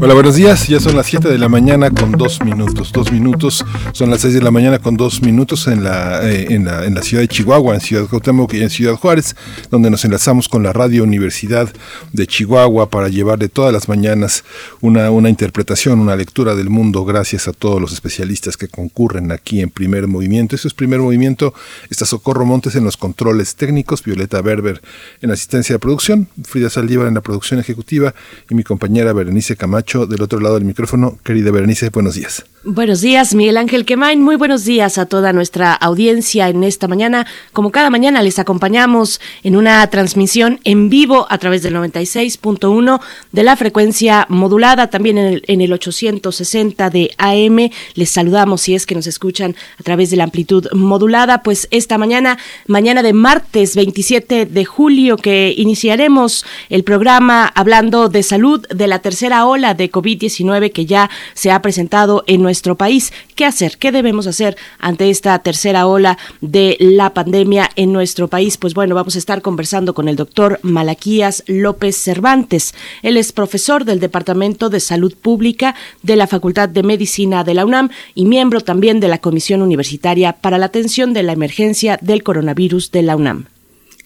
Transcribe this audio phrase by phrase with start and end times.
[0.00, 0.68] Hola, buenos días.
[0.68, 2.92] Ya son las 7 de la mañana con dos minutos.
[2.92, 3.64] Dos minutos.
[3.90, 6.94] Son las 6 de la mañana con dos minutos en la, eh, en la, en
[6.94, 9.34] la ciudad de Chihuahua, en Ciudad Cuauhtémoc y en Ciudad Juárez,
[9.72, 11.68] donde nos enlazamos con la Radio Universidad
[12.12, 14.44] de Chihuahua para llevarle todas las mañanas
[14.80, 19.62] una, una interpretación, una lectura del mundo, gracias a todos los especialistas que concurren aquí
[19.62, 20.54] en Primer Movimiento.
[20.54, 21.54] Eso es Primer Movimiento.
[21.90, 24.80] Está Socorro Montes en los controles técnicos, Violeta Berber
[25.22, 28.14] en asistencia de producción, Frida Saldívar en la producción ejecutiva
[28.48, 31.18] y mi compañera Berenice Camacho del otro lado del micrófono.
[31.24, 32.44] Querida Berenice, buenos días.
[32.64, 34.20] Buenos días, Miguel Ángel Quemain.
[34.20, 37.24] Muy buenos días a toda nuestra audiencia en esta mañana.
[37.52, 43.00] Como cada mañana les acompañamos en una transmisión en vivo a través del 96.1
[43.30, 47.70] de la frecuencia modulada, también en el, en el 860 de AM.
[47.94, 51.44] Les saludamos si es que nos escuchan a través de la amplitud modulada.
[51.44, 58.24] Pues esta mañana, mañana de martes 27 de julio, que iniciaremos el programa hablando de
[58.24, 63.12] salud de la tercera ola de COVID-19 que ya se ha presentado en nuestro país.
[63.36, 63.78] ¿Qué hacer?
[63.78, 68.56] ¿Qué debemos hacer ante esta tercera ola de la pandemia en nuestro país?
[68.56, 72.74] Pues bueno, vamos a estar conversando con el doctor Malaquías López Cervantes.
[73.02, 77.64] Él es profesor del Departamento de Salud Pública de la Facultad de Medicina de la
[77.64, 82.24] UNAM y miembro también de la Comisión Universitaria para la Atención de la Emergencia del
[82.24, 83.46] Coronavirus de la UNAM.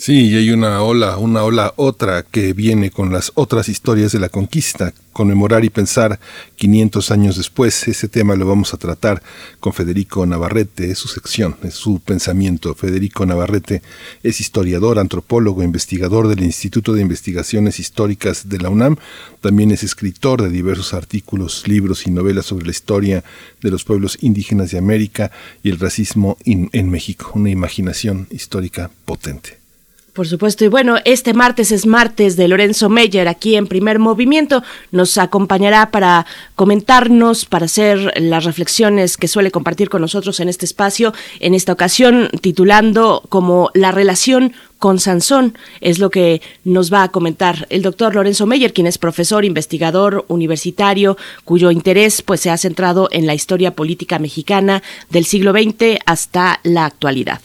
[0.05, 4.19] Sí, y hay una ola, una ola otra que viene con las otras historias de
[4.19, 6.19] la conquista, conmemorar y pensar
[6.57, 7.87] 500 años después.
[7.87, 9.23] Ese tema lo vamos a tratar
[9.61, 12.75] con Federico Navarrete, es su sección, es su pensamiento.
[12.75, 13.81] Federico Navarrete
[14.25, 18.97] es historiador, antropólogo, investigador del Instituto de Investigaciones Históricas de la UNAM.
[19.41, 23.23] También es escritor de diversos artículos, libros y novelas sobre la historia
[23.61, 25.31] de los pueblos indígenas de América
[25.63, 27.31] y el racismo en México.
[27.35, 29.62] Una imaginación histórica potente.
[30.13, 34.63] Por supuesto, y bueno, este martes es martes de Lorenzo Meyer aquí en Primer Movimiento.
[34.91, 40.67] Nos acompañará para comentarnos, para hacer las reflexiones que suele compartir con nosotros en este
[40.67, 47.05] espacio, en esta ocasión titulando como La relación con Sansón, es lo que nos va
[47.05, 52.51] a comentar el doctor Lorenzo Meyer, quien es profesor, investigador universitario, cuyo interés pues se
[52.51, 57.41] ha centrado en la historia política mexicana del siglo XX hasta la actualidad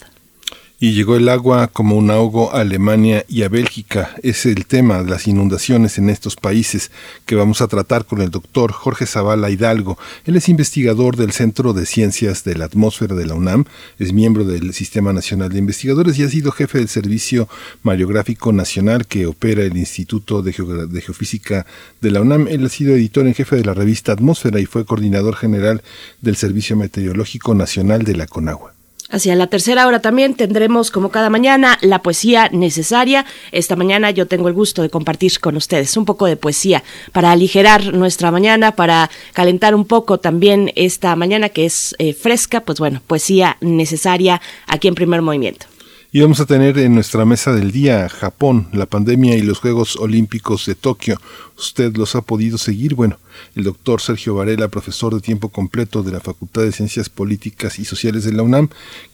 [0.80, 4.14] y llegó el agua como un ahogo a Alemania y a Bélgica.
[4.22, 6.92] Es el tema de las inundaciones en estos países
[7.26, 9.98] que vamos a tratar con el doctor Jorge Zavala Hidalgo.
[10.24, 13.64] Él es investigador del Centro de Ciencias de la Atmósfera de la UNAM,
[13.98, 17.48] es miembro del Sistema Nacional de Investigadores y ha sido jefe del Servicio
[17.82, 20.52] Mariográfico Nacional que opera el Instituto de,
[20.88, 21.66] de Geofísica
[22.00, 22.46] de la UNAM.
[22.46, 25.82] Él ha sido editor en jefe de la revista Atmósfera y fue coordinador general
[26.20, 28.77] del Servicio Meteorológico Nacional de la CONAGUA.
[29.10, 33.24] Hacia la tercera hora también tendremos, como cada mañana, la poesía necesaria.
[33.52, 37.32] Esta mañana yo tengo el gusto de compartir con ustedes un poco de poesía para
[37.32, 42.60] aligerar nuestra mañana, para calentar un poco también esta mañana que es eh, fresca.
[42.60, 45.66] Pues bueno, poesía necesaria aquí en primer movimiento.
[46.10, 49.96] Y vamos a tener en nuestra mesa del día Japón, la pandemia y los Juegos
[49.96, 51.20] Olímpicos de Tokio.
[51.58, 52.94] ¿Usted los ha podido seguir?
[52.94, 53.18] Bueno,
[53.54, 57.84] el doctor Sergio Varela, profesor de tiempo completo de la Facultad de Ciencias Políticas y
[57.84, 58.70] Sociales de la UNAM,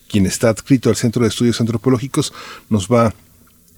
[0.09, 2.33] quien está adscrito al Centro de Estudios Antropológicos,
[2.69, 3.13] nos va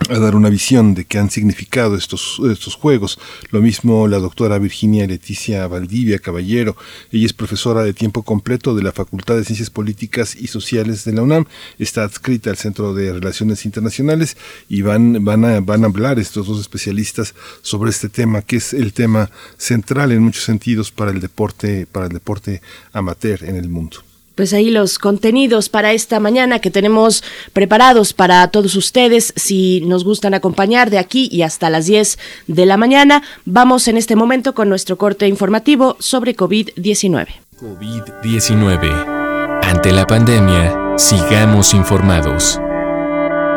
[0.08, 3.18] a dar una visión de qué han significado estos, estos juegos.
[3.50, 6.76] Lo mismo la doctora Virginia Leticia Valdivia Caballero.
[7.10, 11.12] Ella es profesora de tiempo completo de la Facultad de Ciencias Políticas y Sociales de
[11.12, 11.46] la UNAM.
[11.78, 14.36] Está adscrita al Centro de Relaciones Internacionales
[14.68, 18.74] y van, van, a, van a hablar estos dos especialistas sobre este tema, que es
[18.74, 23.68] el tema central en muchos sentidos para el deporte, para el deporte amateur en el
[23.68, 23.98] mundo
[24.36, 29.32] pues ahí los contenidos para esta mañana que tenemos preparados para todos ustedes.
[29.34, 33.96] Si nos gustan acompañar de aquí y hasta las 10 de la mañana, vamos en
[33.96, 37.26] este momento con nuestro corte informativo sobre COVID-19.
[37.60, 39.64] COVID-19.
[39.64, 42.60] Ante la pandemia, sigamos informados.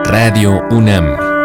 [0.05, 1.38] Radio UNAM.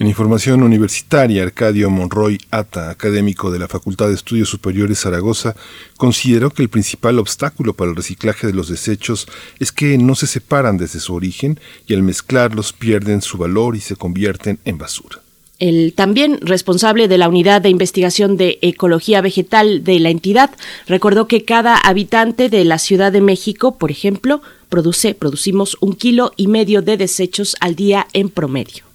[0.00, 5.54] En información universitaria, Arcadio Monroy Ata, académico de la Facultad de Estudios Superiores Zaragoza,
[5.98, 10.26] consideró que el principal obstáculo para el reciclaje de los desechos es que no se
[10.26, 15.20] separan desde su origen y al mezclarlos pierden su valor y se convierten en basura.
[15.58, 20.48] El también responsable de la Unidad de Investigación de Ecología Vegetal de la entidad
[20.86, 26.32] recordó que cada habitante de la Ciudad de México, por ejemplo, produce, producimos un kilo
[26.38, 28.89] y medio de desechos al día en promedio.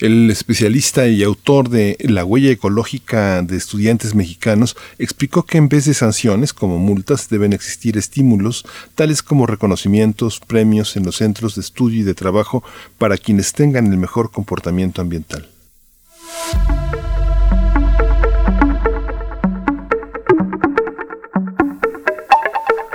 [0.00, 5.84] El especialista y autor de La huella ecológica de estudiantes mexicanos explicó que en vez
[5.84, 8.64] de sanciones como multas deben existir estímulos
[8.94, 12.64] tales como reconocimientos, premios en los centros de estudio y de trabajo
[12.96, 15.50] para quienes tengan el mejor comportamiento ambiental.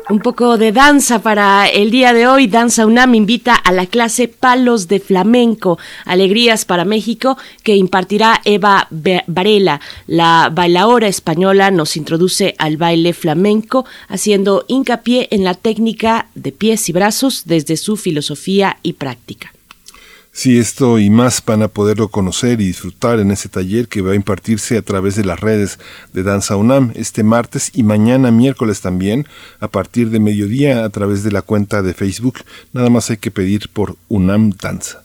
[0.08, 2.46] Un poco de danza para el día de hoy.
[2.46, 8.88] Danza UNAM invita a la clase Palos de Flamenco, Alegrías para México, que impartirá Eva
[8.92, 9.82] Varela.
[10.06, 16.88] La bailaora española nos introduce al baile flamenco, haciendo hincapié en la técnica de pies
[16.88, 19.55] y brazos desde su filosofía y práctica.
[20.38, 24.12] Sí, esto y más van a poderlo conocer y disfrutar en ese taller que va
[24.12, 25.80] a impartirse a través de las redes
[26.12, 29.30] de Danza UNAM este martes y mañana miércoles también
[29.62, 32.40] a partir de mediodía a través de la cuenta de Facebook.
[32.74, 35.05] Nada más hay que pedir por UNAM Danza.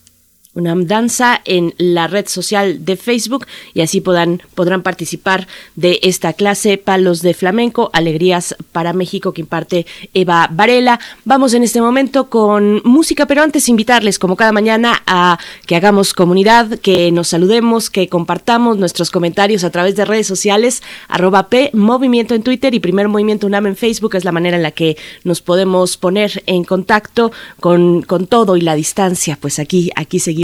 [0.55, 6.33] UNAM Danza en la red social de Facebook y así podrán, podrán participar de esta
[6.33, 10.99] clase Palos de Flamenco, Alegrías para México que imparte Eva Varela.
[11.25, 16.15] Vamos en este momento con música, pero antes invitarles como cada mañana a que hagamos
[16.15, 21.71] comunidad, que nos saludemos, que compartamos nuestros comentarios a través de redes sociales, arroba P,
[21.75, 24.97] Movimiento en Twitter y Primer Movimiento UNAM en Facebook es la manera en la que
[25.23, 27.31] nos podemos poner en contacto
[27.61, 29.39] con, con todo y la distancia.
[29.41, 30.40] Pues aquí, aquí seguimos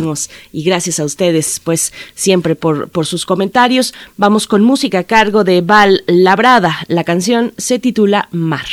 [0.52, 3.94] y gracias a ustedes pues siempre por, por sus comentarios.
[4.16, 6.78] Vamos con música a cargo de Val Labrada.
[6.88, 8.66] La canción se titula Mar.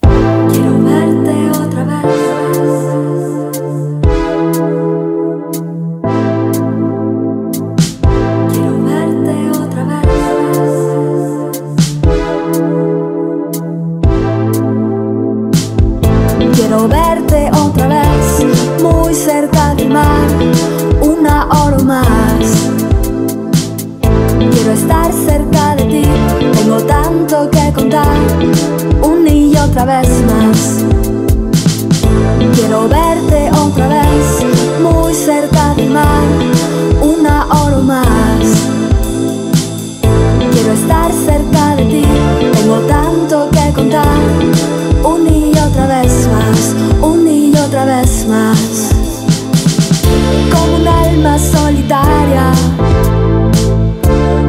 [0.00, 2.04] Quiero verte otra vez.
[16.54, 20.53] Quiero verte otra vez, muy cerca del mar
[21.84, 22.70] más.
[24.38, 26.02] Quiero estar cerca de ti,
[26.52, 28.16] tengo tanto que contar,
[29.02, 30.84] un y otra vez más.
[32.54, 34.26] Quiero verte otra vez,
[34.82, 36.24] muy cerca del mar,
[37.02, 38.44] una hora más.
[40.52, 42.04] Quiero estar cerca de ti,
[42.52, 44.18] tengo tanto que contar,
[45.04, 49.03] un y otra vez más, un y otra vez más
[50.50, 52.52] como un alma solitaria.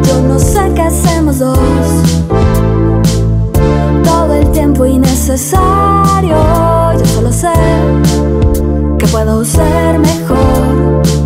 [0.08, 1.58] Yo no sé qué hacemos dos.
[4.04, 6.38] Todo el tiempo innecesario.
[7.00, 7.54] Yo solo sé
[9.00, 11.25] que puedo ser mejor.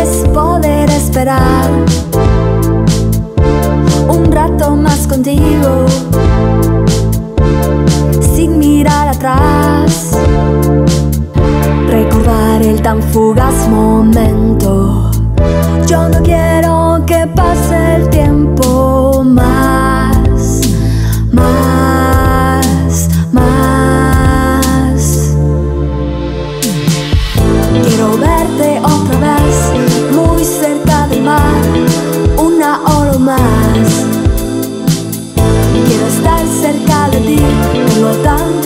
[0.00, 1.68] Es poder esperar
[4.08, 5.86] un rato más contigo,
[8.34, 10.12] sin mirar atrás,
[11.88, 15.10] recordar el tan fugaz momento.
[15.86, 18.17] Yo no quiero que pase el tiempo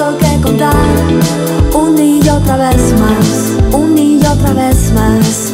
[0.02, 0.74] tanto que contar,
[1.74, 5.52] un y otra vez más, un y otra vez más.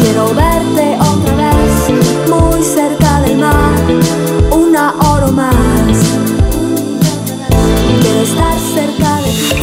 [0.00, 3.78] Quiero verte otra vez, muy cerca del mar,
[4.50, 5.98] una hora más.
[8.00, 9.62] Quiero estar cerca de ti.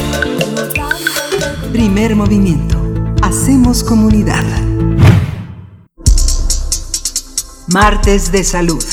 [1.73, 2.77] Primer movimiento.
[3.21, 4.45] Hacemos comunidad.
[7.67, 8.83] Martes de salud.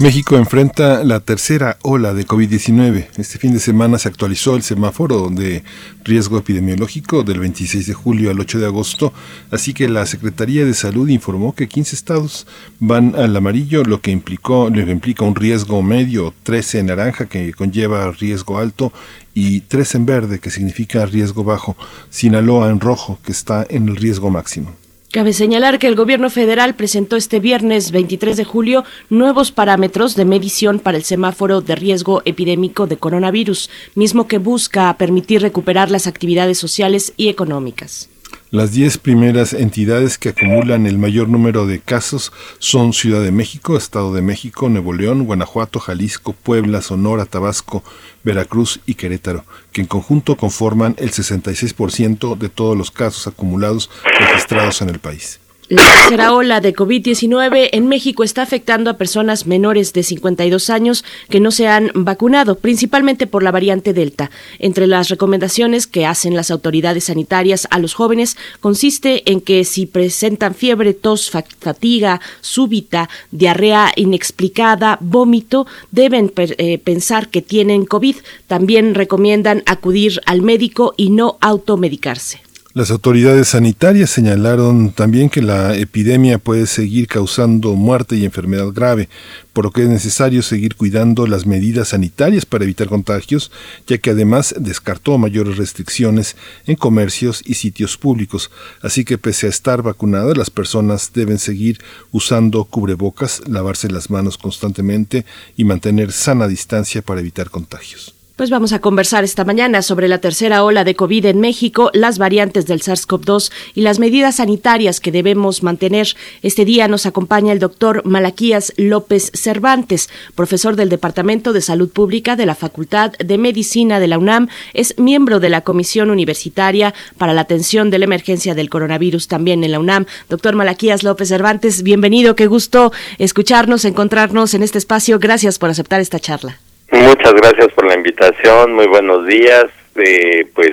[0.00, 3.08] México enfrenta la tercera ola de COVID-19.
[3.16, 5.64] Este fin de semana se actualizó el semáforo de
[6.04, 9.12] riesgo epidemiológico del 26 de julio al 8 de agosto,
[9.50, 12.46] así que la Secretaría de Salud informó que 15 estados
[12.78, 18.12] van al amarillo, lo que implicó, implica un riesgo medio, 13 en naranja que conlleva
[18.12, 18.92] riesgo alto
[19.34, 21.76] y 3 en verde que significa riesgo bajo,
[22.08, 24.76] Sinaloa en rojo que está en el riesgo máximo.
[25.10, 30.26] Cabe señalar que el gobierno federal presentó este viernes 23 de julio nuevos parámetros de
[30.26, 36.06] medición para el semáforo de riesgo epidémico de coronavirus, mismo que busca permitir recuperar las
[36.06, 38.10] actividades sociales y económicas.
[38.50, 43.76] Las 10 primeras entidades que acumulan el mayor número de casos son Ciudad de México,
[43.76, 47.84] Estado de México, Nuevo León, Guanajuato, Jalisco, Puebla, Sonora, Tabasco,
[48.24, 54.80] Veracruz y Querétaro, que en conjunto conforman el 66% de todos los casos acumulados registrados
[54.80, 55.40] en el país.
[55.70, 61.04] La tercera ola de COVID-19 en México está afectando a personas menores de 52 años
[61.28, 64.30] que no se han vacunado, principalmente por la variante Delta.
[64.58, 69.84] Entre las recomendaciones que hacen las autoridades sanitarias a los jóvenes consiste en que si
[69.84, 78.16] presentan fiebre, tos, fa- fatiga súbita, diarrea inexplicada, vómito, deben eh, pensar que tienen COVID.
[78.46, 82.40] También recomiendan acudir al médico y no automedicarse.
[82.78, 89.08] Las autoridades sanitarias señalaron también que la epidemia puede seguir causando muerte y enfermedad grave,
[89.52, 93.50] por lo que es necesario seguir cuidando las medidas sanitarias para evitar contagios,
[93.88, 96.36] ya que además descartó mayores restricciones
[96.68, 98.48] en comercios y sitios públicos.
[98.80, 101.80] Así que pese a estar vacunadas, las personas deben seguir
[102.12, 108.17] usando cubrebocas, lavarse las manos constantemente y mantener sana distancia para evitar contagios.
[108.38, 112.18] Pues vamos a conversar esta mañana sobre la tercera ola de COVID en México, las
[112.18, 116.14] variantes del SARS-CoV-2 y las medidas sanitarias que debemos mantener.
[116.42, 122.36] Este día nos acompaña el doctor Malaquías López Cervantes, profesor del Departamento de Salud Pública
[122.36, 124.46] de la Facultad de Medicina de la UNAM.
[124.72, 129.64] Es miembro de la Comisión Universitaria para la Atención de la Emergencia del Coronavirus también
[129.64, 130.06] en la UNAM.
[130.28, 132.36] Doctor Malaquías López Cervantes, bienvenido.
[132.36, 135.18] Qué gusto escucharnos, encontrarnos en este espacio.
[135.18, 136.60] Gracias por aceptar esta charla.
[136.90, 139.66] Muchas gracias por la invitación, muy buenos días,
[139.96, 140.70] eh, pues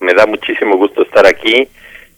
[0.00, 1.66] me da muchísimo gusto estar aquí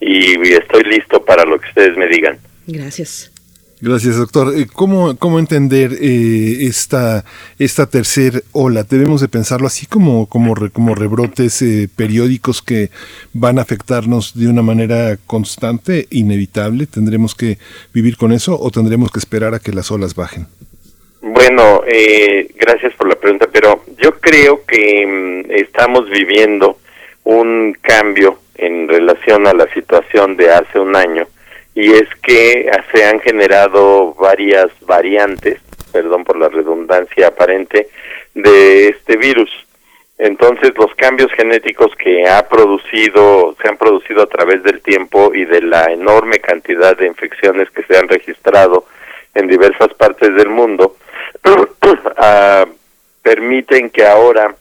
[0.00, 2.38] y estoy listo para lo que ustedes me digan.
[2.66, 3.30] Gracias.
[3.78, 4.54] Gracias, doctor.
[4.56, 7.24] Eh, ¿Cómo, cómo entender eh, esta,
[7.58, 8.84] esta tercer ola?
[8.84, 12.90] ¿Debemos de pensarlo así como, como, re- como rebrotes eh, periódicos que
[13.34, 16.86] van a afectarnos de una manera constante, inevitable?
[16.86, 17.58] ¿Tendremos que
[17.92, 20.46] vivir con eso o tendremos que esperar a que las olas bajen?
[21.28, 26.78] Bueno, eh, gracias por la pregunta, pero yo creo que mm, estamos viviendo
[27.24, 31.26] un cambio en relación a la situación de hace un año
[31.74, 37.88] y es que se han generado varias variantes, perdón por la redundancia aparente,
[38.32, 39.50] de este virus.
[40.18, 45.44] Entonces los cambios genéticos que ha producido, se han producido a través del tiempo y
[45.44, 48.84] de la enorme cantidad de infecciones que se han registrado
[49.34, 50.96] en diversas partes del mundo,
[52.16, 52.66] ah,
[53.22, 54.54] permiten que ahora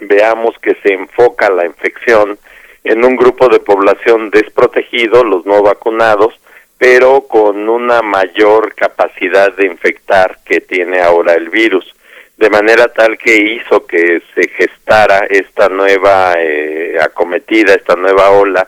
[0.00, 2.38] veamos que se enfoca la infección
[2.84, 6.34] en un grupo de población desprotegido, los no vacunados,
[6.78, 11.94] pero con una mayor capacidad de infectar que tiene ahora el virus,
[12.38, 18.66] de manera tal que hizo que se gestara esta nueva eh, acometida, esta nueva ola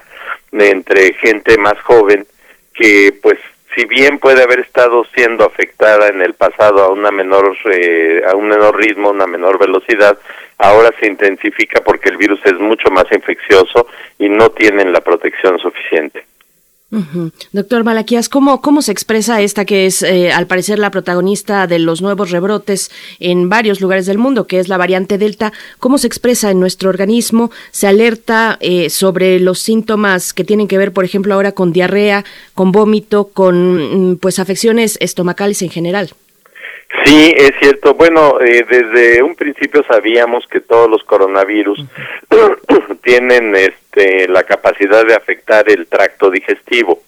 [0.53, 2.27] entre gente más joven
[2.75, 3.39] que pues
[3.75, 8.35] si bien puede haber estado siendo afectada en el pasado a una menor eh, a
[8.37, 10.19] un menor ritmo, una menor velocidad,
[10.59, 13.87] ahora se intensifica porque el virus es mucho más infeccioso
[14.19, 16.25] y no tienen la protección suficiente.
[17.53, 21.79] Doctor Malaquías, ¿cómo, ¿cómo se expresa esta que es, eh, al parecer, la protagonista de
[21.79, 25.55] los nuevos rebrotes en varios lugares del mundo, que es la variante Delta?
[25.79, 27.51] ¿Cómo se expresa en nuestro organismo?
[27.71, 32.27] ¿Se alerta eh, sobre los síntomas que tienen que ver, por ejemplo, ahora con diarrea,
[32.55, 36.13] con vómito, con mm, pues afecciones estomacales en general?
[37.05, 37.95] Sí, es cierto.
[37.95, 41.85] Bueno, eh, desde un principio sabíamos que todos los coronavirus
[43.03, 47.01] tienen este, la capacidad de afectar el tracto digestivo,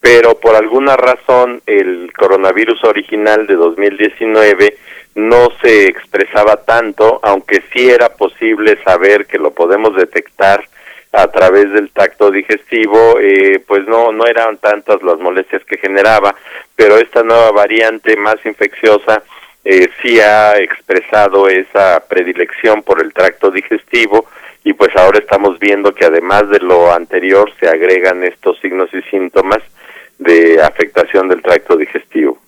[0.00, 4.76] pero por alguna razón el coronavirus original de 2019
[5.14, 10.64] no se expresaba tanto, aunque sí era posible saber que lo podemos detectar
[11.12, 16.34] a través del tacto digestivo, eh, pues no, no eran tantas las molestias que generaba,
[16.74, 19.22] pero esta nueva variante más infecciosa
[19.64, 24.26] eh, sí ha expresado esa predilección por el tracto digestivo
[24.64, 29.02] y pues ahora estamos viendo que además de lo anterior se agregan estos signos y
[29.02, 29.62] síntomas
[30.18, 32.38] de afectación del tracto digestivo.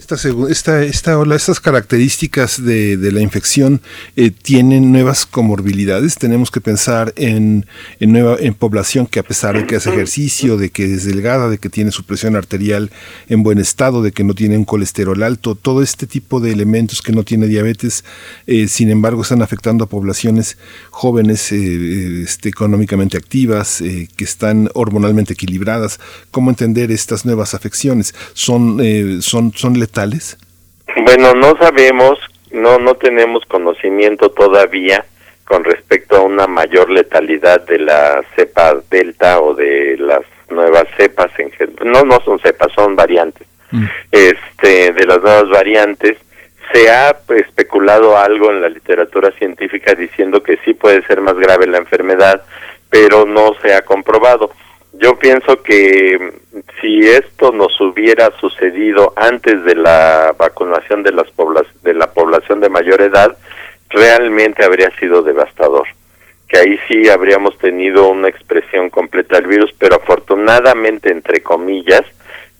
[0.00, 0.16] Esta,
[0.48, 3.82] esta, esta ola, estas características de, la infección
[4.16, 6.14] eh, tienen nuevas comorbilidades.
[6.14, 7.66] Tenemos que pensar en,
[8.00, 11.50] en, nueva, en población que a pesar de que hace ejercicio, de que es delgada,
[11.50, 12.90] de que tiene su presión arterial
[13.28, 17.02] en buen estado, de que no tiene un colesterol alto, todo este tipo de elementos
[17.02, 18.02] que no tiene diabetes,
[18.46, 20.56] eh, sin embargo, están afectando a poblaciones
[20.88, 23.82] jóvenes, eh, este, económicamente activas,
[24.16, 26.00] que están hormonalmente equilibradas.
[26.30, 28.14] ¿Cómo entender estas nuevas afecciones?
[28.32, 28.80] ¿Son,
[29.20, 29.78] son, son
[31.04, 32.18] bueno, no sabemos,
[32.52, 35.04] no, no tenemos conocimiento todavía
[35.44, 41.30] con respecto a una mayor letalidad de la cepa delta o de las nuevas cepas
[41.38, 41.50] en
[41.84, 43.46] no no son cepas son variantes.
[43.72, 43.84] Mm.
[44.10, 46.18] este de las nuevas variantes
[46.72, 51.66] se ha especulado algo en la literatura científica diciendo que sí puede ser más grave
[51.66, 52.42] la enfermedad
[52.88, 54.52] pero no se ha comprobado
[54.92, 56.40] yo pienso que
[56.80, 61.26] si esto nos hubiera sucedido antes de la vacunación de las
[61.82, 63.36] de la población de mayor edad,
[63.88, 65.86] realmente habría sido devastador.
[66.48, 72.02] Que ahí sí habríamos tenido una expresión completa del virus, pero afortunadamente, entre comillas,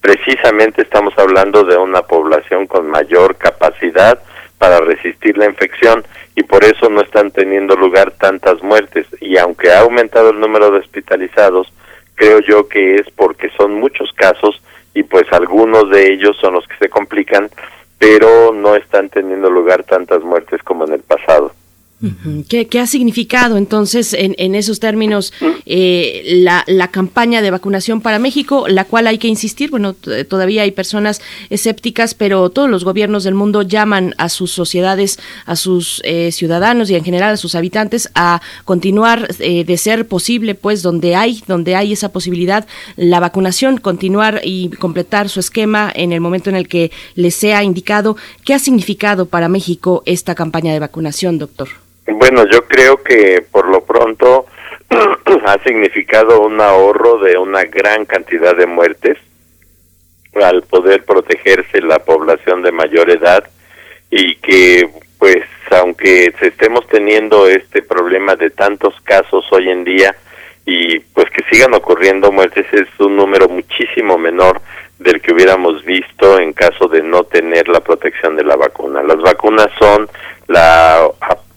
[0.01, 4.23] precisamente estamos hablando de una población con mayor capacidad
[4.59, 6.05] para resistir la infección
[6.37, 9.07] y por eso no están teniendo lugar tantas muertes.
[9.21, 11.73] Y aunque ha aumentado el número de hospitalizados,
[12.21, 14.61] creo yo que es porque son muchos casos
[14.93, 17.49] y pues algunos de ellos son los que se complican,
[17.99, 21.53] pero no están teniendo lugar tantas muertes como en el pasado.
[22.49, 25.35] ¿Qué, ha significado entonces en, esos términos
[25.67, 26.23] eh,
[26.67, 29.71] la, campaña de vacunación para México, la cual hay que insistir?
[29.71, 35.19] Bueno, todavía hay personas escépticas, pero todos los gobiernos del mundo llaman a sus sociedades,
[35.45, 40.09] a sus eh, ciudadanos y en general a sus habitantes a continuar eh, de ser
[40.09, 45.93] posible, pues donde hay, donde hay esa posibilidad, la vacunación, continuar y completar su esquema
[45.95, 48.17] en el momento en el que les sea indicado.
[48.43, 51.69] ¿Qué ha significado para México esta campaña de vacunación, doctor?
[52.13, 54.47] Bueno, yo creo que por lo pronto
[55.47, 59.19] ha significado un ahorro de una gran cantidad de muertes
[60.35, 63.45] al poder protegerse la población de mayor edad
[64.11, 70.15] y que pues aunque estemos teniendo este problema de tantos casos hoy en día
[70.67, 74.61] y pues que sigan ocurriendo muertes es un número muchísimo menor
[74.99, 79.03] del que hubiéramos visto en caso de no tener la protección de la vacuna.
[79.03, 80.09] Las vacunas son
[80.47, 81.09] la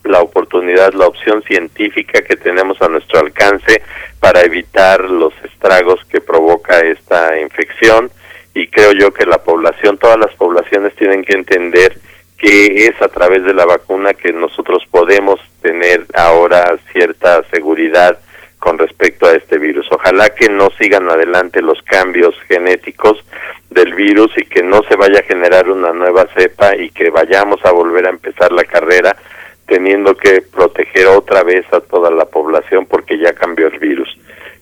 [0.04, 3.82] la oportunidad, la opción científica que tenemos a nuestro alcance
[4.20, 8.10] para evitar los estragos que provoca esta infección
[8.54, 11.98] y creo yo que la población, todas las poblaciones tienen que entender
[12.38, 18.18] que es a través de la vacuna que nosotros podemos tener ahora cierta seguridad
[18.58, 19.86] con respecto a este virus.
[19.90, 23.22] Ojalá que no sigan adelante los cambios genéticos
[23.70, 27.64] del virus y que no se vaya a generar una nueva cepa y que vayamos
[27.64, 29.16] a volver a empezar la carrera
[29.66, 34.08] teniendo que proteger otra vez a toda la población porque ya cambió el virus.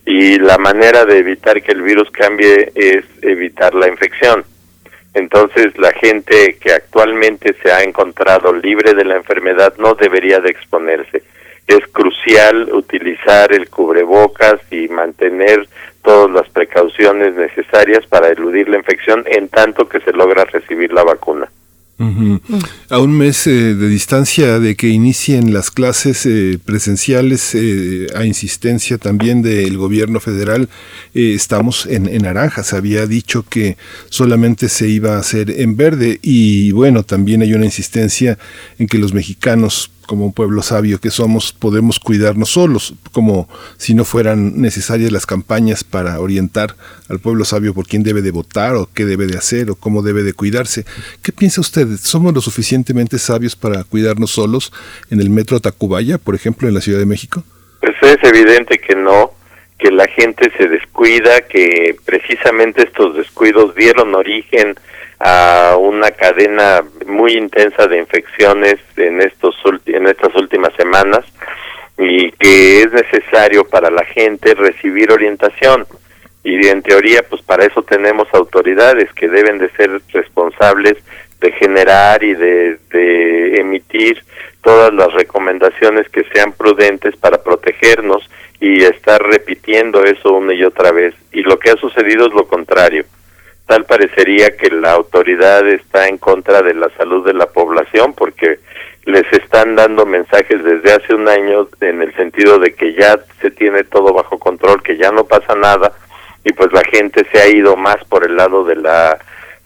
[0.05, 4.43] Y la manera de evitar que el virus cambie es evitar la infección.
[5.13, 10.49] Entonces la gente que actualmente se ha encontrado libre de la enfermedad no debería de
[10.49, 11.23] exponerse.
[11.67, 15.67] Es crucial utilizar el cubrebocas y mantener
[16.01, 21.03] todas las precauciones necesarias para eludir la infección en tanto que se logra recibir la
[21.03, 21.49] vacuna.
[22.89, 28.25] A un mes eh, de distancia de que inicien las clases eh, presenciales, eh, a
[28.25, 30.69] insistencia también del gobierno federal,
[31.13, 32.63] estamos en, en, naranja.
[32.63, 33.77] Se había dicho que
[34.09, 38.39] solamente se iba a hacer en verde y bueno, también hay una insistencia
[38.79, 43.93] en que los mexicanos como un pueblo sabio que somos, podemos cuidarnos solos, como si
[43.93, 46.75] no fueran necesarias las campañas para orientar
[47.09, 50.01] al pueblo sabio por quién debe de votar o qué debe de hacer o cómo
[50.01, 50.85] debe de cuidarse.
[51.21, 51.87] ¿Qué piensa usted?
[51.97, 54.71] ¿Somos lo suficientemente sabios para cuidarnos solos
[55.09, 57.43] en el metro Tacubaya, por ejemplo, en la Ciudad de México?
[57.79, 59.31] Pues es evidente que no,
[59.79, 64.75] que la gente se descuida, que precisamente estos descuidos dieron origen
[65.25, 69.55] a una cadena muy intensa de infecciones en estos
[69.85, 71.23] en estas últimas semanas
[71.97, 75.87] y que es necesario para la gente recibir orientación.
[76.43, 80.97] Y en teoría pues para eso tenemos autoridades que deben de ser responsables
[81.39, 84.21] de generar y de, de emitir
[84.61, 90.91] todas las recomendaciones que sean prudentes para protegernos y estar repitiendo eso una y otra
[90.91, 91.15] vez.
[91.31, 93.05] Y lo que ha sucedido es lo contrario
[93.73, 98.59] tal parecería que la autoridad está en contra de la salud de la población porque
[99.05, 103.49] les están dando mensajes desde hace un año en el sentido de que ya se
[103.49, 105.91] tiene todo bajo control, que ya no pasa nada
[106.43, 109.17] y pues la gente se ha ido más por el lado de la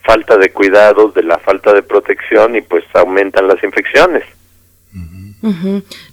[0.06, 4.24] falta de cuidados, de la falta de protección y pues aumentan las infecciones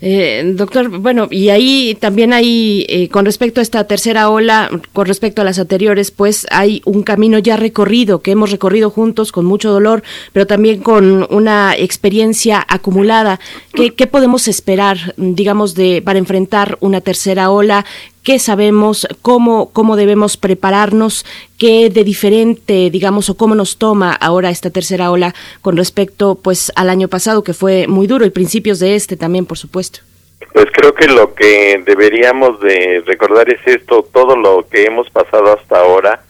[0.00, 5.06] eh, doctor, bueno, y ahí también hay, eh, con respecto a esta tercera ola, con
[5.06, 9.46] respecto a las anteriores, pues hay un camino ya recorrido, que hemos recorrido juntos con
[9.46, 13.40] mucho dolor, pero también con una experiencia acumulada.
[13.72, 17.84] ¿Qué, qué podemos esperar, digamos, de para enfrentar una tercera ola?
[18.24, 21.24] Qué sabemos, cómo, cómo debemos prepararnos,
[21.58, 26.72] qué de diferente, digamos, o cómo nos toma ahora esta tercera ola con respecto pues
[26.74, 30.00] al año pasado, que fue muy duro, y principios de este también, por supuesto.
[30.52, 35.52] Pues creo que lo que deberíamos de recordar es esto, todo lo que hemos pasado
[35.52, 36.22] hasta ahora,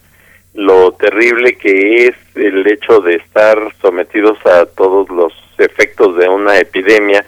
[0.53, 6.57] lo terrible que es el hecho de estar sometidos a todos los efectos de una
[6.59, 7.25] epidemia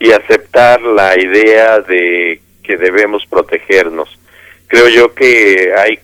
[0.00, 4.10] y aceptar la idea de que debemos protegernos.
[4.66, 5.98] Creo yo que hay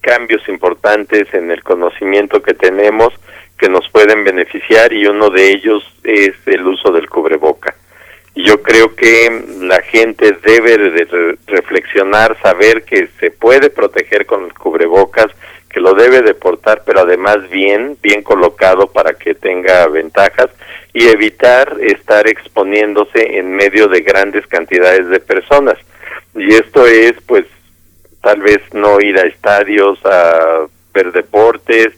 [0.00, 3.12] cambios importantes en el conocimiento que tenemos
[3.58, 7.74] que nos pueden beneficiar y uno de ellos es el uso del cubreboca.
[8.36, 14.44] Y yo creo que la gente debe de reflexionar, saber que se puede proteger con
[14.44, 15.26] el cubrebocas,
[15.68, 20.50] que lo debe de portar, pero además bien, bien colocado para que tenga ventajas
[20.92, 25.78] y evitar estar exponiéndose en medio de grandes cantidades de personas
[26.36, 27.44] y esto es pues
[28.22, 31.88] tal vez no ir a estadios a ver deportes,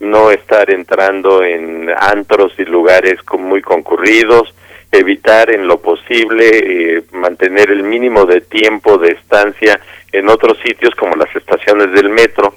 [0.00, 4.54] no estar entrando en antros y lugares muy concurridos,
[4.92, 9.80] evitar en lo posible eh, mantener el mínimo de tiempo de estancia
[10.12, 12.54] en otros sitios como las estaciones del metro,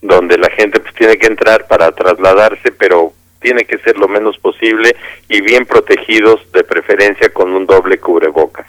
[0.00, 4.38] donde la gente pues tiene que entrar para trasladarse, pero tiene que ser lo menos
[4.38, 4.94] posible
[5.28, 8.66] y bien protegidos de preferencia con un doble cubrebocas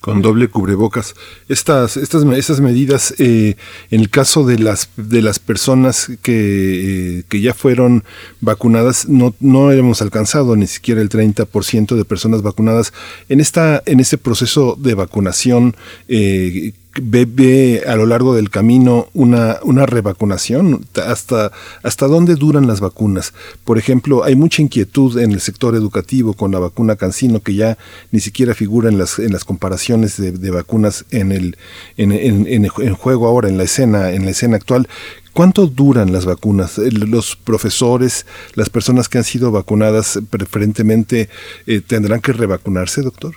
[0.00, 1.14] con doble cubrebocas.
[1.48, 3.56] Estas, estas, estas medidas, eh,
[3.90, 8.04] en el caso de las, de las personas que, eh, que ya fueron
[8.40, 12.92] vacunadas, no, no hemos alcanzado ni siquiera el 30% de personas vacunadas.
[13.28, 15.76] En, esta, en este proceso de vacunación,
[16.08, 20.86] eh, ve, a lo largo del camino una, una revacunación?
[21.06, 23.32] ¿Hasta, ¿Hasta dónde duran las vacunas?
[23.64, 27.78] Por ejemplo, hay mucha inquietud en el sector educativo con la vacuna Cancino, que ya
[28.10, 31.56] ni siquiera figura en las, en las comparaciones de, vacunas en el,
[31.96, 34.88] en, en, juego ahora, en la escena, en la escena actual.
[35.32, 36.78] ¿Cuánto duran las vacunas?
[36.78, 41.28] ¿Los profesores, las personas que han sido vacunadas preferentemente,
[41.66, 43.36] eh, tendrán que revacunarse, doctor?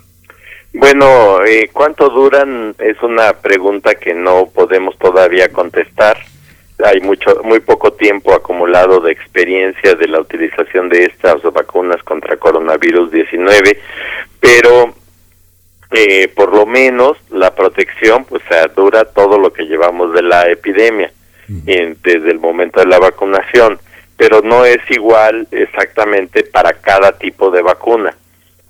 [0.74, 2.76] Bueno, eh, ¿cuánto duran?
[2.80, 6.18] Es una pregunta que no podemos todavía contestar.
[6.84, 12.38] Hay mucho, muy poco tiempo acumulado de experiencia de la utilización de estas vacunas contra
[12.38, 13.80] coronavirus 19,
[14.40, 14.94] pero
[15.92, 18.42] eh, por lo menos la protección pues
[18.74, 21.12] dura todo lo que llevamos de la epidemia
[21.48, 23.78] desde el momento de la vacunación,
[24.16, 28.16] pero no es igual exactamente para cada tipo de vacuna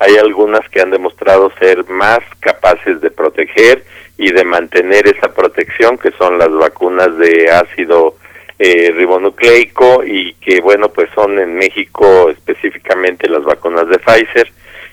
[0.01, 3.83] hay algunas que han demostrado ser más capaces de proteger
[4.17, 8.15] y de mantener esa protección, que son las vacunas de ácido
[8.57, 14.51] eh, ribonucleico y que, bueno, pues son en México específicamente las vacunas de Pfizer.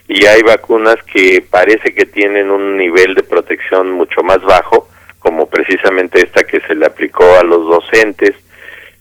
[0.09, 4.91] Y hay vacunas que parece que tienen un nivel de protección mucho más bajo,
[5.21, 8.35] como precisamente esta que se le aplicó a los docentes.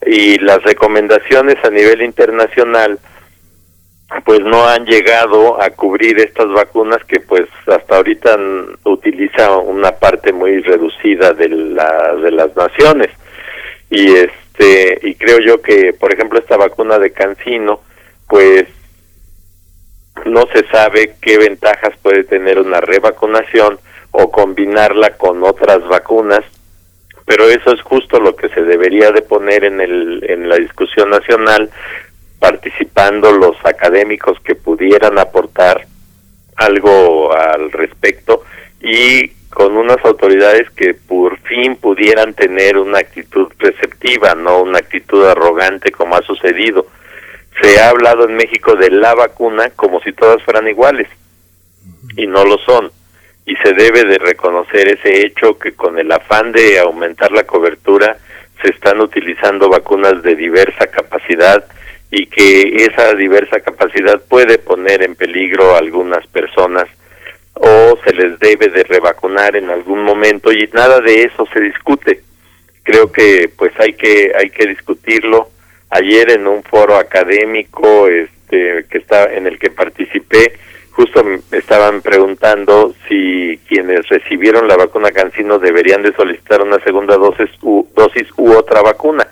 [0.05, 2.97] Y las recomendaciones a nivel internacional,
[4.23, 8.37] pues no han llegado a cubrir estas vacunas que pues hasta ahorita
[8.85, 13.09] utiliza una parte muy reducida de la de las naciones.
[13.89, 17.81] Y este y creo yo que por ejemplo esta vacuna de Cancino
[18.27, 18.65] pues
[20.25, 23.79] no se sabe qué ventajas puede tener una revacunación
[24.11, 26.43] o combinarla con otras vacunas,
[27.25, 31.09] pero eso es justo lo que se debería de poner en, el, en la discusión
[31.09, 31.69] nacional,
[32.39, 35.87] participando los académicos que pudieran aportar
[36.55, 38.43] algo al respecto
[38.81, 45.25] y con unas autoridades que por fin pudieran tener una actitud receptiva, no una actitud
[45.25, 46.85] arrogante como ha sucedido.
[47.61, 51.07] Se ha hablado en México de la vacuna como si todas fueran iguales
[52.15, 52.91] y no lo son.
[53.45, 58.17] Y se debe de reconocer ese hecho que con el afán de aumentar la cobertura
[58.61, 61.65] se están utilizando vacunas de diversa capacidad
[62.09, 66.87] y que esa diversa capacidad puede poner en peligro a algunas personas
[67.53, 72.21] o se les debe de revacunar en algún momento y nada de eso se discute.
[72.83, 75.49] Creo que pues hay que hay que discutirlo.
[75.89, 80.53] Ayer en un foro académico este que está en el que participé
[80.91, 87.17] justo me estaban preguntando si quienes recibieron la vacuna Cancino deberían de solicitar una segunda
[87.17, 89.27] dosis u, dosis u otra vacuna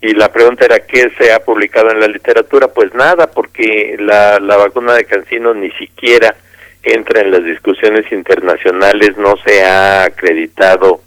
[0.00, 4.38] y la pregunta era qué se ha publicado en la literatura pues nada porque la,
[4.38, 6.34] la vacuna de Cancino ni siquiera
[6.82, 11.00] entra en las discusiones internacionales no se ha acreditado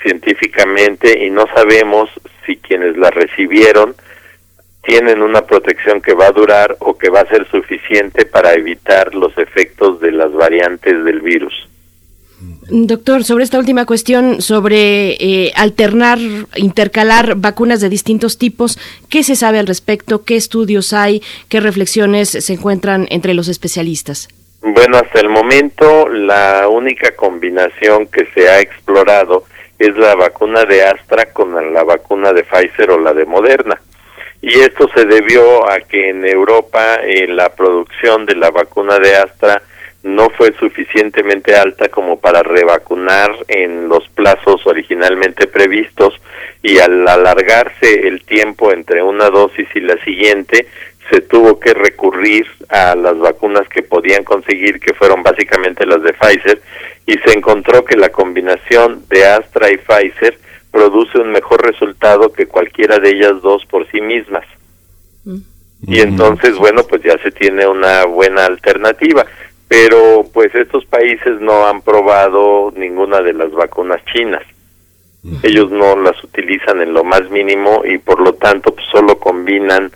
[0.00, 2.10] científicamente y no sabemos
[2.46, 3.94] si quienes la recibieron
[4.82, 9.14] tienen una protección que va a durar o que va a ser suficiente para evitar
[9.14, 11.68] los efectos de las variantes del virus.
[12.70, 16.18] Doctor, sobre esta última cuestión, sobre eh, alternar,
[16.56, 18.78] intercalar vacunas de distintos tipos,
[19.10, 20.24] ¿qué se sabe al respecto?
[20.24, 21.22] ¿Qué estudios hay?
[21.48, 24.28] ¿Qué reflexiones se encuentran entre los especialistas?
[24.62, 29.44] Bueno, hasta el momento la única combinación que se ha explorado
[29.78, 33.78] es la vacuna de Astra con la vacuna de Pfizer o la de Moderna.
[34.40, 39.16] Y esto se debió a que en Europa eh, la producción de la vacuna de
[39.16, 39.62] Astra
[40.04, 46.14] no fue suficientemente alta como para revacunar en los plazos originalmente previstos
[46.62, 50.68] y al alargarse el tiempo entre una dosis y la siguiente
[51.10, 56.12] se tuvo que recurrir a las vacunas que podían conseguir que fueron básicamente las de
[56.12, 56.60] Pfizer
[57.06, 60.38] y se encontró que la combinación de Astra y Pfizer
[60.70, 64.44] produce un mejor resultado que cualquiera de ellas dos por sí mismas.
[65.24, 65.38] Mm.
[65.86, 69.26] Y entonces, bueno, pues ya se tiene una buena alternativa
[69.74, 74.44] pero pues estos países no han probado ninguna de las vacunas chinas.
[75.42, 79.90] Ellos no las utilizan en lo más mínimo y por lo tanto pues, solo combinan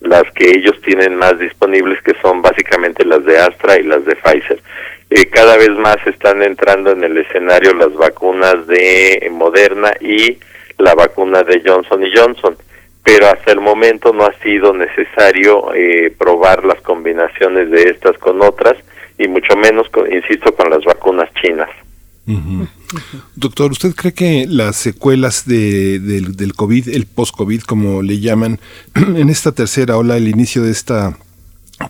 [0.00, 4.16] las que ellos tienen más disponibles, que son básicamente las de Astra y las de
[4.16, 4.62] Pfizer.
[5.10, 10.38] Eh, cada vez más están entrando en el escenario las vacunas de Moderna y
[10.78, 12.56] la vacuna de Johnson y Johnson,
[13.04, 18.40] pero hasta el momento no ha sido necesario eh, probar las combinaciones de estas con
[18.40, 18.76] otras
[19.18, 21.68] y mucho menos, insisto, con las vacunas chinas.
[23.36, 28.60] Doctor, ¿usted cree que las secuelas de, del, COVID, el post-COVID, como le llaman,
[28.94, 31.16] en esta tercera ola, el inicio de esta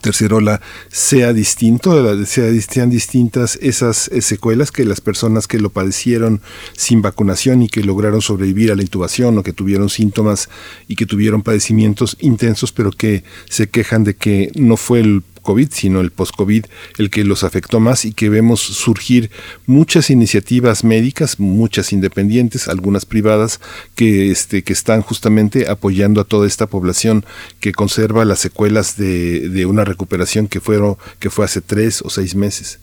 [0.01, 5.71] tercera ola sea distinto, sea, sean distintas esas eh, secuelas que las personas que lo
[5.71, 6.41] padecieron
[6.73, 10.47] sin vacunación y que lograron sobrevivir a la intubación o que tuvieron síntomas
[10.87, 15.69] y que tuvieron padecimientos intensos pero que se quejan de que no fue el COVID,
[15.71, 16.65] sino el post-COVID,
[16.97, 19.31] el que los afectó más y que vemos surgir
[19.65, 23.59] muchas iniciativas médicas, muchas independientes, algunas privadas,
[23.95, 27.25] que, este, que están justamente apoyando a toda esta población
[27.59, 32.35] que conserva las secuelas de, una recuperación que, fueron, que fue hace tres o seis
[32.35, 32.79] meses.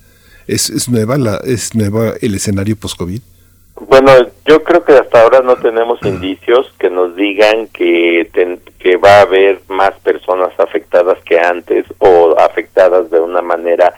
[0.47, 3.21] ¿Es, es nueva, la, es nueva el escenario post-COVID?
[3.79, 4.11] Bueno,
[4.47, 8.29] yo creo que hasta ahora no tenemos indicios que nos digan que,
[8.79, 13.93] que va a haber más personas afectadas que antes o afectadas de una manera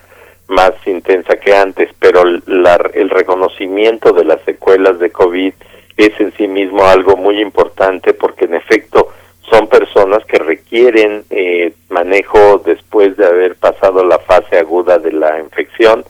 [0.48, 5.52] más intensa que antes, pero el reconocimiento de las secuelas de COVID
[5.96, 9.08] es en sí mismo algo muy importante porque en efecto
[9.48, 15.38] son personas que requieren eh, manejo después de haber pasado la fase aguda de la
[15.38, 16.04] infección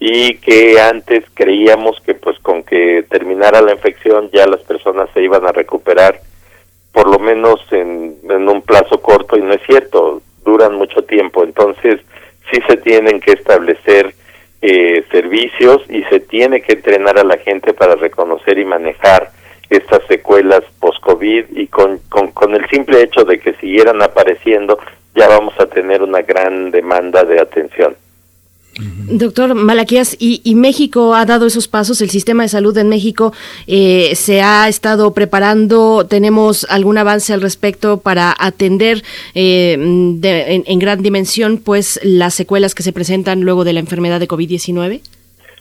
[0.00, 5.22] y que antes creíamos que pues con que terminara la infección ya las personas se
[5.22, 6.20] iban a recuperar
[6.92, 12.00] por lo menos en, un plazo corto y no es cierto, duran mucho tiempo, entonces
[12.50, 14.14] sí se tienen que establecer
[14.62, 19.30] eh, servicios y se tiene que entrenar a la gente para reconocer y manejar
[19.70, 24.78] estas secuelas post-COVID y con, con, con el simple hecho de que siguieran apareciendo
[25.14, 27.96] ya vamos a tener una gran demanda de atención.
[28.78, 33.32] Doctor Malaquías, y, México ha dado esos pasos, el sistema de salud en México
[33.66, 39.02] eh, se ha estado preparando, tenemos algún avance al respecto para atender
[39.34, 44.28] eh, en, gran dimensión pues las secuelas que se presentan luego de la enfermedad de
[44.28, 45.00] COVID-19?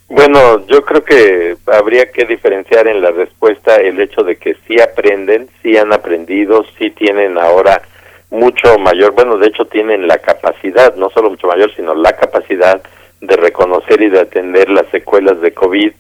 [0.10, 4.80] Bueno, yo creo que habría que diferenciar en la respuesta el hecho de que sí
[4.80, 7.82] aprenden, sí han aprendido, sí tienen ahora
[8.30, 12.82] mucho mayor, bueno, de hecho tienen la capacidad, no solo mucho mayor, sino la capacidad
[13.22, 15.92] de reconocer y de atender las secuelas de COVID,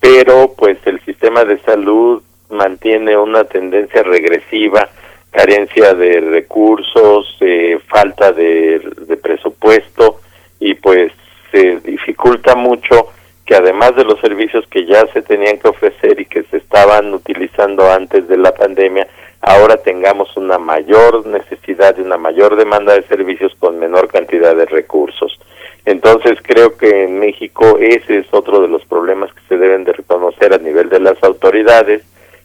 [0.00, 4.88] pero pues el sistema de salud mantiene una tendencia regresiva,
[5.30, 8.80] carencia de recursos, eh, falta de,
[9.22, 10.20] presupuesto
[10.60, 11.12] y pues
[11.50, 13.08] se dificulta mucho
[13.44, 17.12] que además de los servicios que ya se tenían que ofrecer y que se estaban
[17.14, 19.06] utilizando antes de la pandemia,
[19.40, 24.66] ahora tengamos una mayor necesidad y una mayor demanda de servicios con menor cantidad de
[24.66, 25.38] recursos.
[25.86, 29.92] Entonces creo que en México ese es otro de los problemas que se deben de
[29.92, 32.02] reconocer a nivel de las autoridades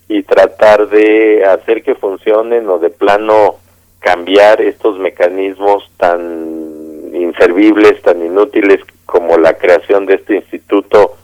[0.08, 3.56] y tratar de hacer que funcionen o de plano
[4.00, 11.16] cambiar estos mecanismos tan inservibles, tan inútiles como la creación de este instituto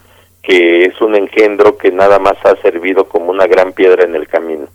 [0.41, 4.27] que es un engendro que nada más ha servido como una gran piedra en el
[4.27, 4.67] camino.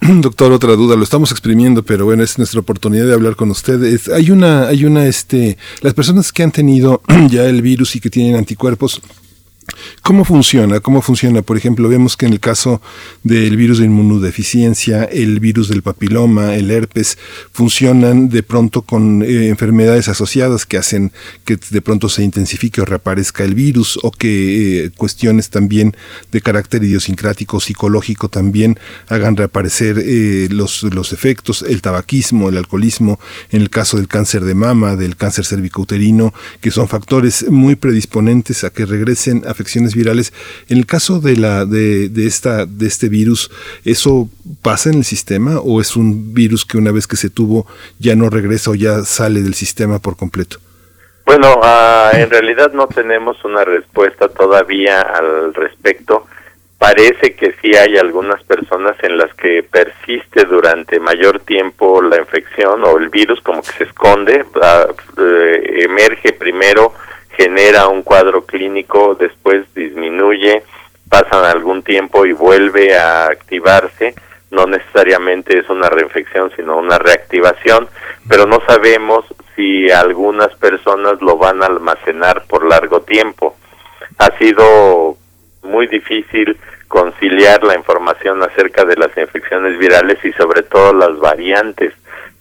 [0.20, 4.08] Doctor, otra duda, lo estamos exprimiendo, pero bueno, es nuestra oportunidad de hablar con ustedes.
[4.08, 8.10] Hay una, hay una, este, las personas que han tenido ya el virus y que
[8.10, 9.00] tienen anticuerpos,
[10.02, 10.80] ¿Cómo funciona?
[10.80, 11.42] ¿Cómo funciona?
[11.42, 12.80] Por ejemplo, vemos que en el caso
[13.24, 17.18] del virus de inmunodeficiencia, el virus del papiloma, el herpes,
[17.52, 21.12] funcionan de pronto con eh, enfermedades asociadas que hacen
[21.44, 25.94] que de pronto se intensifique o reaparezca el virus o que eh, cuestiones también
[26.32, 28.78] de carácter idiosincrático, psicológico también
[29.08, 34.44] hagan reaparecer eh, los, los efectos, el tabaquismo, el alcoholismo, en el caso del cáncer
[34.44, 39.94] de mama, del cáncer cervicouterino, que son factores muy predisponentes a que regresen a afecciones
[39.94, 40.32] virales.
[40.68, 43.50] En el caso de la de, de esta de este virus,
[43.84, 44.28] eso
[44.62, 47.66] pasa en el sistema o es un virus que una vez que se tuvo
[47.98, 50.58] ya no regresa o ya sale del sistema por completo.
[51.26, 56.26] Bueno, uh, en realidad no tenemos una respuesta todavía al respecto.
[56.78, 62.82] Parece que sí hay algunas personas en las que persiste durante mayor tiempo la infección
[62.84, 65.20] o el virus como que se esconde, uh,
[65.84, 66.94] emerge primero
[67.38, 70.64] genera un cuadro clínico, después disminuye,
[71.08, 74.14] pasan algún tiempo y vuelve a activarse.
[74.50, 77.88] No necesariamente es una reinfección, sino una reactivación,
[78.28, 79.24] pero no sabemos
[79.54, 83.56] si algunas personas lo van a almacenar por largo tiempo.
[84.18, 85.16] Ha sido
[85.62, 91.92] muy difícil conciliar la información acerca de las infecciones virales y sobre todo las variantes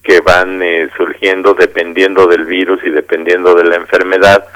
[0.02, 4.48] que van eh, surgiendo dependiendo del virus y dependiendo de la enfermedad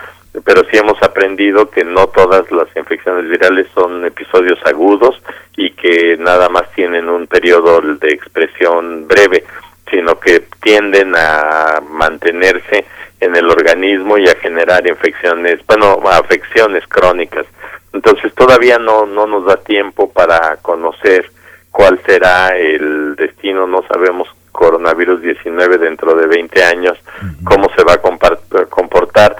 [0.46, 5.22] pero sí hemos aprendido que no todas las infecciones virales son episodios agudos
[5.58, 9.44] y que nada más tienen un periodo de expresión breve,
[9.90, 12.86] sino que tienden a mantenerse
[13.20, 17.46] en el organismo y a generar infecciones, bueno, afecciones crónicas.
[17.94, 21.30] Entonces todavía no, no nos da tiempo para conocer
[21.72, 26.98] cuál será el destino, no sabemos coronavirus 19 dentro de 20 años,
[27.44, 29.36] cómo se va a comportar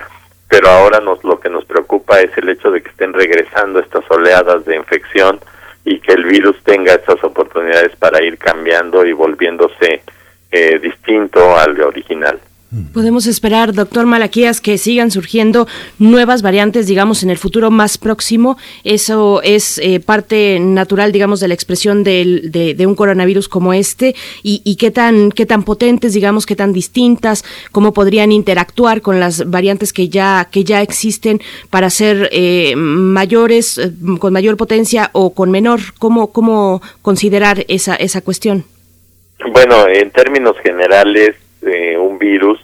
[0.52, 4.04] pero ahora nos, lo que nos preocupa es el hecho de que estén regresando estas
[4.12, 5.40] oleadas de infección
[5.86, 10.04] y que el virus tenga estas oportunidades para ir cambiando y volviéndose
[10.52, 12.38] eh, distinto al original.
[12.94, 15.68] Podemos esperar, doctor Malaquías, que sigan surgiendo
[16.00, 18.58] nuevas variantes, digamos, en el futuro más próximo.
[18.86, 24.16] Eso es eh, parte natural, digamos, de la expresión de, un coronavirus como este.
[24.42, 29.50] Y, qué tan qué tan potentes, digamos, qué tan distintas, cómo podrían interactuar con las
[29.50, 35.34] variantes que ya que ya existen para ser eh, mayores, eh, con mayor potencia o
[35.34, 35.82] con menor.
[36.00, 38.64] ¿Cómo cómo considerar esa esa cuestión?
[39.52, 42.60] Bueno, en términos generales un virus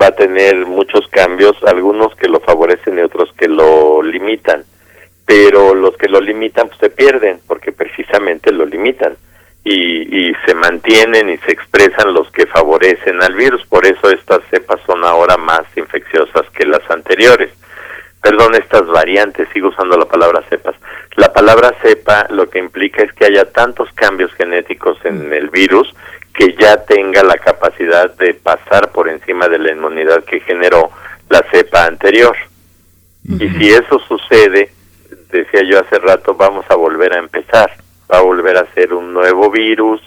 [0.00, 4.64] va a tener muchos cambios, algunos que lo favorecen y otros que lo limitan,
[5.26, 9.16] pero los que lo limitan pues, se pierden porque precisamente lo limitan
[9.62, 14.40] y, y se mantienen y se expresan los que favorecen al virus, por eso estas
[14.50, 17.50] cepas son ahora más infecciosas que las anteriores.
[18.22, 20.76] Perdón, estas variantes, sigo usando la palabra cepas.
[21.16, 25.94] La palabra cepa lo que implica es que haya tantos cambios genéticos en el virus
[26.40, 30.90] que ya tenga la capacidad de pasar por encima de la inmunidad que generó
[31.28, 32.34] la cepa anterior.
[33.28, 34.70] Y si eso sucede,
[35.30, 37.70] decía yo hace rato, vamos a volver a empezar,
[38.10, 40.00] va a volver a ser un nuevo virus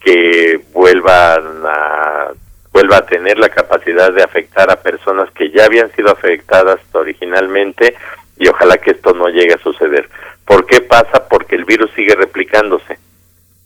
[0.00, 2.32] que vuelva a
[2.74, 7.96] vuelva a tener la capacidad de afectar a personas que ya habían sido afectadas originalmente
[8.38, 10.10] y ojalá que esto no llegue a suceder.
[10.44, 11.26] ¿Por qué pasa?
[11.26, 12.98] Porque el virus sigue replicándose.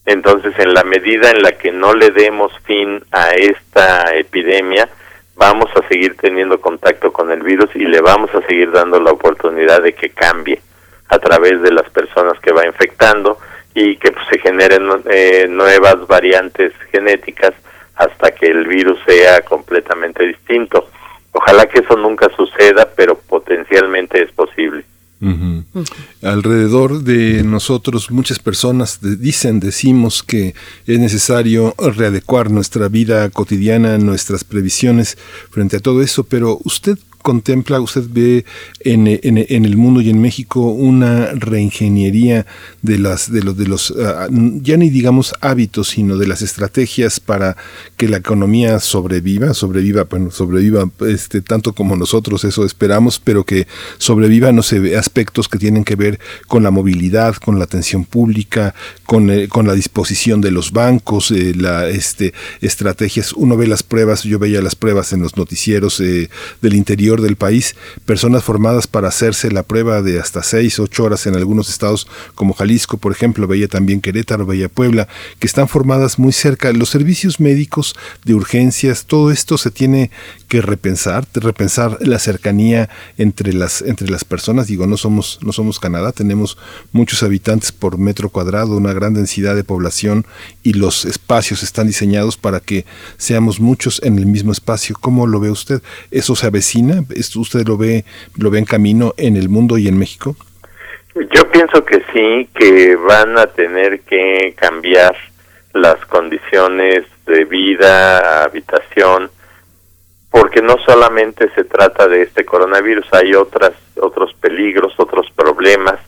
[0.06, 4.88] Entonces, en la medida en la que no le demos fin a esta epidemia,
[5.36, 9.12] vamos a seguir teniendo contacto con el virus y le vamos a seguir dando la
[9.12, 10.60] oportunidad de que cambie
[11.08, 13.38] a través de las personas que va infectando
[13.74, 17.52] y que pues, se generen eh, nuevas variantes genéticas
[17.96, 20.88] hasta que el virus sea completamente distinto.
[21.32, 24.84] Ojalá que eso nunca suceda, pero potencialmente es posible.
[26.22, 30.54] Alrededor de nosotros muchas personas dicen, decimos que
[30.86, 35.16] es necesario readecuar nuestra vida cotidiana, nuestras previsiones
[35.50, 38.44] frente a todo eso, pero usted contempla, usted ve
[38.80, 42.44] en, en, el mundo y en México una reingeniería
[42.82, 47.20] de las de los de los ah, ya ni digamos hábitos, sino de las estrategias
[47.20, 47.56] para
[47.96, 53.66] que la economía sobreviva, sobreviva, bueno, sobreviva este tanto como nosotros eso esperamos, pero que
[53.96, 58.74] sobreviva no sé aspectos que tienen que ver con la movilidad, con la atención pública,
[59.06, 63.82] con, eh, con la disposición de los bancos, eh, la este estrategias, uno ve las
[63.82, 66.28] pruebas, yo veía las pruebas en los noticieros eh,
[66.60, 71.26] del interior del país, personas formadas para hacerse la prueba de hasta seis, ocho horas
[71.26, 75.08] en algunos estados como Jalisco, por ejemplo, veía también Querétaro, veía Puebla,
[75.38, 76.72] que están formadas muy cerca.
[76.72, 77.94] Los servicios médicos
[78.24, 80.10] de urgencias, todo esto se tiene
[80.48, 82.88] que repensar, repensar la cercanía
[83.18, 84.66] entre las, entre las personas.
[84.66, 86.56] Digo, no somos, no somos Canadá, tenemos
[86.92, 90.26] muchos habitantes por metro cuadrado, una gran densidad de población
[90.62, 92.84] y los espacios están diseñados para que
[93.16, 94.96] seamos muchos en el mismo espacio.
[95.00, 95.82] ¿Cómo lo ve usted?
[96.10, 97.03] ¿Eso se avecina?
[97.36, 98.04] ¿Usted lo ve,
[98.36, 100.36] lo ve en camino en el mundo y en México?
[101.14, 105.16] Yo pienso que sí, que van a tener que cambiar
[105.72, 109.30] las condiciones de vida, habitación,
[110.30, 116.00] porque no solamente se trata de este coronavirus, hay otras otros peligros, otros problemas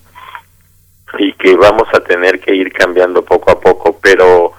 [1.19, 4.53] y que vamos a tener que ir cambiando poco a poco, pero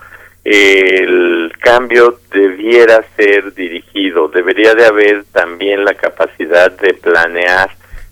[0.49, 7.69] el cambio debiera ser dirigido, debería de haber también la capacidad de planear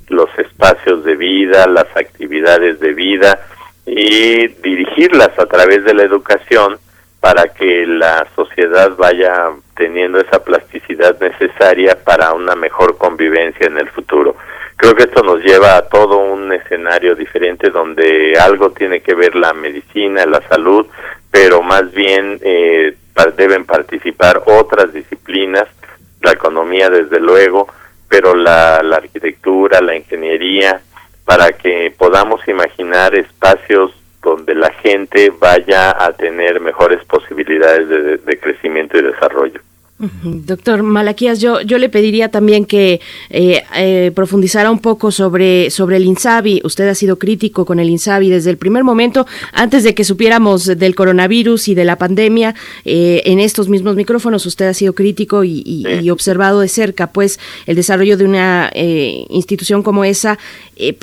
[0.09, 3.39] los espacios de vida, las actividades de vida
[3.86, 6.77] y dirigirlas a través de la educación
[7.21, 13.88] para que la sociedad vaya teniendo esa plasticidad necesaria para una mejor convivencia en el
[13.89, 14.36] futuro.
[14.75, 19.36] Creo que esto nos lleva a todo un escenario diferente donde algo tiene que ver
[19.36, 20.86] la medicina, la salud,
[21.36, 22.95] pero más bien eh,
[23.36, 25.67] deben participar otras disciplinas,
[26.21, 27.67] la economía desde luego,
[28.07, 30.79] pero la, arquitectura, la ingeniería,
[31.25, 33.91] para que podamos imaginar espacios
[34.23, 39.59] donde la gente vaya a tener mejores posibilidades de crecimiento y desarrollo.
[39.97, 45.95] Doctor Malaquías, yo, yo le pediría también que eh, eh, profundizara un poco sobre, sobre
[45.95, 46.61] el INSABI.
[46.65, 50.65] Usted ha sido crítico con el INSABI desde el primer momento, antes de que supiéramos
[50.65, 52.55] del coronavirus y de la pandemia.
[52.83, 57.39] Eh, en estos mismos micrófonos usted ha sido crítico y, y, observado de cerca, pues,
[57.65, 60.37] el desarrollo de una institución como esa.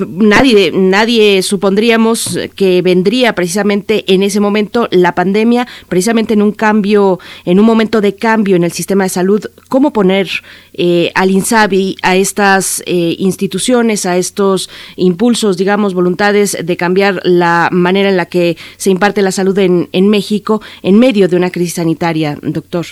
[0.07, 7.19] nadie, nadie supondríamos que vendría precisamente en ese momento la pandemia, precisamente en un cambio,
[7.45, 10.27] en un momento de cambio en el sistema sistema de salud, cómo poner
[10.73, 17.69] eh, al INSABI, a estas eh, instituciones, a estos impulsos, digamos, voluntades de cambiar la
[17.71, 21.49] manera en la que se imparte la salud en, en México en medio de una
[21.49, 22.85] crisis sanitaria, doctor.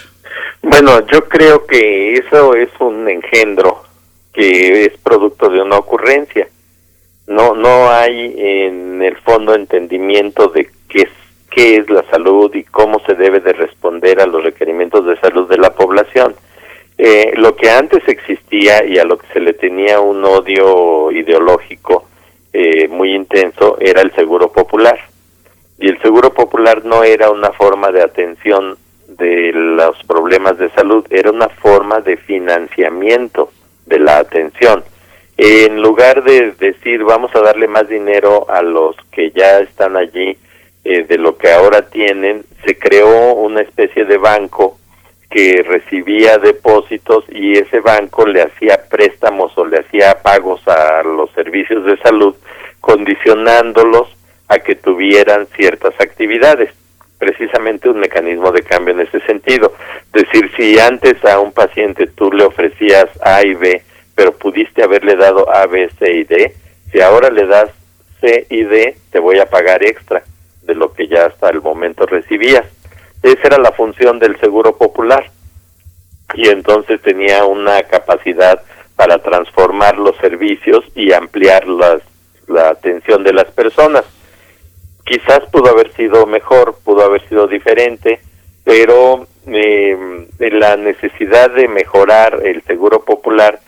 [0.61, 3.83] Bueno, yo creo que eso es un engendro
[4.33, 6.47] que es producto de una ocurrencia.
[7.27, 11.09] No, no hay en el fondo entendimiento de qué
[11.51, 15.47] qué es la salud y cómo se debe de responder a los requerimientos de salud
[15.47, 16.33] de la población.
[16.97, 22.05] Eh, lo que antes existía y a lo que se le tenía un odio ideológico
[22.53, 24.99] eh, muy intenso era el seguro popular.
[25.77, 28.77] Y el seguro popular no era una forma de atención
[29.07, 33.51] de los problemas de salud, era una forma de financiamiento
[33.85, 34.83] de la atención.
[35.37, 40.37] En lugar de decir vamos a darle más dinero a los que ya están allí,
[40.83, 44.79] eh, de lo que ahora tienen, se creó una especie de banco
[45.29, 51.31] que recibía depósitos y ese banco le hacía préstamos o le hacía pagos a los
[51.31, 52.35] servicios de salud,
[52.79, 54.09] condicionándolos
[54.47, 56.71] a que tuvieran ciertas actividades.
[57.19, 59.73] Precisamente un mecanismo de cambio en ese sentido.
[60.13, 63.83] Es decir, si antes a un paciente tú le ofrecías A y B,
[64.15, 66.55] pero pudiste haberle dado A, B, C y D,
[66.91, 67.69] si ahora le das
[68.19, 70.23] C y D, te voy a pagar extra
[70.63, 72.65] de lo que ya hasta el momento recibías.
[73.23, 75.29] Esa era la función del seguro popular.
[76.33, 78.63] y entonces tenía una capacidad
[78.95, 82.01] para transformar los servicios y ampliar las,
[82.47, 84.05] la atención de las personas.
[85.05, 88.21] Quizás pudo haber sido mejor, pudo haber sido diferente,
[88.63, 93.59] pero eh, la necesidad de mejorar el seguro popular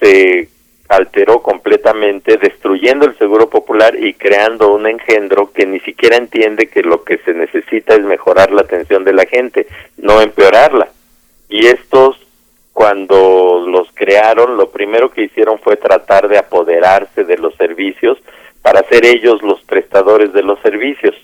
[0.00, 0.48] se
[0.90, 6.82] alteró completamente, destruyendo el seguro popular y creando un engendro que ni siquiera entiende que
[6.82, 9.68] lo que se necesita es mejorar la atención de la gente,
[9.98, 10.88] no empeorarla.
[11.48, 12.16] Y estos,
[12.72, 18.18] cuando los crearon, lo primero que hicieron fue tratar de apoderarse de los servicios
[18.60, 21.14] para ser ellos los prestadores de los servicios.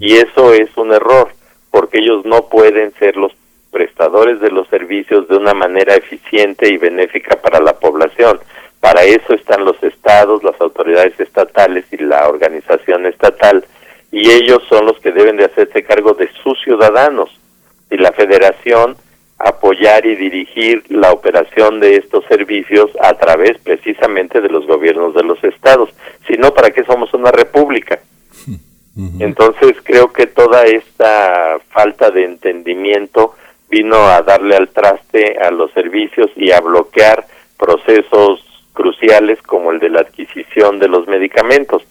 [0.00, 1.28] Y eso es un error,
[1.70, 3.32] porque ellos no pueden ser los
[3.70, 8.40] prestadores de los servicios de una manera eficiente y benéfica para la población
[8.80, 13.64] para eso están los estados, las autoridades estatales y la organización estatal,
[14.10, 17.30] y ellos son los que deben de hacerse cargo de sus ciudadanos.
[17.90, 18.96] Y la federación
[19.40, 25.22] apoyar y dirigir la operación de estos servicios a través precisamente de los gobiernos de
[25.22, 25.88] los estados.
[26.26, 27.98] Si no, ¿para qué somos una república?
[29.18, 33.34] Entonces creo que toda esta falta de entendimiento
[33.70, 37.24] vino a darle al traste a los servicios y a bloquear
[37.56, 41.82] procesos cruciales como el de la adquisición de los medicamentos.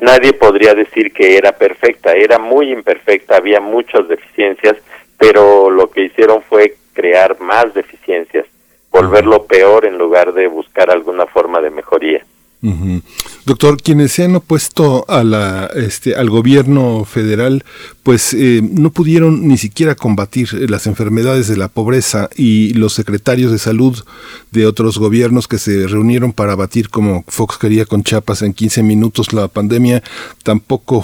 [0.00, 4.76] Nadie podría decir que era perfecta, era muy imperfecta, había muchas deficiencias,
[5.16, 8.46] pero lo que hicieron fue crear más deficiencias,
[8.90, 12.24] volverlo peor en lugar de buscar alguna forma de mejoría.
[13.48, 17.64] Doctor, quienes se han opuesto a la, este, al gobierno federal,
[18.02, 23.50] pues eh, no pudieron ni siquiera combatir las enfermedades de la pobreza y los secretarios
[23.50, 24.04] de salud
[24.50, 28.82] de otros gobiernos que se reunieron para abatir como Fox quería con Chiapas en 15
[28.82, 30.02] minutos la pandemia,
[30.42, 31.02] tampoco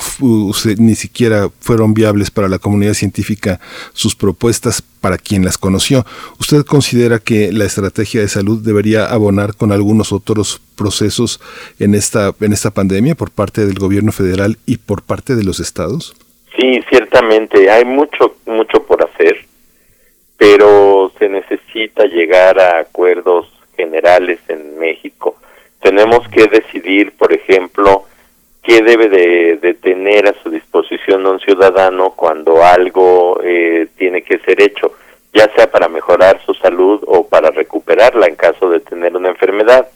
[0.76, 3.58] ni siquiera fueron viables para la comunidad científica
[3.94, 6.06] sus propuestas para quien las conoció.
[6.40, 11.40] ¿Usted considera que la estrategia de salud debería abonar con algunos otros procesos
[11.78, 15.60] en esta, en esta pandemia por parte del gobierno federal y por parte de los
[15.60, 16.14] estados?
[16.56, 19.44] Sí, ciertamente hay mucho, mucho por hacer,
[20.36, 25.36] pero se necesita llegar a acuerdos generales en México.
[25.80, 28.04] Tenemos que decidir, por ejemplo,
[28.62, 34.62] qué debe de, tener a su disposición un ciudadano cuando algo eh, tiene que ser
[34.62, 34.94] hecho,
[35.32, 39.88] ya sea para mejorar su salud o para recuperarla en caso de tener una enfermedad.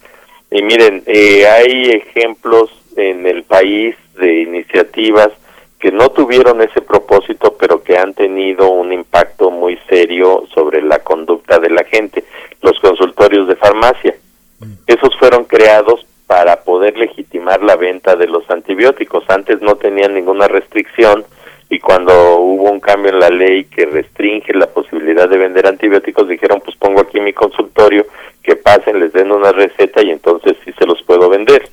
[0.51, 5.31] Y miren, eh, hay ejemplos en el país de iniciativas
[5.79, 10.99] que no tuvieron ese propósito, pero que han tenido un impacto muy serio sobre la
[11.01, 12.25] conducta de la gente,
[12.63, 14.17] los consultorios de farmacia.
[14.59, 14.73] Mm.
[14.87, 19.25] Esos fueron creados para poder legitimar la venta de los antibióticos.
[19.29, 21.25] Antes no tenían ninguna restricción
[21.71, 26.29] y cuando hubo un cambio en la ley que restringe la posibilidad de vender antibióticos,
[26.29, 28.07] dijeron, pues pongo aquí mi consultorio,
[28.43, 31.69] que pasen, les den una receta y entonces sí se los puedo vender.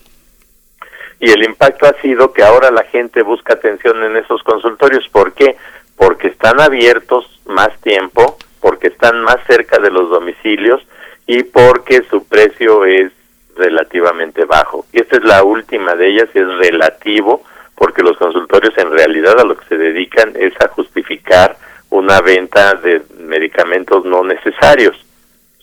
[1.19, 5.07] Y el impacto ha sido que ahora la gente busca atención en esos consultorios.
[5.07, 5.55] ¿Por qué?
[5.95, 10.85] Porque están abiertos más tiempo, porque están más cerca de los domicilios
[11.25, 13.13] y porque su precio es
[13.55, 14.85] relativamente bajo.
[14.91, 17.43] Y esta es la última de ellas, es relativo,
[17.75, 21.57] porque los consultorios en realidad a lo que se dedican es a justificar
[21.89, 24.97] una venta de medicamentos no necesarios.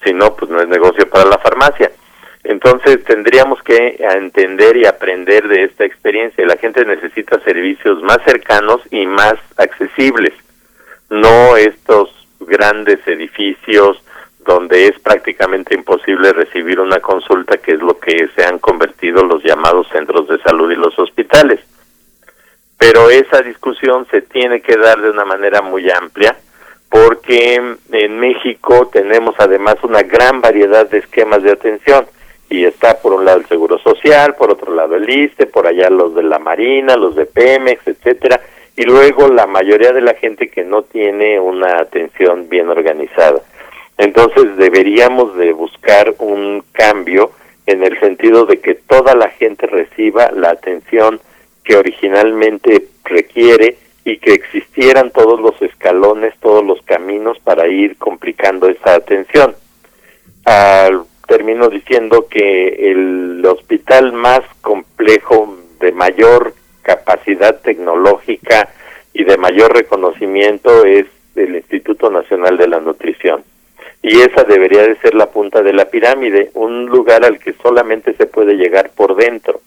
[0.05, 1.91] Si no, pues no es negocio para la farmacia.
[2.45, 6.45] Entonces tendríamos que entender y aprender de esta experiencia.
[6.45, 10.35] La gente necesita servicios más cercanos y más accesibles,
[11.09, 12.11] no estos
[12.41, 14.03] grandes edificios
[14.45, 19.43] donde es prácticamente imposible recibir una consulta, que es lo que se han convertido los
[19.45, 21.61] llamados centros de salud y los hospitales.
[22.83, 26.37] Pero esa discusión se tiene que dar de una manera muy amplia,
[26.89, 27.55] porque
[27.93, 32.07] en México tenemos además una gran variedad de esquemas de atención
[32.51, 35.91] y está por un lado el Seguro Social, por otro lado el ISTE, por allá
[35.91, 38.41] los de la Marina, los de Pemex, etcétera,
[38.77, 43.43] y luego la mayoría de la gente que no tiene una atención bien organizada.
[43.97, 47.31] Entonces deberíamos de buscar un cambio
[47.65, 51.21] en el sentido de que toda la gente reciba la atención
[51.65, 58.69] que originalmente requiere y que existieran todos los escalones, todos los caminos para ir complicando
[58.69, 59.55] esa atención.
[60.45, 68.69] Al, termino diciendo que el hospital más complejo, de mayor capacidad tecnológica
[69.13, 73.43] y de mayor reconocimiento es el Instituto Nacional de la Nutrición
[74.03, 78.15] y esa debería de ser la punta de la pirámide, un lugar al que solamente
[78.15, 79.61] se puede llegar por dentro.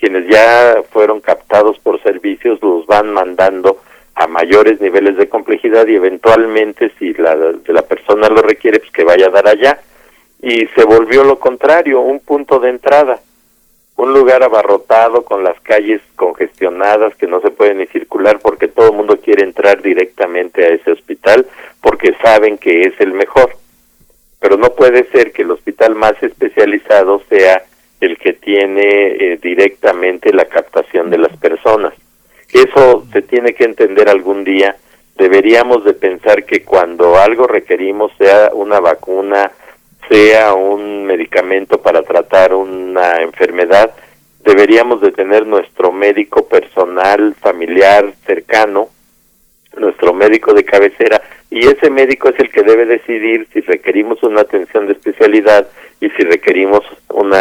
[0.00, 3.78] Quienes ya fueron captados por servicios los van mandando
[4.14, 9.26] a mayores niveles de complejidad y eventualmente si la, persona lo requiere, pues que vaya
[9.26, 9.78] a dar allá.
[10.40, 13.20] Y se volvió lo contrario, un punto de entrada,
[13.96, 18.90] un lugar abarrotado con las calles congestionadas que no se puede ni circular porque todo
[18.90, 21.46] el mundo quiere entrar directamente a ese hospital
[21.82, 23.50] porque saben que es el mejor.
[24.38, 27.64] Pero no puede ser que el hospital más especializado sea
[28.00, 31.92] el que tiene eh, directamente la captación de las personas.
[32.52, 34.76] Eso se tiene que entender algún día.
[35.16, 39.52] Deberíamos de pensar que cuando algo requerimos, sea una vacuna,
[40.08, 43.94] sea un medicamento para tratar una enfermedad,
[44.44, 48.88] deberíamos de tener nuestro médico personal, familiar, cercano,
[49.76, 54.40] nuestro médico de cabecera, y ese médico es el que debe decidir si requerimos una
[54.40, 55.68] atención de especialidad
[56.00, 57.32] y si requerimos un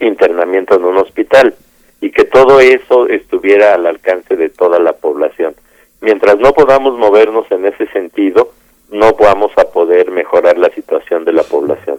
[0.00, 1.54] internamiento en un hospital
[2.00, 5.54] y que todo eso estuviera al alcance de toda la población.
[6.00, 8.52] Mientras no podamos movernos en ese sentido,
[8.90, 11.98] no vamos a poder mejorar la situación de la población.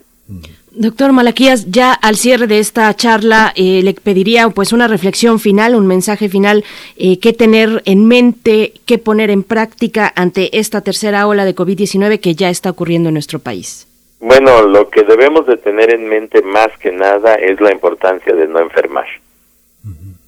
[0.72, 5.74] Doctor Malaquías, ya al cierre de esta charla eh, le pediría pues una reflexión final,
[5.74, 6.64] un mensaje final,
[6.98, 12.20] eh, qué tener en mente, qué poner en práctica ante esta tercera ola de COVID-19
[12.20, 13.87] que ya está ocurriendo en nuestro país.
[14.20, 18.48] Bueno, lo que debemos de tener en mente más que nada es la importancia de
[18.48, 19.08] no enfermar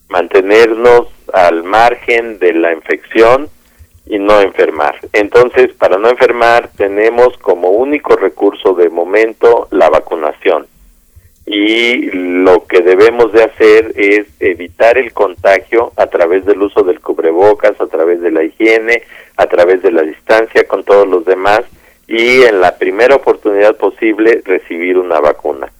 [0.09, 3.47] mantenernos al margen de la infección
[4.07, 4.95] y no enfermar.
[5.13, 10.67] Entonces, para no enfermar, tenemos como único recurso de momento la vacunación.
[11.45, 16.99] Y lo que debemos de hacer es evitar el contagio a través del uso del
[16.99, 19.03] cubrebocas, a través de la higiene,
[19.37, 21.61] a través de la distancia con todos los demás
[22.09, 25.71] y en la primera oportunidad posible recibir una vacuna.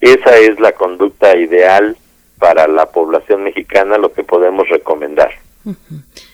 [0.00, 1.94] Esa es la conducta ideal
[2.38, 5.30] para la población mexicana lo que podemos recomendar.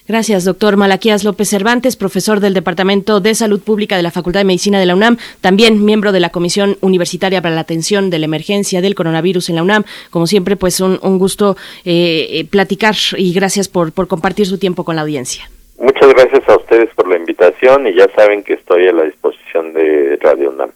[0.07, 4.45] Gracias, doctor Malaquías López Cervantes, profesor del Departamento de Salud Pública de la Facultad de
[4.45, 8.27] Medicina de la UNAM, también miembro de la Comisión Universitaria para la Atención de la
[8.27, 9.85] Emergencia del Coronavirus en la UNAM.
[10.11, 14.85] Como siempre, pues un, gusto eh, eh, platicar y gracias por, por compartir su tiempo
[14.85, 15.51] con la audiencia.
[15.79, 19.73] Muchas gracias a ustedes por la invitación y ya saben que estoy a la disposición
[19.73, 20.71] de Radio UNAM.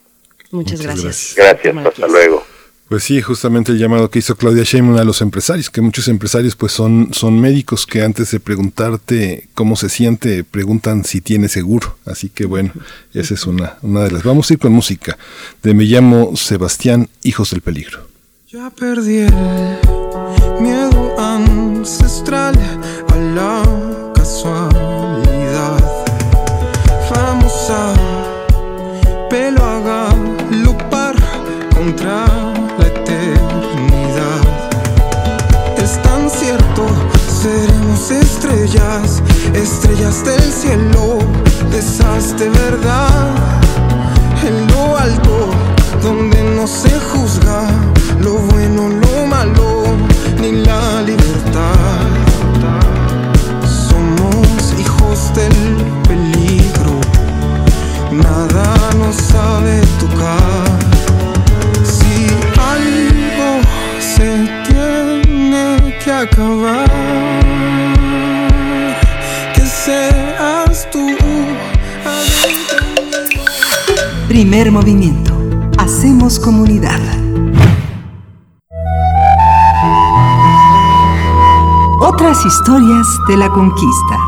[0.50, 1.34] Muchas, gracias.
[1.36, 2.42] Gracias, hasta luego.
[2.88, 6.56] Pues sí, justamente el llamado que hizo Claudia Sheinbaum a los empresarios, que muchos empresarios
[6.56, 11.98] pues son, son médicos que antes de preguntarte cómo se siente, preguntan si tiene seguro.
[12.06, 12.72] Así que bueno,
[13.12, 14.22] esa es una, una de las.
[14.22, 15.18] Vamos a ir con música
[15.62, 18.08] de Me llamo Sebastián, Hijos del Peligro.
[18.50, 19.34] Ya perdí el
[39.54, 41.18] estrellas, del cielo,
[41.70, 43.34] de esas de verdad,
[44.46, 45.50] en lo alto,
[46.02, 47.68] donde no se juzga
[48.20, 49.84] lo bueno, lo malo,
[50.40, 52.06] ni la libertad.
[53.88, 55.58] Somos hijos del
[56.08, 57.00] peligro,
[58.12, 60.78] nada nos sabe tocar.
[61.84, 62.26] Si
[62.74, 63.60] algo
[64.00, 67.07] se tiene que acabar.
[74.38, 75.32] Primer movimiento.
[75.78, 77.00] Hacemos comunidad.
[82.00, 84.27] Otras historias de la conquista.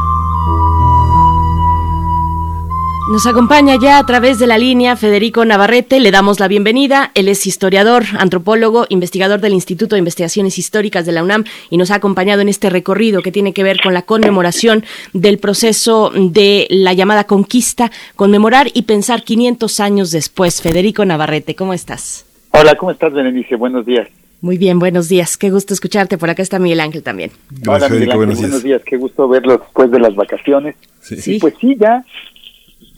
[3.11, 7.11] Nos acompaña ya a través de la línea Federico Navarrete, le damos la bienvenida.
[7.15, 11.91] Él es historiador, antropólogo, investigador del Instituto de Investigaciones Históricas de la UNAM y nos
[11.91, 16.69] ha acompañado en este recorrido que tiene que ver con la conmemoración del proceso de
[16.71, 20.63] la llamada conquista, conmemorar y pensar 500 años después.
[20.63, 22.25] Federico Navarrete, ¿cómo estás?
[22.53, 23.57] Hola, ¿cómo estás, Berenice?
[23.57, 24.07] Buenos días.
[24.41, 25.37] Muy bien, buenos días.
[25.37, 26.17] Qué gusto escucharte.
[26.17, 27.33] Por acá está Miguel Ángel también.
[27.67, 28.83] Hola, Miguel Ángel, buenos, días.
[28.87, 30.77] Qué gusto verlo después de las vacaciones.
[31.01, 31.39] Sí.
[31.41, 32.05] pues sí, ya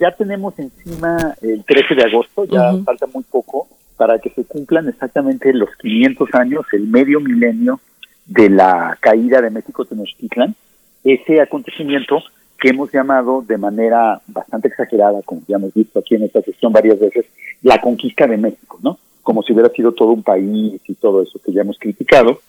[0.03, 4.89] ya tenemos encima el 13 de agosto, ya falta muy poco para que se cumplan
[4.89, 7.79] exactamente los 500 años, el medio milenio
[8.27, 10.57] de la caída de México Tenochtitlan,
[11.05, 12.21] ese acontecimiento
[12.59, 16.73] que hemos llamado de manera bastante exagerada, como ya hemos visto aquí en esta sesión
[16.73, 17.27] varias veces,
[17.63, 18.99] la conquista de México, ¿no?
[19.23, 22.41] Como si hubiera sido todo un país y todo eso que ya hemos criticado.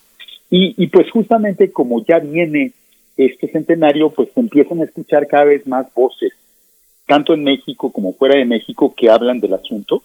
[0.50, 2.72] Y, y pues justamente como ya viene
[3.16, 6.32] este centenario, pues se empiezan a escuchar cada vez más voces
[7.06, 10.02] tanto en México como fuera de México, que hablan del asunto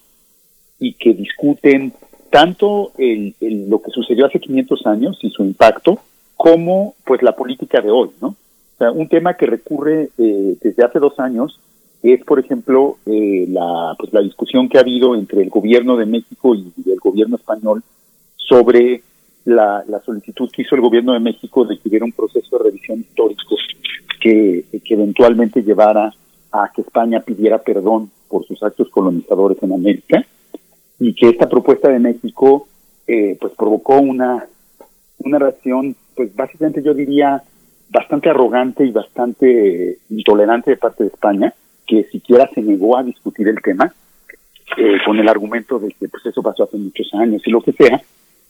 [0.78, 1.92] y que discuten
[2.30, 3.34] tanto el,
[3.68, 5.98] lo que sucedió hace 500 años y su impacto,
[6.36, 8.36] como pues la política de hoy, ¿no?
[8.80, 11.60] sea, un tema que recurre eh, desde hace dos años
[12.02, 16.06] es, por ejemplo, eh, la, pues, la discusión que ha habido entre el gobierno de
[16.06, 17.82] México y el gobierno español
[18.36, 19.02] sobre
[19.44, 23.00] la, solicitud que hizo el gobierno de México de que hubiera un proceso de revisión
[23.00, 23.56] histórico
[24.18, 26.12] que eventualmente llevara
[26.52, 30.24] a que España pidiera perdón por sus actos colonizadores en América
[30.98, 32.66] y que esta propuesta de México
[33.06, 34.46] eh, pues provocó una,
[35.18, 37.42] una reacción, pues básicamente yo diría
[37.88, 41.52] bastante arrogante y bastante intolerante de parte de España,
[41.86, 43.92] que siquiera se negó a discutir el tema,
[44.76, 47.72] eh, con el argumento de que pues eso pasó hace muchos años y lo que
[47.72, 48.00] sea,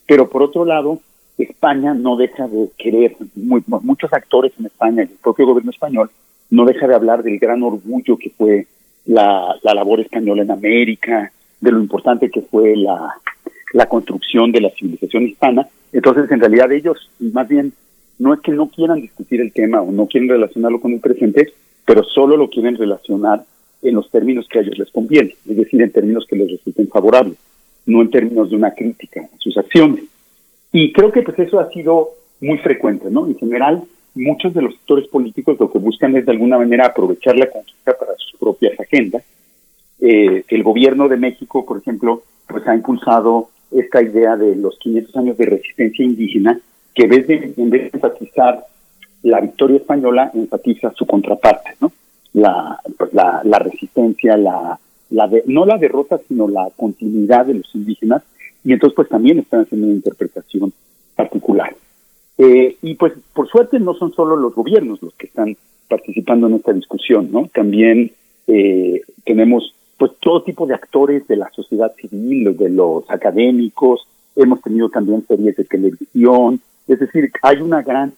[0.07, 1.01] pero por otro lado,
[1.39, 6.11] España no deja de querer, muchos actores en España y el propio gobierno español
[6.51, 8.67] no deja de hablar del gran orgullo que fue
[9.07, 13.15] la, la labor española en América, de lo importante que fue la,
[13.73, 15.69] la construcción de la civilización hispana.
[15.93, 17.73] Entonces, en realidad ellos, más bien,
[18.19, 21.53] no es que no quieran discutir el tema o no quieren relacionarlo con el presente,
[21.85, 23.45] pero solo lo quieren relacionar
[23.83, 26.89] en los términos que a ellos les conviene, es decir, en términos que les resulten
[26.89, 27.39] favorables,
[27.87, 30.05] no en términos de una crítica a sus acciones.
[30.73, 33.27] Y creo que pues eso ha sido muy frecuente, ¿no?
[33.27, 33.83] En general,
[34.15, 37.97] muchos de los sectores políticos lo que buscan es de alguna manera aprovechar la conquista
[37.99, 39.23] para sus propias agendas.
[40.01, 45.17] Eh, el gobierno de México, por ejemplo, pues ha impulsado esta idea de los 500
[45.17, 46.61] años de resistencia indígena,
[46.95, 48.65] que en vez de, en vez de enfatizar
[49.23, 51.93] la victoria española, enfatiza su contraparte, ¿no?
[52.33, 54.79] La, pues, la, la resistencia, la,
[55.11, 58.23] la de, no la derrota, sino la continuidad de los indígenas,
[58.65, 60.73] y entonces pues también están haciendo una interpretación
[61.15, 61.75] particular.
[62.43, 66.55] Eh, y pues por suerte no son solo los gobiernos los que están participando en
[66.55, 67.51] esta discusión, ¿no?
[67.53, 68.13] También
[68.47, 74.63] eh, tenemos pues todo tipo de actores de la sociedad civil, de los académicos, hemos
[74.63, 78.15] tenido también series de televisión, es decir, hay una gran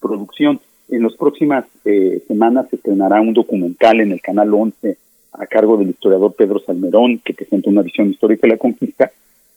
[0.00, 0.60] producción.
[0.90, 4.98] En las próximas eh, semanas se estrenará un documental en el Canal 11
[5.32, 9.10] a cargo del historiador Pedro Salmerón, que presenta una visión histórica de la conquista.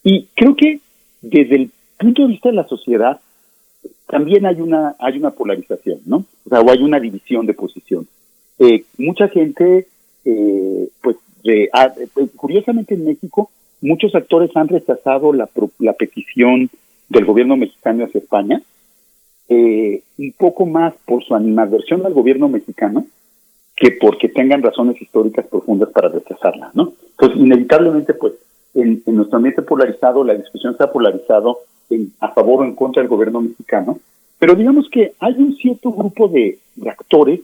[0.03, 0.79] Y creo que
[1.21, 3.19] desde el punto de vista de la sociedad,
[4.07, 6.25] también hay una, hay una polarización, ¿no?
[6.45, 8.07] O sea, o hay una división de posición.
[8.59, 9.87] Eh, mucha gente,
[10.23, 11.17] eh, pues
[11.73, 15.47] Ah, pues, curiosamente en México, muchos actores han rechazado la,
[15.79, 16.69] la petición
[17.09, 18.61] del gobierno mexicano hacia España,
[19.47, 23.05] eh, un poco más por su animadversión al gobierno mexicano
[23.75, 26.93] que porque tengan razones históricas profundas para rechazarla, ¿no?
[27.11, 28.33] Entonces, inevitablemente, pues,
[28.73, 31.59] en, nuestro ambiente polarizado, la discusión se ha polarizado
[31.89, 33.99] en, a favor o en contra del gobierno mexicano,
[34.39, 37.41] pero digamos que hay un cierto grupo de actores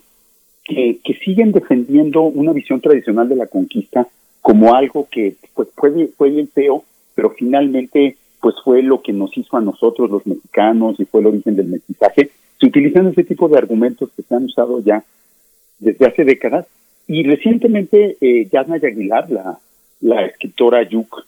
[0.63, 4.07] que, siguen defendiendo una visión tradicional de la conquista
[4.41, 6.83] como algo que pues puede fue bien feo,
[7.13, 11.27] pero finalmente pues fue lo que nos hizo a nosotros los mexicanos y fue el
[11.27, 12.31] origen del mestizaje.
[12.59, 15.03] Se utilizan ese tipo de argumentos que se han usado ya
[15.79, 16.65] desde hace décadas
[17.07, 19.59] y recientemente eh, Yasna Aguilar, la,
[20.01, 21.25] la escritora Yuk,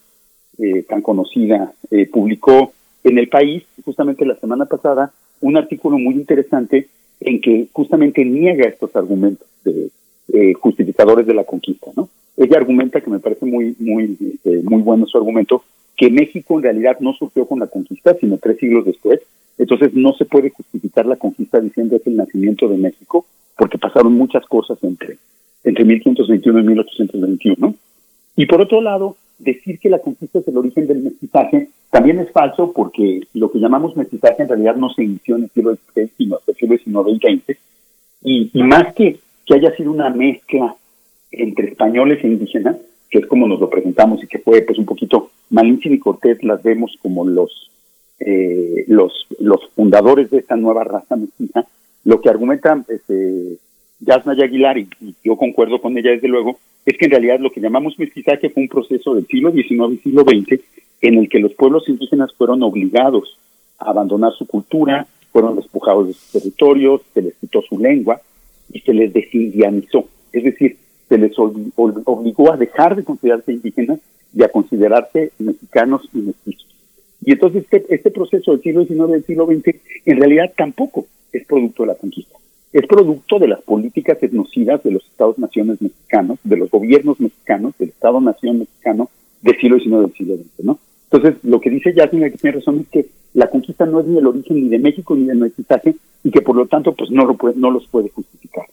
[0.57, 6.15] eh, tan conocida, eh, publicó en El País, justamente la semana pasada, un artículo muy
[6.15, 6.87] interesante
[7.19, 9.89] en que justamente niega estos argumentos de
[10.33, 12.09] eh, justificadores de la conquista, ¿no?
[12.37, 15.63] Ella argumenta que me parece muy muy este, muy bueno su argumento
[15.95, 19.19] que México en realidad no surgió con la conquista, sino tres siglos después.
[19.57, 23.25] Entonces no se puede justificar la conquista diciendo es el nacimiento de México,
[23.57, 25.17] porque pasaron muchas cosas entre
[25.63, 27.75] entre 1521 y 1821.
[28.35, 32.31] Y por otro lado, decir que la conquista es el origen del mestizaje también es
[32.31, 36.09] falso porque lo que llamamos mestizaje en realidad no se inició en el siglo XVI,
[36.17, 37.43] sino hasta el siglo XIX
[38.23, 38.49] y.
[38.53, 40.75] Y, más que que haya sido una mezcla
[41.31, 42.77] entre españoles e indígenas,
[43.09, 46.41] que es como nos lo presentamos y que fue pues un poquito Malinche y Cortés
[46.43, 47.69] las vemos como los
[48.19, 51.67] eh, los los fundadores de esta nueva raza mestiza,
[52.05, 53.57] lo que argumenta este,
[54.05, 54.87] Yasna Aguilar, y,
[55.23, 58.63] yo concuerdo con ella desde luego, es que en realidad lo que llamamos mestizaje fue
[58.63, 60.61] un proceso del siglo XIX y siglo XX
[61.01, 63.37] en el que los pueblos indígenas fueron obligados
[63.79, 68.21] a abandonar su cultura, fueron despojados de sus territorios, se les quitó su lengua
[68.71, 70.05] y se les desindianizó.
[70.31, 70.77] Es decir,
[71.09, 73.99] se les obligó a dejar de considerarse indígenas
[74.35, 76.75] y a considerarse mexicanos y mestizos.
[77.25, 79.75] Y entonces este, este proceso del siglo XIX y del siglo XX
[80.05, 82.37] en realidad tampoco es producto de la conquista
[82.73, 87.89] es producto de las políticas etnocidas de los Estados-naciones mexicanos, de los gobiernos mexicanos, del
[87.89, 89.09] Estado-nación mexicano
[89.41, 90.79] del siglo XIX del siglo XX, ¿no?
[91.11, 94.17] Entonces, lo que dice Jasmine, que tiene razón, es que la conquista no es ni
[94.17, 97.25] el origen ni de México ni de mestizaje y que por lo tanto, pues no,
[97.25, 98.65] lo puede, no los puede justificar.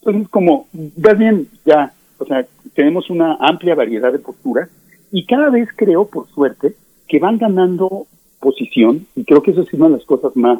[0.00, 2.44] Entonces, como, más bien, ya, o sea,
[2.74, 4.68] tenemos una amplia variedad de posturas
[5.12, 6.74] y cada vez creo, por suerte,
[7.06, 8.06] que van ganando
[8.40, 10.58] posición, y creo que eso es una de las cosas más,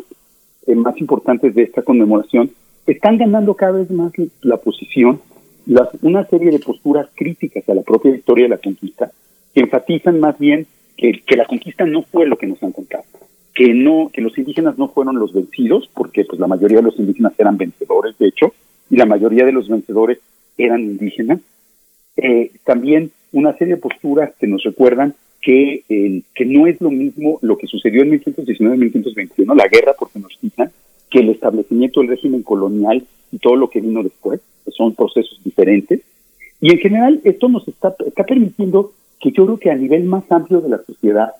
[0.67, 2.51] eh, más importantes de esta conmemoración,
[2.87, 4.13] están ganando cada vez más
[4.43, 5.21] la posición
[6.03, 9.11] una serie de posturas críticas a la propia historia de la conquista
[9.53, 10.67] que enfatizan más bien
[10.97, 13.05] que, que, la conquista no fue lo que nos han contado,
[13.55, 16.99] que no, que los indígenas no fueron los vencidos, porque pues la mayoría de los
[16.99, 18.53] indígenas eran vencedores, de hecho,
[18.91, 20.19] y la mayoría de los vencedores
[20.57, 21.41] eran indígenas.
[22.17, 27.39] Eh, también una serie de posturas que nos recuerdan que, que no es lo mismo
[27.43, 30.71] lo que sucedió en 1519-1521, la guerra por Tenochtitlan,
[31.17, 33.03] que el establecimiento del régimen colonial
[33.33, 36.03] y todo lo que vino después, que son procesos diferentes.
[36.61, 40.31] Y en general esto nos está, está permitiendo que yo creo que a nivel más
[40.31, 41.31] amplio de la sociedad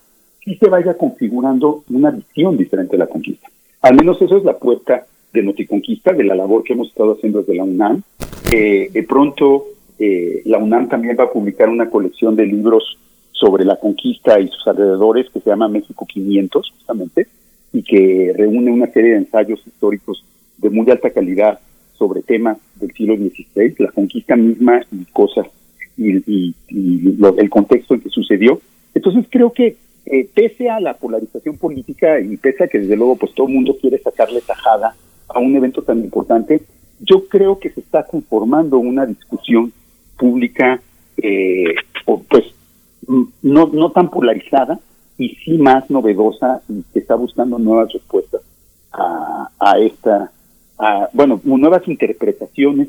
[0.43, 3.49] sí se vaya configurando una visión diferente de la conquista.
[3.83, 7.41] Al menos eso es la apuesta de Noticonquista, de la labor que hemos estado haciendo
[7.41, 8.03] desde la UNAM.
[8.51, 9.67] Eh, de pronto,
[9.99, 12.97] eh, la UNAM también va a publicar una colección de libros
[13.33, 17.29] sobre la conquista y sus alrededores que se llama México 500, justamente,
[17.77, 20.25] y que reúne una serie de ensayos históricos
[20.57, 21.61] de muy alta calidad
[21.93, 25.47] sobre temas del siglo XVI, la conquista misma y cosas
[25.99, 28.59] y, el contexto en que sucedió.
[28.95, 33.17] Entonces creo que eh, pese a la polarización política y pese a que desde luego
[33.17, 34.97] pues todo el mundo quiere sacarle tajada
[35.29, 36.63] a un evento tan importante,
[37.01, 39.71] yo creo que se está conformando una discusión
[40.17, 40.81] pública
[41.19, 41.75] eh,
[42.07, 42.45] pues
[43.43, 44.81] no, no tan polarizada
[45.19, 48.43] y sí más novedosa y que está buscando nuevas respuestas
[48.93, 50.31] a, a esta,
[50.79, 52.89] a, bueno, nuevas interpretaciones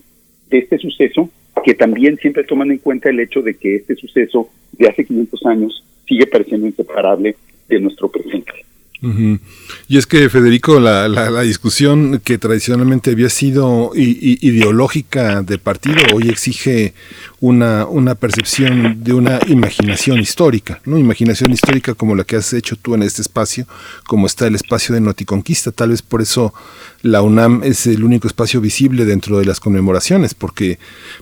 [0.50, 1.30] de este suceso
[1.64, 5.46] que también siempre toman en cuenta el hecho de que este suceso de hace 500
[5.48, 7.36] años sigue pareciendo inseparable
[7.68, 8.52] de nuestro presente.
[9.02, 16.30] Y es que, Federico, la, la, discusión que tradicionalmente había sido ideológica de partido, hoy
[16.30, 16.96] exige
[17.40, 20.98] una, una percepción de una imaginación histórica, ¿no?
[20.98, 23.68] Imaginación histórica como la que has hecho tú en este espacio,
[24.08, 25.72] como está el espacio de Noticonquista.
[25.72, 26.54] Tal vez por eso
[27.04, 30.80] la UNAM es el único espacio visible dentro de las conmemoraciones, porque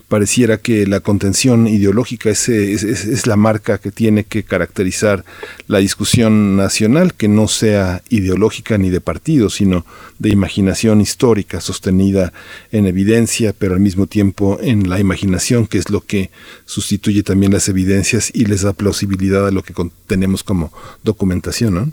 [0.08, 5.24] pareciera que la contención ideológica es, es, la marca que tiene que caracterizar
[5.66, 9.84] la discusión nacional, que no sea ideológica ni de partido, sino
[10.20, 12.32] de imaginación histórica sostenida
[12.70, 16.30] en evidencia, pero al mismo tiempo en la imaginación, que es lo que
[16.64, 19.74] sustituye también las evidencias y les da plausibilidad a lo que
[20.06, 21.90] tenemos como documentación, ¿no?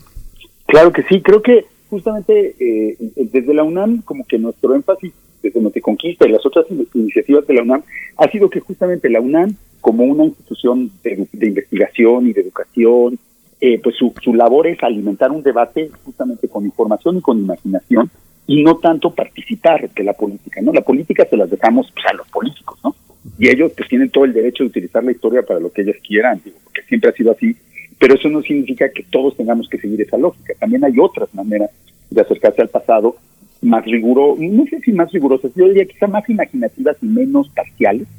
[0.67, 5.11] Claro que sí, creo que justamente eh, desde la UNAM, como que nuestro énfasis
[5.41, 7.82] desde Conquista y las otras iniciativas de la UNAM
[8.17, 13.17] ha sido que justamente la UNAM, como una institución de, investigación y de educación,
[13.66, 18.09] eh, pues su, su, labor es alimentar un debate justamente con información y con imaginación
[18.45, 20.74] y no tanto participar de la política, ¿no?
[20.74, 22.95] La política se las dejamos pues, a los políticos, ¿no?
[23.39, 25.95] Y ellos pues tienen todo el derecho de utilizar la historia para lo que ellos
[26.05, 27.55] quieran, digo, porque siempre ha sido así
[28.03, 30.53] pero eso no significa que todos tengamos que seguir esa lógica.
[30.59, 31.70] También hay otras maneras
[32.09, 33.16] de acercarse al pasado
[33.61, 38.09] más riguroso, no sé si más rigurosas, yo diría quizá más imaginativas y menos parciales.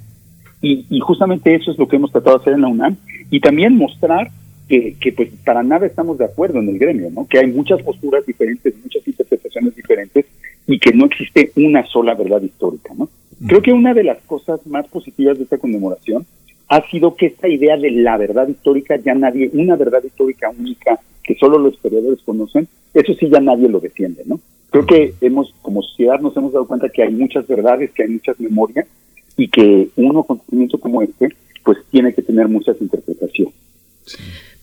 [0.62, 2.96] Y, y, justamente eso es lo que hemos tratado de hacer en la UNAM.
[3.30, 4.30] Y también mostrar
[4.68, 7.26] que, que, pues para nada estamos de acuerdo en el gremio, ¿no?
[7.26, 10.26] Que hay muchas posturas diferentes, muchas interpretaciones diferentes
[10.66, 13.08] y que no existe una sola verdad histórica, ¿no?
[13.46, 16.24] Creo que una de las cosas más positivas de esta conmemoración
[16.68, 20.98] ha sido que esta idea de la verdad histórica ya nadie, una verdad histórica única
[21.22, 24.40] que solo los historiadores conocen, eso sí ya nadie lo defiende, ¿no?
[24.70, 28.08] Creo que hemos, como sociedad, nos hemos dado cuenta que hay muchas verdades, que hay
[28.10, 28.86] muchas memorias
[29.36, 31.28] y que un acontecimiento como este,
[31.64, 33.54] pues tiene que tener muchas interpretaciones.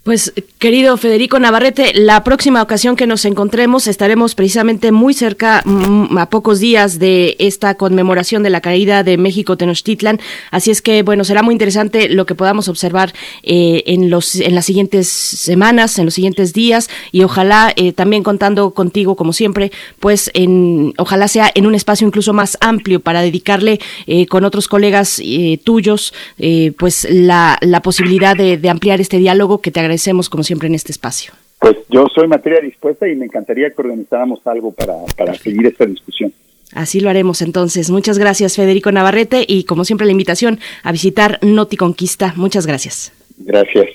[0.04, 6.18] Pues querido Federico Navarrete, la próxima ocasión que nos encontremos estaremos precisamente muy cerca, mm,
[6.18, 11.04] a pocos días de esta conmemoración de la caída de México Tenochtitlan, así es que
[11.04, 15.99] bueno será muy interesante lo que podamos observar eh, en los en las siguientes semanas,
[15.99, 21.28] en los siguientes días y ojalá eh, también contando contigo como siempre, pues en ojalá
[21.28, 25.22] sea en un espacio incluso más amplio para dedicarle eh, con otros colegas
[25.64, 26.12] tuyos,
[26.80, 30.75] pues la, la posibilidad de, de ampliar este diálogo que te agradecemos como siempre en
[30.75, 31.33] este espacio.
[31.59, 35.85] Pues yo soy materia dispuesta y me encantaría que organizáramos algo para, para seguir esta
[35.85, 36.33] discusión.
[36.73, 37.89] Así lo haremos entonces.
[37.89, 42.33] Muchas gracias, Federico Navarrete, y como siempre la invitación a visitar Noticonquista.
[42.37, 43.11] Muchas gracias.
[43.37, 43.87] Gracias.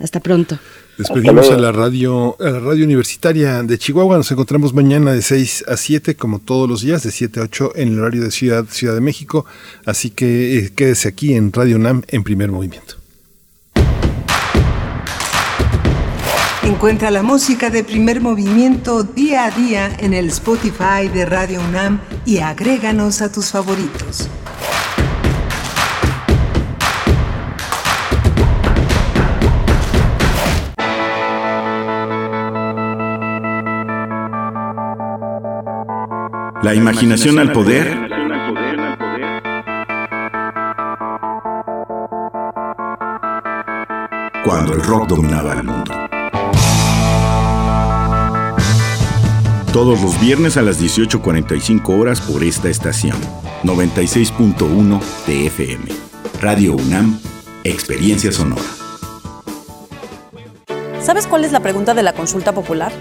[0.00, 0.58] Hasta pronto.
[0.98, 4.16] Despedimos a la radio, a la radio universitaria de Chihuahua.
[4.16, 7.72] Nos encontramos mañana de 6 a 7, como todos los días, de 7 a 8
[7.76, 9.46] en el horario de Ciudad, Ciudad de México.
[9.86, 13.03] Así que eh, quédese aquí en Radio NAM en primer movimiento.
[16.64, 22.00] Encuentra la música de primer movimiento día a día en el Spotify de Radio UNAM
[22.24, 24.30] y agréganos a tus favoritos.
[36.62, 37.94] La imaginación al poder.
[44.42, 46.03] Cuando el rock dominaba el mundo.
[49.74, 53.16] Todos los viernes a las 18.45 horas por esta estación.
[53.64, 55.86] 96.1 TFM.
[56.40, 57.18] Radio UNAM,
[57.64, 58.62] Experiencia Sonora.
[61.02, 62.92] ¿Sabes cuál es la pregunta de la consulta popular?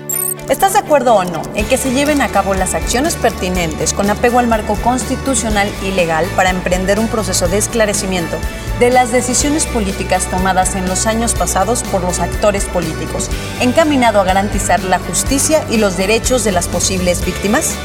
[0.50, 4.10] ¿Estás de acuerdo o no en que se lleven a cabo las acciones pertinentes con
[4.10, 8.38] apego al marco constitucional y legal para emprender un proceso de esclarecimiento
[8.80, 13.30] de las decisiones políticas tomadas en los años pasados por los actores políticos,
[13.62, 17.76] encaminado a garantizar la justicia y los derechos de las posibles víctimas?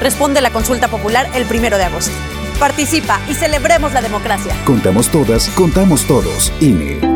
[0.00, 2.12] Responde la consulta popular el primero de agosto.
[2.58, 4.54] Participa y celebremos la democracia.
[4.64, 6.52] Contamos todas, contamos todos.
[6.60, 7.15] INE.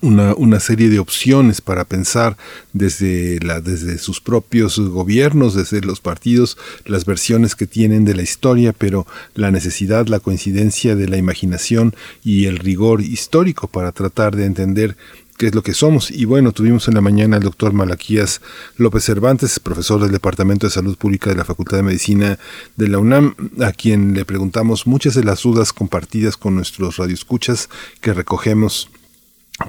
[0.00, 2.36] una, una, serie de opciones para pensar
[2.72, 6.56] desde, la, desde sus propios gobiernos, desde los partidos,
[6.86, 11.94] las versiones que tienen de la historia, pero la necesidad, la coincidencia de la imaginación
[12.24, 14.96] y el rigor histórico para tratar de entender
[15.42, 16.12] qué es lo que somos.
[16.12, 18.40] Y bueno, tuvimos en la mañana al doctor Malaquías
[18.76, 22.38] López Cervantes, profesor del Departamento de Salud Pública de la Facultad de Medicina
[22.76, 27.68] de la UNAM, a quien le preguntamos muchas de las dudas compartidas con nuestros radioescuchas
[28.00, 28.88] que recogemos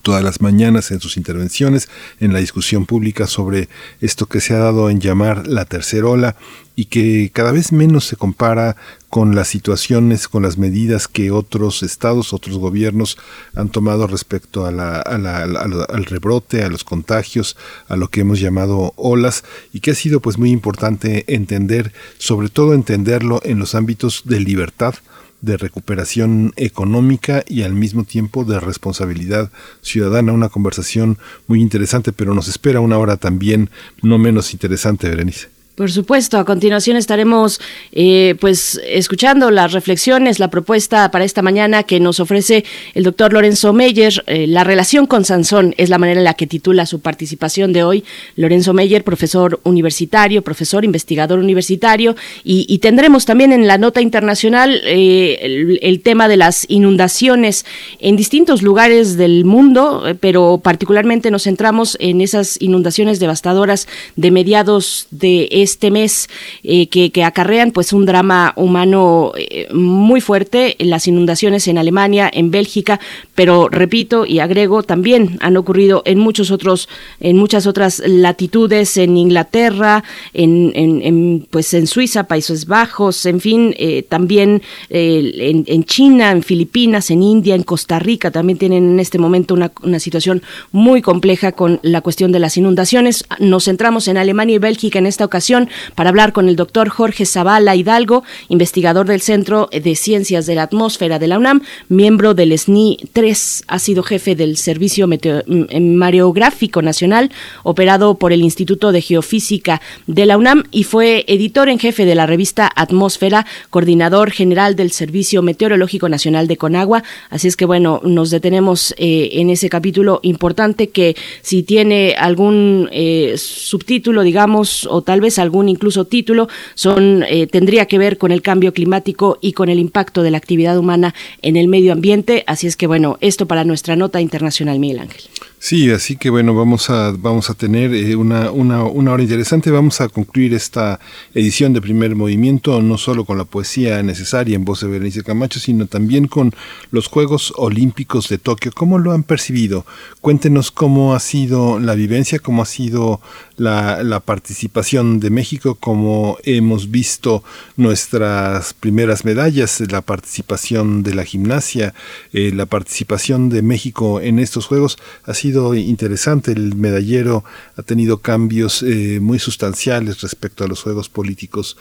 [0.04, 3.68] todas las mañanas en sus intervenciones en la discusión pública sobre
[4.00, 6.36] esto que se ha dado en llamar la tercera ola
[6.76, 8.76] y que cada vez menos se compara
[9.14, 13.20] con las situaciones, con las medidas que otros estados, otros gobiernos
[13.54, 17.56] han tomado respecto a la, al rebrote, a los contagios,
[17.90, 22.50] a lo que hemos llamado olas y que ha sido pues muy importante entender, sobre
[22.50, 24.96] todo entenderlo en los ámbitos de libertad,
[25.42, 29.52] de recuperación económica y al mismo tiempo de responsabilidad
[29.84, 30.34] ciudadana.
[30.34, 33.70] Una conversación muy interesante, pero nos espera una hora también
[34.02, 35.53] no menos interesante, Berenice.
[35.76, 37.60] Por supuesto, a continuación estaremos
[37.94, 42.64] eh, pues escuchando las reflexiones, la propuesta para esta mañana que nos ofrece
[42.94, 44.24] el doctor Lorenzo Meyer.
[44.28, 47.84] Eh, la relación con Sansón es la manera en la que titula su participación de
[47.84, 48.04] hoy.
[48.36, 55.40] Lorenzo Meyer, profesor universitario, profesor investigador universitario, y, tendremos también en la nota internacional eh,
[55.42, 57.66] el, el, tema de las inundaciones
[58.00, 65.08] en distintos lugares del mundo, pero particularmente nos centramos en esas inundaciones devastadoras de mediados
[65.10, 66.30] de este mes
[66.64, 72.52] eh, que, acarrean pues un drama humano eh, muy fuerte, las inundaciones en Alemania, en
[72.52, 73.00] Bélgica,
[73.34, 76.90] pero repito y agrego, también han ocurrido en muchos otros,
[77.20, 80.04] en muchas otras latitudes, en Inglaterra,
[80.34, 87.24] en, pues en Suiza, Países Bajos, en fin, eh, también en, China, en Filipinas, en
[87.24, 90.42] India, en Costa Rica, también tienen en este momento una, una situación
[90.72, 93.26] muy compleja con la cuestión de las inundaciones.
[93.40, 95.53] Nos centramos en Alemania y Bélgica en esta ocasión
[95.96, 100.64] para hablar con el doctor Jorge Zavala Hidalgo, investigador del Centro de Ciencias de la
[100.64, 107.32] Atmósfera de la UNAM, miembro del SNI 3, ha sido jefe del Servicio Meteorográfico Nacional,
[107.64, 112.16] operado por el Instituto de Geofísica de la UNAM y fue editor en jefe de
[112.16, 117.04] la revista Atmósfera, coordinador general del Servicio Meteorológico Nacional de Conagua.
[117.30, 122.90] Así es que bueno, nos detenemos eh, en ese capítulo importante que si tiene algún
[122.92, 128.32] eh, subtítulo, digamos, o tal vez algún incluso título, son eh, tendría que ver con
[128.32, 132.44] el cambio climático y con el impacto de la actividad humana en el medio ambiente.
[132.48, 135.22] Así es que bueno, esto para nuestra nota internacional, Miguel Ángel.
[135.66, 139.72] Sí, así que bueno, vamos a, vamos a tener eh, una, una, una, hora interesante.
[139.72, 141.00] Vamos a concluir esta
[141.34, 145.62] edición de primer movimiento, no solo con la poesía necesaria en voz de Berenice Camacho,
[145.62, 146.52] sino también con
[146.92, 148.74] los Juegos Olímpicos de Tokio.
[148.76, 149.86] ¿Cómo lo han percibido?
[150.20, 153.22] Cuéntenos cómo ha sido la vivencia, cómo ha sido
[153.58, 157.44] la, la participación de México, cómo hemos visto
[157.78, 161.94] nuestras primeras medallas, la participación de la gimnasia,
[162.32, 164.98] eh, la participación de México en estos Juegos.
[165.26, 166.52] Ha sido interesante.
[166.52, 167.44] El medallero
[167.78, 171.78] ha tenido cambios eh, muy sustanciales respecto a los Juegos Políticos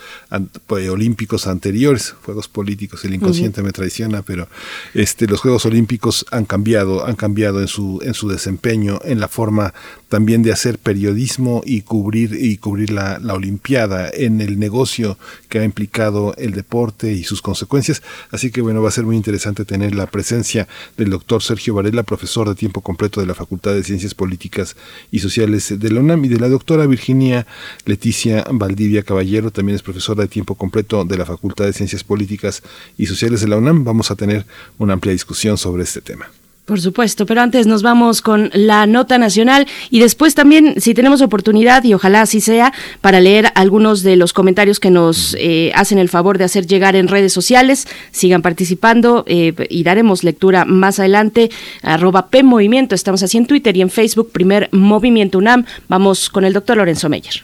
[0.66, 2.14] pues, Olímpicos anteriores.
[2.25, 4.49] Juegos Políticos, el inconsciente me traiciona, pero
[4.95, 9.29] este, los Juegos Olímpicos han cambiado, han cambiado en su, en su desempeño, en la
[9.29, 9.73] forma
[10.09, 15.58] también de hacer periodismo y cubrir, y cubrir la, la Olimpiada, en el negocio que
[15.58, 18.02] ha implicado el deporte y sus consecuencias.
[18.30, 22.02] Así que bueno, va a ser muy interesante tener la presencia del doctor Sergio Varela,
[22.02, 24.76] profesor de tiempo completo de la Facultad de Ciencias Políticas
[25.10, 27.46] y Sociales de la UNAM y de la doctora Virginia
[27.84, 32.62] Leticia Valdivia Caballero, también es profesora de tiempo completo de la Facultad de Ciencias Políticas
[32.98, 33.84] y Sociales de la UNAM.
[33.84, 34.46] Vamos a tener
[34.78, 36.30] una amplia discusión sobre este tema.
[36.64, 41.20] Por supuesto, pero antes nos vamos con la nota nacional y después también, si tenemos
[41.20, 45.98] oportunidad, y ojalá así sea, para leer algunos de los comentarios que nos eh, hacen
[45.98, 51.00] el favor de hacer llegar en redes sociales, sigan participando eh, y daremos lectura más
[51.00, 51.50] adelante.
[51.82, 55.66] Arroba P Movimiento, estamos así en Twitter y en Facebook, primer Movimiento UNAM.
[55.88, 57.42] Vamos con el doctor Lorenzo Meyer.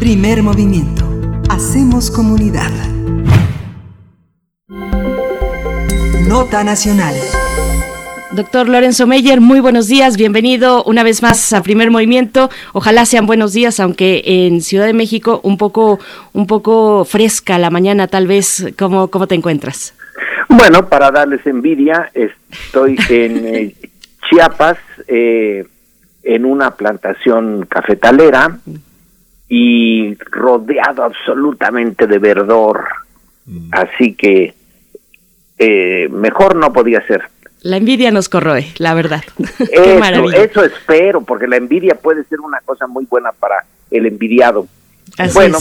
[0.00, 1.06] Primer movimiento.
[1.48, 2.72] Hacemos comunidad.
[6.28, 7.14] Nota Nacional.
[8.32, 12.50] Doctor Lorenzo Meyer, muy buenos días, bienvenido una vez más a Primer Movimiento.
[12.72, 15.98] Ojalá sean buenos días, aunque en Ciudad de México un poco,
[16.32, 18.72] un poco fresca la mañana, tal vez.
[18.78, 19.94] ¿Cómo, cómo te encuentras?
[20.48, 23.74] Bueno, para darles envidia, estoy en eh,
[24.28, 25.66] Chiapas, eh,
[26.22, 28.58] en una plantación cafetalera
[29.48, 32.84] y rodeado absolutamente de verdor.
[33.46, 33.68] Mm.
[33.72, 34.59] Así que
[35.60, 37.22] eh, mejor no podía ser.
[37.60, 39.22] La envidia nos corroe, la verdad.
[39.70, 44.66] Eso, eso espero, porque la envidia puede ser una cosa muy buena para el envidiado.
[45.34, 45.58] bueno,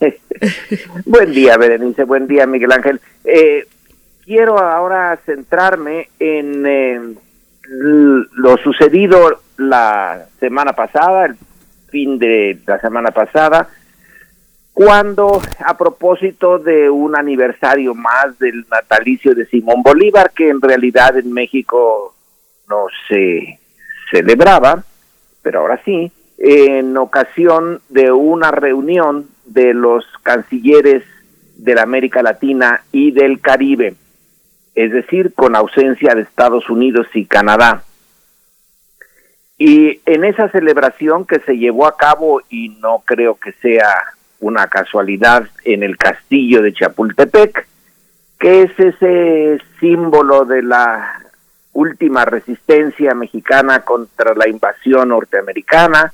[1.04, 3.00] buen día, Berenice, buen día, Miguel Ángel.
[3.24, 3.66] Eh,
[4.24, 7.00] quiero ahora centrarme en eh,
[7.68, 11.36] lo sucedido la semana pasada, el
[11.88, 13.68] fin de la semana pasada,
[14.78, 21.18] cuando a propósito de un aniversario más del natalicio de Simón Bolívar, que en realidad
[21.18, 22.14] en México
[22.68, 23.58] no se
[24.12, 24.84] celebraba,
[25.42, 31.02] pero ahora sí, en ocasión de una reunión de los cancilleres
[31.56, 33.96] de la América Latina y del Caribe,
[34.76, 37.82] es decir, con ausencia de Estados Unidos y Canadá.
[39.58, 44.66] Y en esa celebración que se llevó a cabo, y no creo que sea una
[44.68, 47.66] casualidad en el castillo de Chapultepec,
[48.38, 51.22] que es ese símbolo de la
[51.72, 56.12] última resistencia mexicana contra la invasión norteamericana.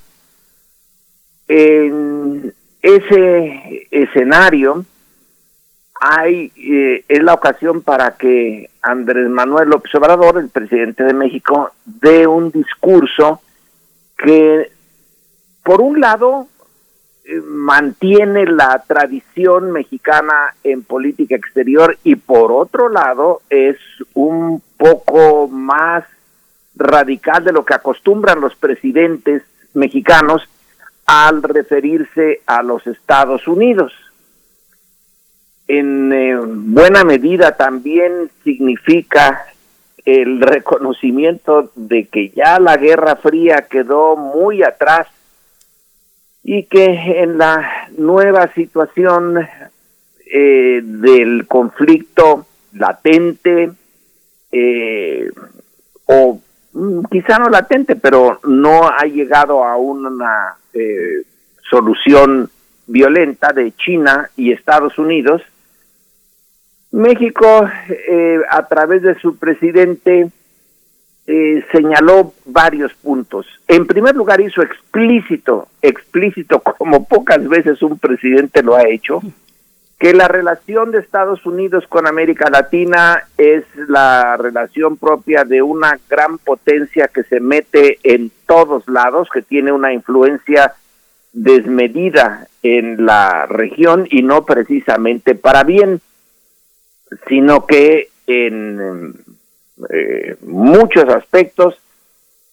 [1.48, 2.52] En
[2.82, 4.84] ese escenario
[6.00, 11.70] hay eh, es la ocasión para que Andrés Manuel López Obrador, el presidente de México,
[11.86, 13.40] dé un discurso
[14.18, 14.70] que,
[15.62, 16.48] por un lado,
[17.46, 23.76] mantiene la tradición mexicana en política exterior y por otro lado es
[24.12, 26.04] un poco más
[26.76, 29.42] radical de lo que acostumbran los presidentes
[29.72, 30.42] mexicanos
[31.06, 33.92] al referirse a los Estados Unidos.
[35.66, 39.46] En eh, buena medida también significa
[40.04, 45.06] el reconocimiento de que ya la Guerra Fría quedó muy atrás
[46.44, 49.48] y que en la nueva situación
[50.26, 53.72] eh, del conflicto latente
[54.52, 55.30] eh,
[56.06, 56.40] o
[56.72, 61.22] mm, quizá no latente, pero no ha llegado a una eh,
[61.68, 62.50] solución
[62.86, 65.42] violenta de China y Estados Unidos,
[66.92, 70.30] México, eh, a través de su presidente,
[71.26, 73.46] eh, señaló varios puntos.
[73.66, 79.22] En primer lugar, hizo explícito, explícito, como pocas veces un presidente lo ha hecho,
[79.98, 85.98] que la relación de Estados Unidos con América Latina es la relación propia de una
[86.10, 90.74] gran potencia que se mete en todos lados, que tiene una influencia
[91.32, 96.00] desmedida en la región y no precisamente para bien,
[97.28, 99.14] sino que en
[99.90, 101.78] eh, muchos aspectos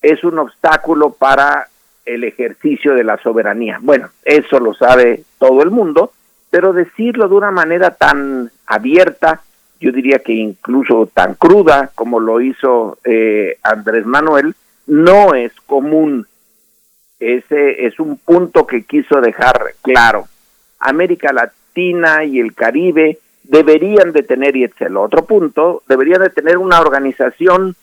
[0.01, 1.67] es un obstáculo para
[2.05, 3.77] el ejercicio de la soberanía.
[3.81, 6.11] Bueno, eso lo sabe todo el mundo,
[6.49, 9.41] pero decirlo de una manera tan abierta,
[9.79, 14.55] yo diría que incluso tan cruda como lo hizo eh, Andrés Manuel,
[14.87, 16.27] no es común.
[17.19, 20.25] Ese es un punto que quiso dejar claro.
[20.79, 23.19] América Latina y el Caribe
[23.51, 27.75] deberían de tener, y es el otro punto, deberían de tener una organización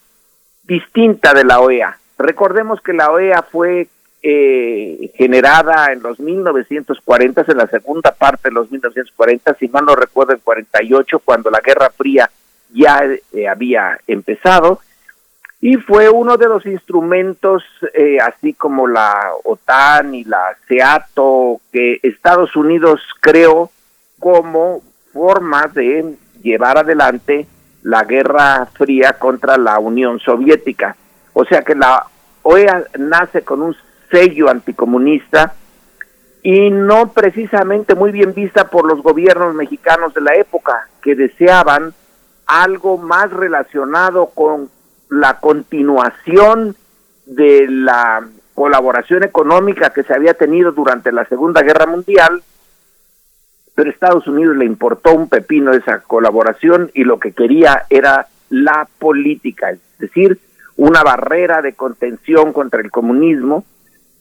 [0.62, 1.99] distinta de la OEA.
[2.16, 3.86] Recordemos que la OEA fue
[4.23, 9.95] eh, generada en los 1940, en la segunda parte de los 1940, si mal no
[9.95, 12.31] recuerdo, en 48, cuando la Guerra Fría
[12.73, 14.81] ya eh, había empezado,
[15.61, 17.62] y fue uno de los instrumentos,
[17.93, 23.70] eh, así como la OTAN y la SEATO, que Estados Unidos creó
[24.19, 24.82] como
[25.19, 26.15] forma de
[26.45, 27.45] llevar adelante
[27.82, 30.95] la Guerra Fría contra la Unión Soviética.
[31.32, 32.07] O sea que la
[32.43, 33.77] OEA nace con un
[34.12, 35.55] sello anticomunista
[36.45, 41.93] y no precisamente muy bien vista por los gobiernos mexicanos de la época, que deseaban
[42.47, 44.70] algo más relacionado con
[45.11, 46.77] la continuación
[47.27, 48.24] de la
[48.55, 52.40] colaboración económica que se había tenido durante la Segunda Guerra Mundial,
[53.78, 58.88] pero Estados Unidos le importó un pepino esa colaboración y lo que quería era la
[58.98, 60.40] política, es decir,
[60.76, 63.64] una barrera de contención contra el comunismo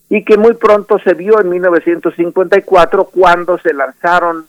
[0.09, 4.45] y que muy pronto se vio en 1954 cuando se lanzaron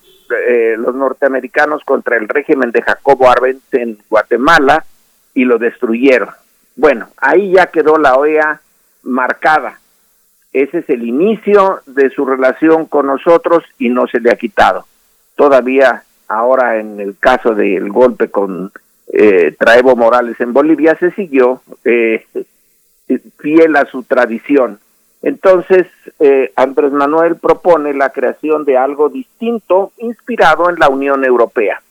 [0.47, 4.85] eh, los norteamericanos contra el régimen de Jacobo Arbenz en Guatemala
[5.32, 6.28] y lo destruyeron.
[6.76, 8.60] Bueno, ahí ya quedó la OEA
[9.05, 9.80] marcada.
[10.52, 14.85] Ese es el inicio de su relación con nosotros y no se le ha quitado.
[15.39, 18.70] Todavía ahora en el caso del golpe con
[19.10, 22.27] eh, Traevo Morales en Bolivia se siguió eh,
[23.39, 24.78] fiel a su tradición
[25.23, 25.86] entonces,
[26.20, 31.82] eh, Andrés Manuel propone la creación de algo distinto, inspirado en la Unión Europea.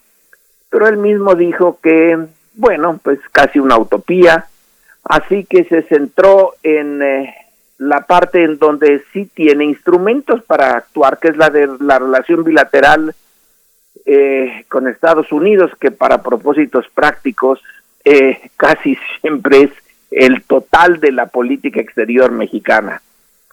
[0.69, 2.17] Pero él mismo dijo que,
[2.53, 4.47] bueno, pues casi una utopía,
[5.03, 7.35] así que se centró en eh,
[7.77, 12.43] la parte en donde sí tiene instrumentos para actuar, que es la de la relación
[12.43, 13.13] bilateral
[14.05, 17.61] eh, con Estados Unidos, que para propósitos prácticos
[18.57, 19.71] casi siempre es
[20.11, 23.01] el total de la política exterior mexicana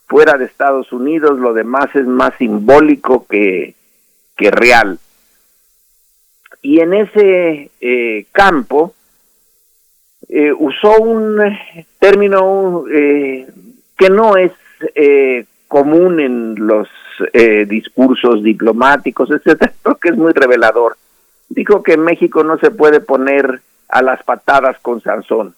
[0.06, 3.74] fuera de Estados Unidos, lo demás es más simbólico que,
[4.36, 4.98] que real.
[6.62, 8.94] Y en ese eh, campo
[10.28, 11.38] eh, usó un
[11.98, 13.46] término eh,
[13.96, 14.52] que no es
[15.68, 16.88] común en los
[17.66, 19.72] discursos diplomáticos, etcétera,
[20.02, 20.96] que es muy revelador.
[21.48, 25.54] Dijo que México no se puede poner a las patadas con Sansón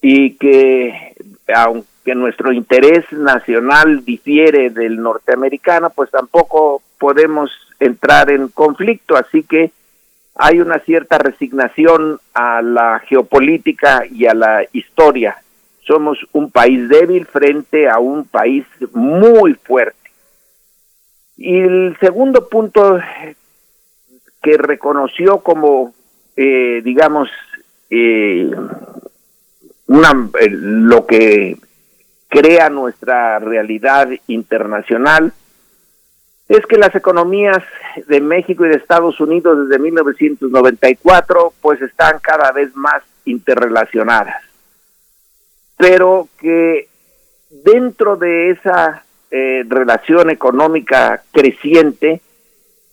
[0.00, 1.14] y que
[1.54, 9.42] aunque que nuestro interés nacional difiere del norteamericano, pues tampoco podemos entrar en conflicto, así
[9.42, 9.70] que
[10.34, 15.36] hay una cierta resignación a la geopolítica y a la historia.
[15.86, 20.01] Somos un país débil frente a un país muy fuerte.
[21.44, 23.00] Y el segundo punto
[24.40, 25.92] que reconoció como,
[26.36, 27.30] eh, digamos,
[27.90, 28.48] eh,
[29.88, 31.56] una, lo que
[32.28, 35.32] crea nuestra realidad internacional
[36.48, 37.64] es que las economías
[38.06, 44.44] de México y de Estados Unidos desde 1994 pues están cada vez más interrelacionadas,
[45.76, 46.86] pero que
[47.50, 49.04] dentro de esa
[49.34, 52.20] eh, relación económica creciente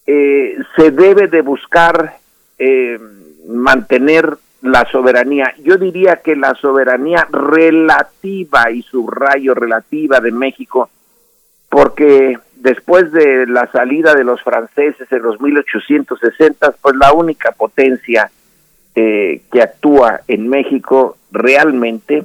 [0.08, 2.16] eh, se debe de buscar
[2.58, 2.98] eh,
[3.46, 5.54] mantener la soberanía.
[5.62, 10.90] Yo diría que la soberanía relativa y subrayo relativa de México,
[11.68, 18.32] porque después de la salida de los franceses en los 1860, pues la única potencia
[18.94, 22.24] que actúa en México realmente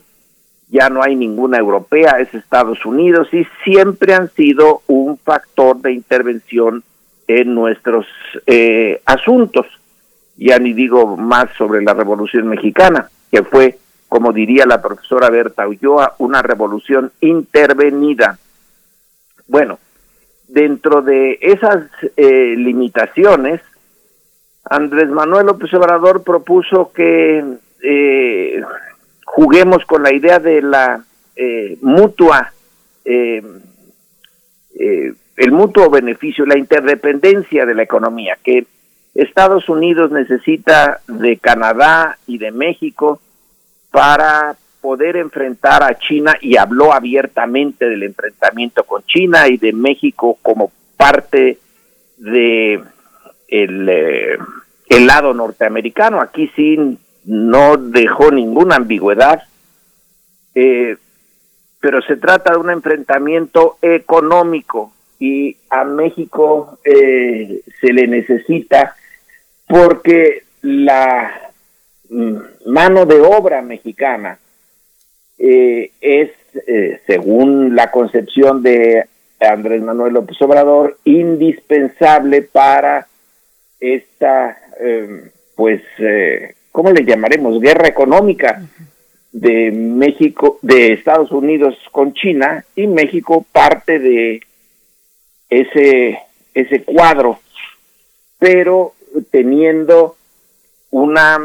[0.75, 5.93] ya no hay ninguna europea, es Estados Unidos y siempre han sido un factor de
[5.93, 6.83] intervención
[7.29, 8.07] en nuestros
[8.45, 9.67] eh, asuntos.
[10.37, 13.79] Ya ni digo más sobre la Revolución Mexicana, que fue,
[14.09, 18.37] como diría la profesora Berta Ulloa, una revolución intervenida.
[19.47, 19.79] Bueno,
[20.49, 21.85] dentro de esas
[22.17, 23.61] eh, limitaciones,
[24.65, 27.45] Andrés Manuel López Obrador propuso que
[27.81, 28.61] eh,
[29.35, 31.05] juguemos con la idea de la
[31.35, 32.53] eh, mutua,
[33.05, 33.53] el
[35.51, 38.67] mutuo beneficio, la interdependencia de la economía, que
[39.15, 43.21] Estados Unidos necesita de Canadá y de México
[43.91, 50.39] para poder enfrentar a China y habló abiertamente del enfrentamiento con China y de México
[50.43, 51.59] como parte
[52.19, 52.83] de
[53.49, 54.39] el, eh,
[55.01, 56.21] lado norteamericano.
[56.21, 59.43] Aquí sí no dejó ninguna ambigüedad,
[60.55, 60.97] eh,
[61.81, 68.97] pero se trata de un enfrentamiento económico y a México eh, se le necesita
[69.67, 71.53] porque la
[72.11, 72.37] mm,
[72.67, 74.39] mano de obra mexicana
[75.39, 76.31] eh, es,
[77.07, 79.07] según la concepción de
[79.41, 83.09] Andrés Manuel López Obrador, indispensable para
[83.81, 84.57] esta,
[85.57, 85.83] pues,
[86.75, 87.61] ¿cómo le llamaremos?
[87.61, 88.67] Guerra económica
[89.31, 94.43] de México, de Estados Unidos con China y México parte de
[95.49, 96.19] ese,
[96.53, 97.39] ese cuadro,
[98.41, 98.95] pero
[99.31, 100.17] teniendo
[100.91, 101.39] una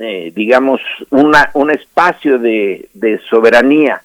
[0.00, 0.80] eh, digamos,
[1.10, 4.02] una, un espacio de, de soberanía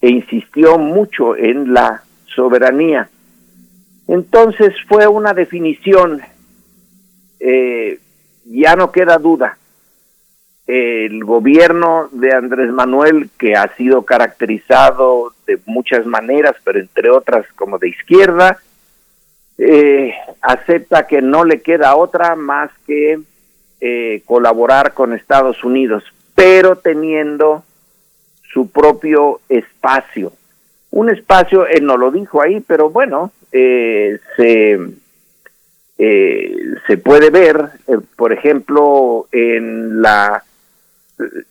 [0.00, 2.02] e insistió mucho en la
[2.34, 3.10] soberanía.
[4.08, 6.22] Entonces fue una definición,
[7.40, 7.98] eh,
[8.44, 9.58] ya no queda duda,
[10.66, 17.46] el gobierno de Andrés Manuel, que ha sido caracterizado de muchas maneras, pero entre otras
[17.54, 18.58] como de izquierda,
[19.58, 23.20] eh, acepta que no le queda otra más que
[23.80, 26.04] eh, colaborar con Estados Unidos,
[26.34, 27.64] pero teniendo
[28.52, 30.32] su propio espacio.
[30.90, 34.78] Un espacio, él no lo dijo ahí, pero bueno, eh, se,
[35.98, 36.54] eh,
[36.86, 37.70] se puede ver,
[38.16, 40.44] por ejemplo, en la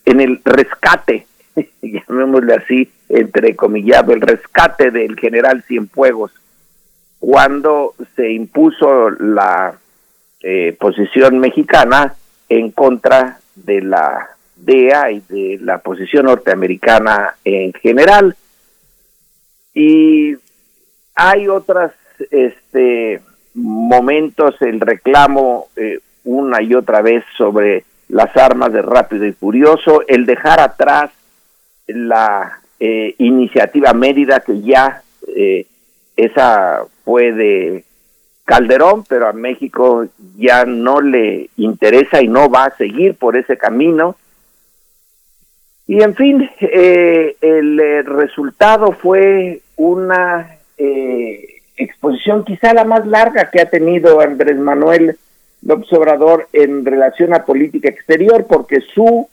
[0.04, 1.26] en el rescate,
[1.82, 6.32] llamémosle así, entre comillas, el rescate del general Cienfuegos,
[7.18, 9.78] cuando se impuso la
[10.80, 12.16] posición mexicana,
[12.58, 18.36] en contra de la DEA y de la posición norteamericana en general.
[19.72, 20.36] Y
[21.14, 21.92] hay otros
[22.30, 23.22] este,
[23.54, 30.02] momentos, el reclamo eh, una y otra vez sobre las armas de Rápido y Furioso,
[30.06, 31.10] el dejar atrás
[31.86, 35.02] la eh, iniciativa Mérida, que ya
[35.34, 35.66] eh,
[36.16, 37.84] esa fue de
[38.44, 40.06] Calderón, pero a México
[40.36, 44.16] ya no le interesa y no va a seguir por ese camino.
[45.86, 53.50] Y en fin, eh, el eh, resultado fue una eh, exposición quizá la más larga
[53.50, 55.16] que ha tenido Andrés Manuel
[55.62, 59.28] López Obrador en relación a política exterior, porque su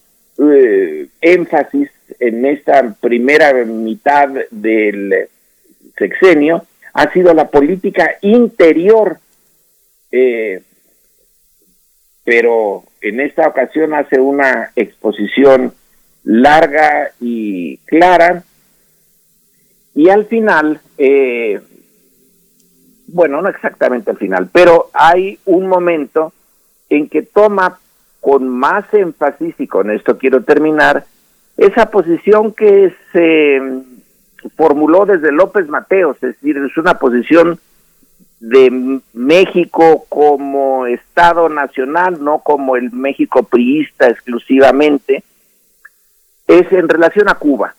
[1.22, 1.90] énfasis
[2.20, 5.28] en esta primera mitad del
[5.98, 9.20] sexenio ha sido la política interior,
[10.12, 10.62] eh,
[12.24, 15.74] pero en esta ocasión hace una exposición
[16.24, 18.44] larga y clara.
[19.96, 21.60] Y al final, eh,
[23.12, 26.34] bueno, no exactamente al final, pero hay un momento
[26.90, 27.80] en que toma
[28.20, 31.06] con más énfasis, y con esto quiero terminar,
[31.58, 33.62] esa posición que se
[34.56, 37.60] formuló desde López Mateos, es decir, es una posición
[38.40, 45.24] de México como Estado nacional, no como el México priista exclusivamente,
[46.48, 47.76] es en relación a Cuba.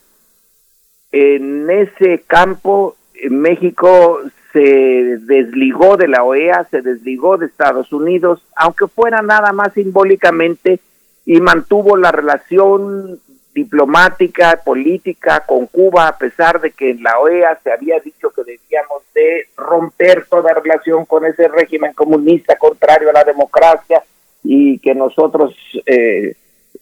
[1.12, 2.96] En ese campo,
[3.28, 4.20] México
[4.52, 10.80] se desligó de la OEA, se desligó de Estados Unidos, aunque fuera nada más simbólicamente,
[11.24, 13.20] y mantuvo la relación
[13.54, 18.42] diplomática, política con Cuba, a pesar de que en la OEA se había dicho que
[18.42, 24.02] debíamos de romper toda relación con ese régimen comunista contrario a la democracia
[24.42, 25.54] y que nosotros,
[25.86, 26.34] eh,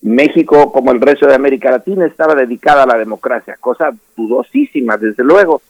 [0.03, 5.25] México como el resto de América Latina, estaba dedicada a la democracia, cosa dudosísima, desde
[5.25, 5.63] luego,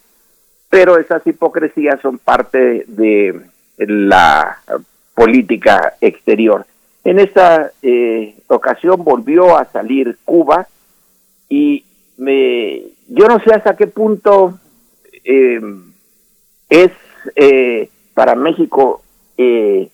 [0.68, 3.40] pero esas hipocresías son parte de
[3.78, 4.58] la
[5.14, 6.66] política exterior.
[7.04, 10.68] En esta eh, ocasión volvió a salir Cuba,
[11.48, 11.84] y
[12.18, 14.58] me, yo no sé hasta qué punto
[15.24, 15.60] eh,
[16.68, 16.90] es
[17.36, 19.02] eh, para México
[19.36, 19.88] eh,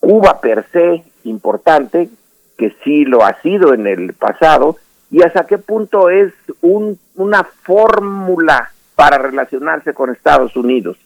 [0.00, 2.08] Cuba per se importante,
[2.56, 4.76] que sí lo ha sido en el pasado,
[5.10, 10.98] y hasta qué punto es un, una fórmula para relacionarse con Estados Unidos,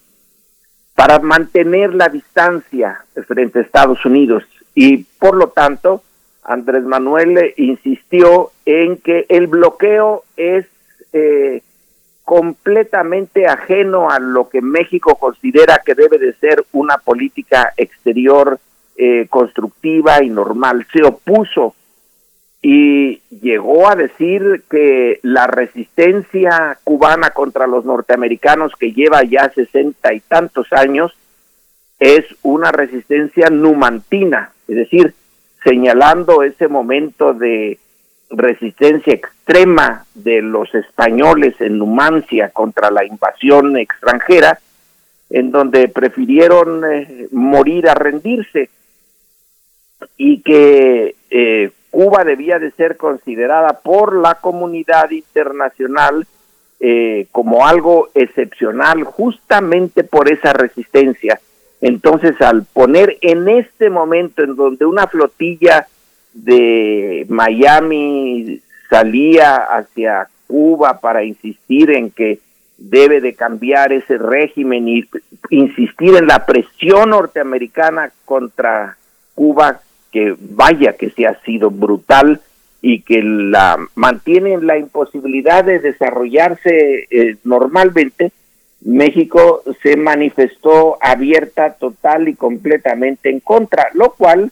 [0.94, 4.44] para mantener la distancia frente a Estados Unidos
[4.74, 6.02] y por lo tanto
[6.42, 10.64] Andrés Manuel insistió en que el bloqueo es
[11.12, 11.60] eh,
[12.24, 18.58] completamente ajeno a lo que México considera que debe de ser una política exterior
[18.96, 20.86] eh, constructiva y normal.
[20.94, 21.74] Se opuso
[22.62, 30.14] y llegó a decir que la resistencia cubana contra los norteamericanos que lleva ya sesenta
[30.14, 31.12] y tantos años
[31.98, 35.14] es una resistencia numantina, es decir,
[35.64, 37.78] señalando ese momento de
[38.30, 44.58] resistencia extrema de los españoles en Numancia contra la invasión extranjera,
[45.30, 48.70] en donde prefirieron eh, morir a rendirse
[50.16, 56.26] y que eh, Cuba debía de ser considerada por la comunidad internacional
[56.80, 61.38] eh, como algo excepcional justamente por esa resistencia.
[61.82, 65.86] Entonces, al poner en este momento en donde una flotilla
[66.32, 72.38] de Miami salía hacia Cuba para insistir en que
[72.78, 75.04] debe de cambiar ese régimen y
[75.50, 78.96] insistir en la presión norteamericana contra
[79.34, 79.80] Cuba,
[80.12, 82.40] que vaya que se ha sido brutal
[82.80, 88.32] y que la mantiene en la imposibilidad de desarrollarse eh, normalmente,
[88.84, 94.50] México se manifestó abierta total y completamente en contra, lo cual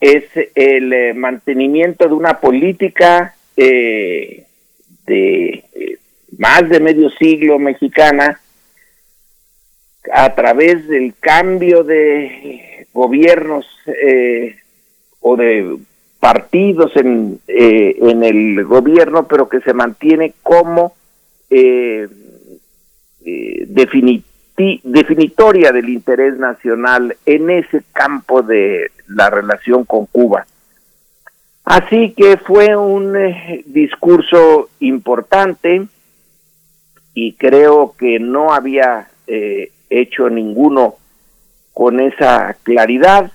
[0.00, 0.24] es
[0.54, 4.44] el eh, mantenimiento de una política eh,
[5.06, 5.98] de eh,
[6.38, 8.40] más de medio siglo mexicana
[10.12, 13.66] a través del cambio de gobiernos
[15.26, 15.78] o de
[16.20, 20.94] partidos en, en el gobierno, pero que se mantiene como
[21.48, 22.06] eh,
[24.84, 30.46] definitoria del interés nacional en ese campo de la relación con Cuba.
[31.64, 35.86] Así que fue un eh, discurso importante
[37.14, 40.96] y creo que no había eh, hecho ninguno
[41.72, 43.32] con esa claridad,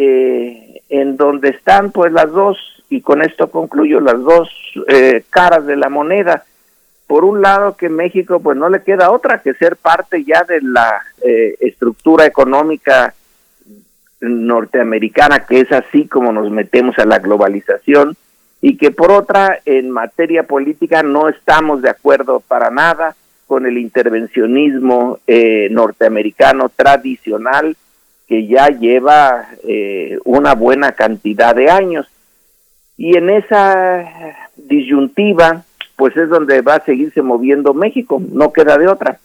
[0.00, 2.56] en donde están pues las dos,
[2.88, 4.48] y con esto concluyo, las dos
[5.30, 6.44] caras de la moneda.
[7.08, 10.60] Por un lado que México pues no le queda otra que ser parte ya de
[10.60, 13.14] la eh, estructura económica
[14.20, 18.14] norteamericana que es así como nos metemos a la globalización
[18.60, 23.16] y que por otra en materia política no estamos de acuerdo para nada
[23.46, 27.74] con el intervencionismo eh, norteamericano tradicional
[28.28, 32.06] que ya lleva eh, una buena cantidad de años
[32.96, 34.04] y en esa
[34.56, 35.64] disyuntiva
[35.96, 39.18] pues es donde va a seguirse moviendo México, no queda de otra.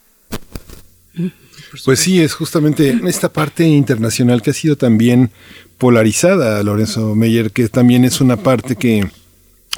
[1.86, 5.30] Pues sí, es justamente esta parte internacional que ha sido también
[5.78, 9.08] polarizada, Lorenzo Meyer, que también es una parte que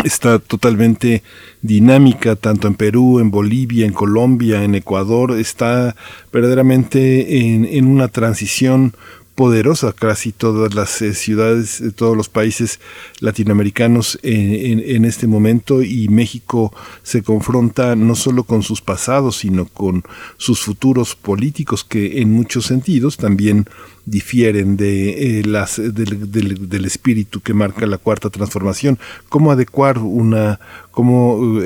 [0.05, 1.23] está totalmente
[1.61, 5.95] dinámica, tanto en Perú, en Bolivia, en Colombia, en Ecuador, está
[6.31, 8.93] verdaderamente en, en una transición
[9.33, 12.79] poderosa casi todas las eh, ciudades, todos los países
[13.19, 16.73] latinoamericanos en, en, este momento y México
[17.03, 20.03] se confronta no solo con sus pasados, sino con
[20.37, 23.67] sus futuros políticos que en muchos sentidos también
[24.05, 28.97] difieren de, las, del, espíritu que marca la cuarta transformación.
[29.29, 30.59] ¿Cómo adecuar una,
[30.91, 31.59] cómo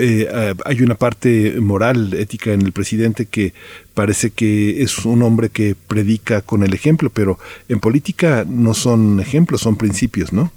[0.65, 3.53] hay una parte moral, ética en el presidente que
[3.93, 7.37] parece que es un hombre que predica con el ejemplo, pero
[7.67, 10.51] en política no son ejemplos, son principios, ¿no?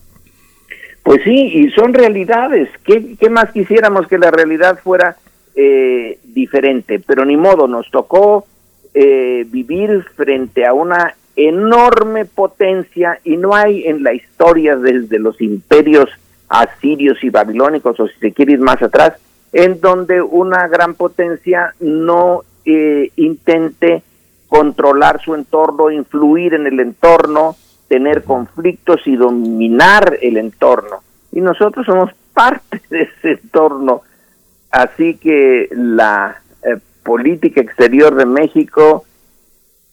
[1.03, 2.69] Pues sí, y son realidades.
[2.85, 5.17] ¿Qué, qué más quisiéramos que la realidad fuera
[5.57, 7.01] eh, diferente?
[7.01, 8.47] Pero ni modo, nos tocó
[8.95, 15.41] eh, vivir frente a una enorme potencia y no hay en la historia desde los
[15.41, 16.09] imperios
[16.49, 19.15] asirios y babilónicos, o si se quiere ir más atrás,
[19.53, 24.03] en donde una gran potencia no eh, intente
[24.49, 27.57] controlar su entorno, influir en el entorno,
[27.89, 31.03] tener conflictos y dominar el entorno.
[31.33, 34.03] Y nosotros somos parte de ese entorno.
[34.71, 39.05] Así que la eh, política exterior de México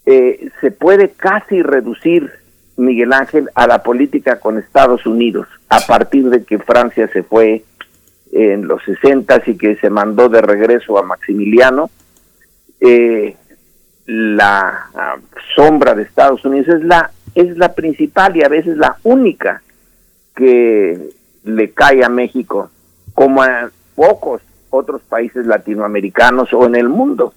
[0.05, 2.31] eh, se puede casi reducir,
[2.77, 7.63] Miguel Ángel, a la política con Estados Unidos, a partir de que Francia se fue
[8.31, 11.89] en los 60 y que se mandó de regreso a Maximiliano.
[12.79, 13.35] Eh,
[14.05, 15.17] la ah,
[15.55, 19.61] sombra de Estados Unidos es la es la principal y a veces la única
[20.35, 21.11] que
[21.43, 22.69] le cae a México,
[23.13, 27.33] como a pocos otros países latinoamericanos o en el mundo.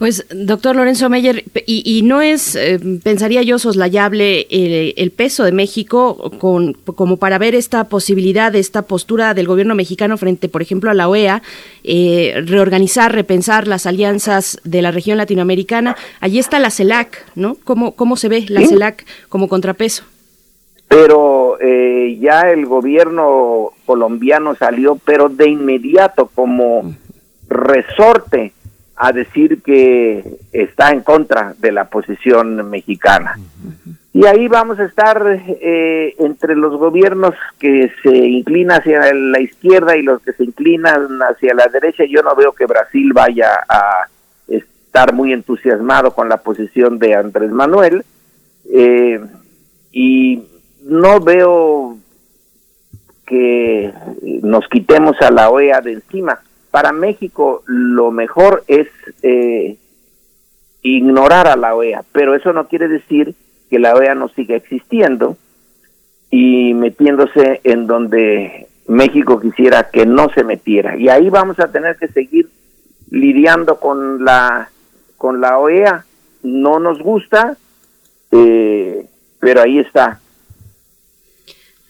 [0.00, 5.52] Pues, doctor Lorenzo Meyer, y, no es, eh, pensaría yo, soslayable eh, el peso de
[5.52, 10.90] México con, como para ver esta posibilidad, esta postura del gobierno mexicano frente, por ejemplo,
[10.90, 11.42] a la OEA,
[11.84, 15.96] eh, reorganizar, repensar las alianzas de la región latinoamericana.
[16.20, 17.58] Allí está la CELAC, ¿no?
[17.64, 20.04] ¿Cómo, cómo se ve la CELAC como contrapeso?
[20.88, 26.94] Pero ya el gobierno colombiano salió, pero de inmediato como
[27.50, 28.54] resorte
[29.02, 30.22] a decir que
[30.52, 33.38] está en contra de la posición mexicana.
[34.12, 39.96] Y ahí vamos a estar eh, entre los gobiernos que se inclinan hacia la izquierda
[39.96, 42.04] y los que se inclinan hacia la derecha.
[42.04, 44.06] Yo no veo que Brasil vaya a
[44.48, 48.04] estar muy entusiasmado con la posición de Andrés Manuel.
[48.70, 49.18] Eh,
[49.92, 50.42] y
[50.82, 51.96] no veo
[53.26, 53.94] que
[54.42, 56.38] nos quitemos a la OEA de encima
[56.70, 58.88] para México lo mejor es
[59.22, 59.76] eh,
[60.82, 63.34] ignorar a la OEA, pero eso no quiere decir
[63.68, 65.36] que la OEA no siga existiendo
[66.30, 70.96] y metiéndose en donde México quisiera que no se metiera.
[70.96, 72.48] Y ahí vamos a tener que seguir
[73.10, 74.70] lidiando con la
[75.16, 76.04] con la OEA.
[76.42, 77.56] No nos gusta,
[78.30, 79.06] eh,
[79.38, 80.20] pero ahí está.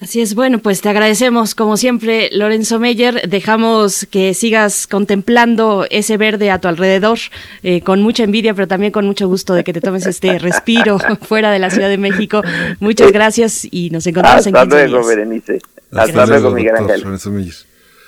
[0.00, 3.28] Así es, bueno, pues te agradecemos como siempre, Lorenzo Meyer.
[3.28, 7.18] Dejamos que sigas contemplando ese verde a tu alrededor,
[7.62, 10.98] eh, con mucha envidia, pero también con mucho gusto de que te tomes este respiro
[11.20, 12.42] fuera de la Ciudad de México.
[12.78, 15.58] Muchas gracias y nos encontramos en 15 luego, Berenice.
[15.92, 17.02] Hasta, luego, Miguel Ángel.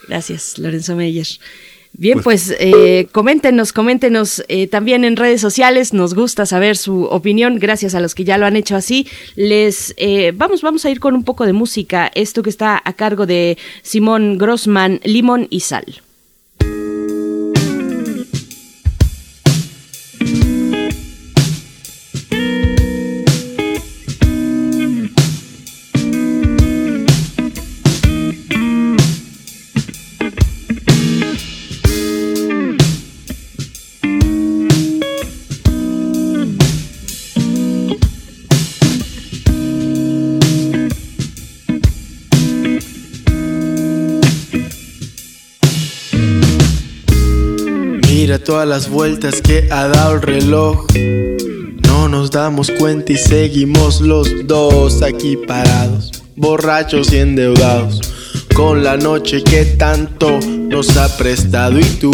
[0.08, 1.26] Gracias, Lorenzo Meyer.
[1.94, 5.92] Bien, pues, pues eh, coméntenos, coméntenos eh, también en redes sociales.
[5.92, 7.58] Nos gusta saber su opinión.
[7.58, 9.06] Gracias a los que ya lo han hecho así.
[9.36, 12.10] Les eh, vamos, vamos a ir con un poco de música.
[12.14, 16.02] Esto que está a cargo de Simón Grossman, Limón y Sal.
[48.44, 50.86] Todas las vueltas que ha dado el reloj.
[51.86, 58.00] No nos damos cuenta y seguimos los dos aquí parados, borrachos y endeudados,
[58.54, 62.12] con la noche que tanto nos ha prestado y tú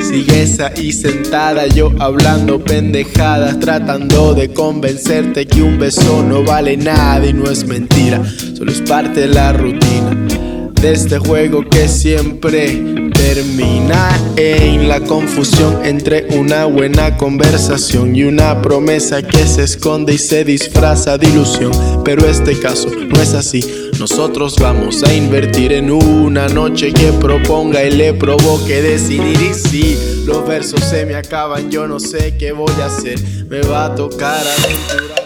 [0.00, 7.26] sigues ahí sentada, yo hablando pendejadas, tratando de convencerte que un beso no vale nada
[7.26, 8.22] y no es mentira,
[8.56, 10.43] solo es parte de la rutina
[10.92, 19.22] este juego que siempre termina en la confusión entre una buena conversación y una promesa
[19.22, 21.72] que se esconde y se disfraza de ilusión.
[22.04, 23.90] Pero este caso no es así.
[23.98, 29.40] Nosotros vamos a invertir en una noche que proponga y le provoque decidir.
[29.40, 33.18] Y si los versos se me acaban, yo no sé qué voy a hacer.
[33.48, 35.24] Me va a tocar aventurar.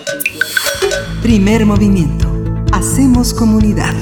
[1.22, 2.28] Primer movimiento.
[2.72, 3.94] Hacemos comunidad.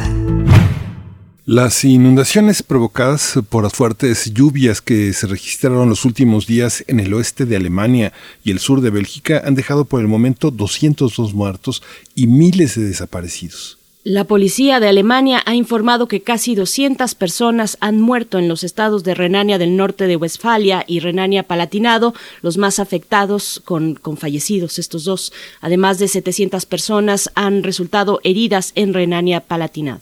[1.48, 7.14] Las inundaciones provocadas por las fuertes lluvias que se registraron los últimos días en el
[7.14, 8.12] oeste de Alemania
[8.42, 11.84] y el sur de Bélgica han dejado por el momento 202 muertos
[12.16, 13.78] y miles de desaparecidos.
[14.02, 19.04] La policía de Alemania ha informado que casi 200 personas han muerto en los estados
[19.04, 22.12] de Renania del Norte de Westfalia y Renania Palatinado,
[22.42, 25.32] los más afectados con, con fallecidos estos dos.
[25.60, 30.00] Además de 700 personas han resultado heridas en Renania Palatinado.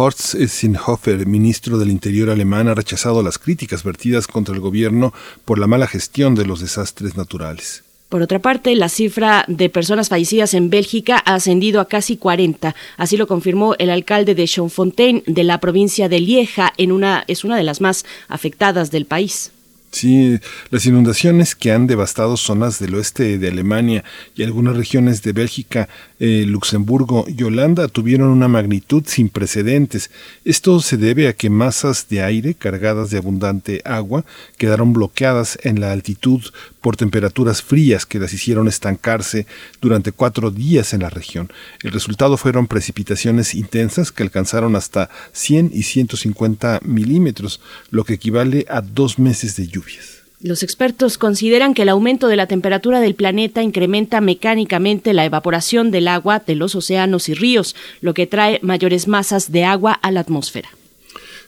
[0.00, 5.12] Horst Sinhofer, ministro del Interior alemán, ha rechazado las críticas vertidas contra el gobierno
[5.44, 7.82] por la mala gestión de los desastres naturales.
[8.08, 12.76] Por otra parte, la cifra de personas fallecidas en Bélgica ha ascendido a casi 40.
[12.96, 17.42] Así lo confirmó el alcalde de Schoenfontaine de la provincia de Lieja, en una, es
[17.42, 19.50] una de las más afectadas del país.
[19.90, 20.38] Sí,
[20.70, 24.04] las inundaciones que han devastado zonas del oeste de Alemania
[24.36, 25.88] y algunas regiones de Bélgica,
[26.20, 30.10] eh, Luxemburgo y Holanda tuvieron una magnitud sin precedentes.
[30.44, 34.26] Esto se debe a que masas de aire cargadas de abundante agua
[34.58, 36.42] quedaron bloqueadas en la altitud
[36.88, 39.46] por temperaturas frías que las hicieron estancarse
[39.78, 41.52] durante cuatro días en la región.
[41.82, 47.60] El resultado fueron precipitaciones intensas que alcanzaron hasta 100 y 150 milímetros,
[47.90, 50.22] lo que equivale a dos meses de lluvias.
[50.40, 55.90] Los expertos consideran que el aumento de la temperatura del planeta incrementa mecánicamente la evaporación
[55.90, 60.10] del agua de los océanos y ríos, lo que trae mayores masas de agua a
[60.10, 60.70] la atmósfera.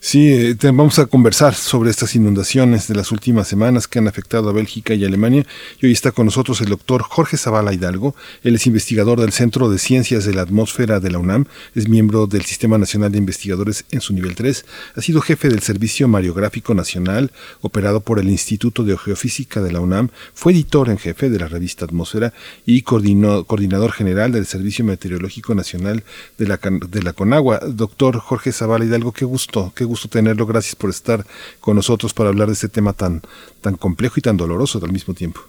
[0.02, 4.48] Sí, eh, vamos a conversar sobre estas inundaciones de las últimas semanas que han afectado
[4.48, 5.44] a Bélgica y Alemania.
[5.78, 8.14] Y hoy está con nosotros el doctor Jorge Zavala Hidalgo.
[8.42, 11.44] Él es investigador del Centro de Ciencias de la Atmósfera de la UNAM,
[11.74, 14.64] es miembro del Sistema Nacional de Investigadores en su nivel 3,
[14.96, 19.80] ha sido jefe del Servicio Mariográfico Nacional, operado por el Instituto de Geofísica de la
[19.80, 22.32] UNAM, fue editor en jefe de la revista Atmósfera
[22.64, 26.04] y coordinador general del Servicio Meteorológico Nacional
[26.38, 26.58] de la,
[26.88, 27.60] de la Conagua.
[27.66, 30.46] Doctor Jorge Zavala Hidalgo, qué gusto, qué gusto tenerlo.
[30.46, 31.24] Gracias por estar
[31.60, 33.20] con nosotros para hablar de este tema tan,
[33.60, 35.40] tan complejo y tan doloroso al mismo tiempo.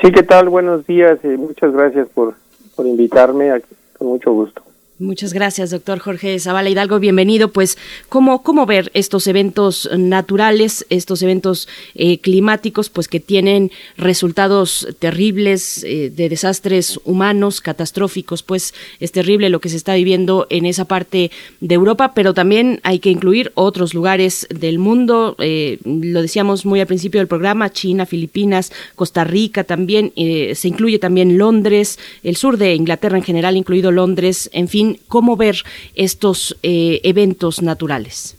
[0.00, 0.48] Sí, ¿qué tal?
[0.48, 2.34] Buenos días y muchas gracias por,
[2.76, 3.50] por invitarme.
[3.50, 4.62] Aquí, con mucho gusto.
[5.00, 6.98] Muchas gracias, doctor Jorge Zavala Hidalgo.
[6.98, 7.52] Bienvenido.
[7.52, 14.88] Pues, ¿cómo, cómo ver estos eventos naturales, estos eventos eh, climáticos, pues que tienen resultados
[14.98, 18.42] terribles eh, de desastres humanos, catastróficos?
[18.42, 21.30] Pues es terrible lo que se está viviendo en esa parte
[21.60, 25.36] de Europa, pero también hay que incluir otros lugares del mundo.
[25.38, 30.12] Eh, lo decíamos muy al principio del programa, China, Filipinas, Costa Rica también.
[30.16, 35.36] se incluye también Londres, el sur de Inglaterra en general, incluido Londres, en fin cómo
[35.36, 35.56] ver
[35.94, 38.36] estos eh, eventos naturales.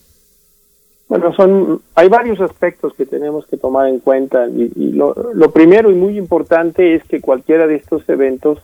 [1.08, 5.14] Bueno, son hay varios aspectos que tenemos que tomar en cuenta y, lo,
[5.52, 8.60] primero y muy importante es que cualquiera de estos eventos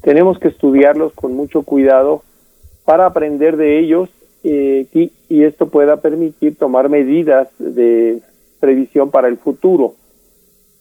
[0.00, 2.22] tenemos que estudiarlos con mucho cuidado
[2.84, 4.08] para aprender de ellos
[4.44, 8.20] eh, y, y esto pueda permitir tomar medidas de
[8.60, 9.94] previsión para el futuro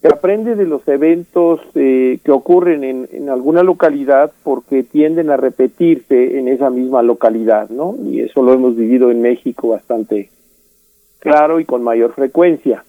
[0.06, 5.38] se aprende de los eventos eh, que ocurren en, en, alguna localidad porque tienden a
[5.38, 7.95] repetirse en esa misma localidad, ¿no?
[8.06, 10.30] Y eso lo hemos vivido en México bastante
[11.18, 12.86] claro y con mayor frecuencia.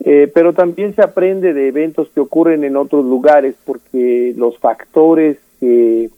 [0.00, 5.36] Eh, pero también se aprende de eventos que ocurren en otros lugares porque los factores
[5.60, 6.08] que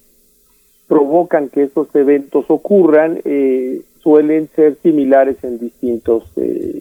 [0.86, 6.22] provocan que estos eventos ocurran eh, suelen ser similares en distintos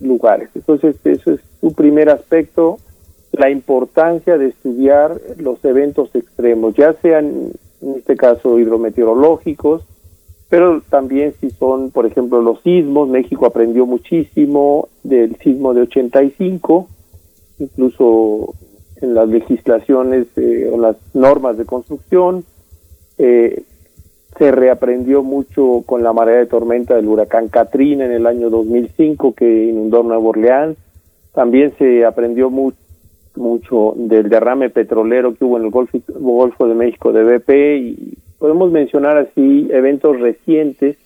[0.02, 0.50] lugares.
[0.54, 2.78] Entonces, eso es un primer aspecto
[3.32, 7.52] la importancia de estudiar los eventos extremos, ya sean
[7.82, 9.84] en este caso hidrometeorológicos,
[10.50, 16.88] pero también si son, por ejemplo, los sismos, México aprendió muchísimo del sismo de 85,
[17.60, 18.56] incluso
[19.02, 22.44] en las legislaciones eh, o las normas de construcción,
[23.18, 23.64] eh,
[24.38, 29.34] se reaprendió mucho con la marea de tormenta del huracán Katrina en el año 2005
[29.34, 30.78] que inundó Nueva Orleans,
[31.34, 32.78] también se aprendió mucho
[33.40, 38.18] mucho del derrame petrolero que hubo en el Golfo, Golfo de México de BP y
[38.38, 40.98] podemos mencionar así eventos recientes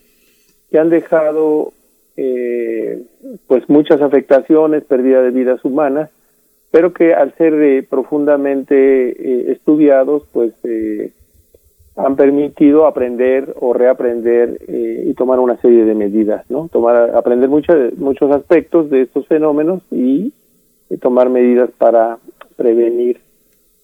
[0.69, 1.71] que han dejado
[2.15, 3.03] eh,
[3.47, 6.09] pues muchas afectaciones, pérdida de vidas humanas,
[6.71, 8.75] pero que al ser eh, profundamente
[9.09, 10.53] eh, estudiados pues
[11.95, 16.67] han permitido aprender o reaprender y tomar una serie de medidas, ¿no?
[16.71, 20.33] Tomar aprender muchos muchos aspectos de estos fenómenos y
[20.97, 22.17] tomar medidas para
[22.55, 23.19] prevenir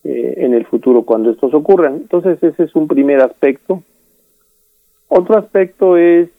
[0.04, 1.96] eh, en el futuro cuando estos ocurran.
[1.96, 3.84] Entonces ese es un primer aspecto.
[5.08, 6.30] Otro aspecto es,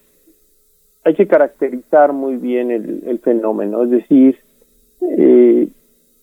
[1.05, 4.38] hay que caracterizar muy bien el, fenómeno, es decir,
[5.18, 5.68] eh,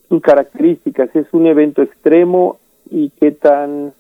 [0.08, 2.58] sus características, es un evento extremo
[2.90, 3.94] y qué tan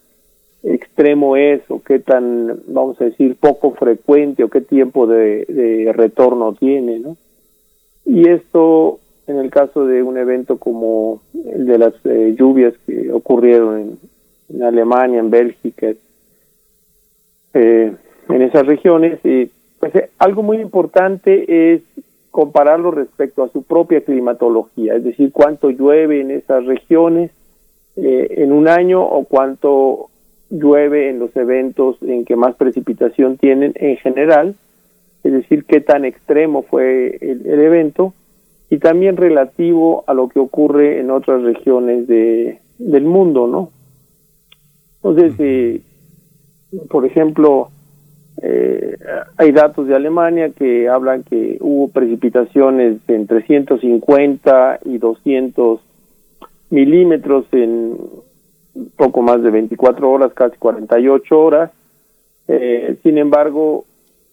[0.63, 6.53] extremo es o qué tan, vamos a decir, poco frecuente o qué tiempo de, retorno
[6.53, 7.17] tiene, ¿no?
[8.05, 11.21] Y esto, en el caso de un evento como
[11.53, 13.97] el de las eh, lluvias que ocurrieron
[14.49, 15.87] en, Alemania, en Bélgica,
[17.53, 17.93] eh,
[18.29, 21.81] en esas regiones, y pues eh, algo muy importante es
[22.31, 27.31] compararlo respecto a su propia climatología, es decir, cuánto llueve en esas regiones
[27.99, 30.11] en un año o cuánto
[30.49, 34.55] llueve en los eventos en que más precipitación tienen en general,
[35.23, 38.13] es decir, qué tan extremo fue el, evento,
[38.69, 43.71] y también relativo a lo que ocurre en otras regiones de, del mundo, ¿no?
[44.97, 45.81] Entonces, eh,
[46.89, 47.69] por ejemplo,
[48.41, 48.97] eh,
[49.37, 55.79] hay datos de Alemania que hablan que hubo precipitaciones entre 150 y 200
[56.69, 57.97] milímetros en
[58.95, 61.71] poco más de 24 horas, casi 48 horas.
[62.47, 63.85] Eh, sin embargo,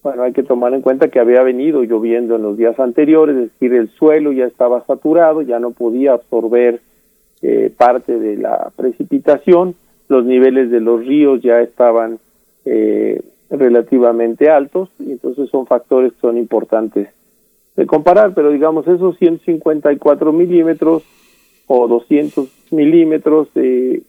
[0.05, 3.53] bueno, hay que tomar en cuenta que había venido lloviendo en los días anteriores, es
[3.53, 6.83] decir, el suelo ya estaba saturado, ya no podía absorber
[7.41, 9.75] eh, parte de la precipitación,
[10.09, 12.19] los niveles de los ríos ya estaban
[12.67, 17.09] eh, relativamente altos, y entonces son factores que son importantes
[17.75, 21.03] de comparar, pero digamos esos 154 milímetros
[21.67, 24.03] o 200 milímetros eh,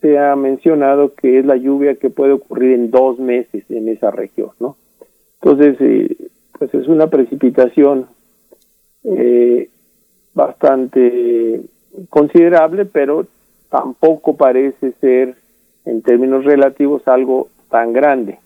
[0.00, 4.12] se ha mencionado que es la lluvia que puede ocurrir en dos meses en esa
[4.12, 4.76] región, ¿no?
[5.42, 6.16] Entonces, eh,
[6.58, 8.06] pues es una precipitación
[9.04, 9.68] eh,
[10.34, 11.62] bastante
[12.10, 13.26] considerable, pero
[13.70, 15.36] tampoco parece ser,
[15.86, 18.38] en términos relativos, algo tan grande.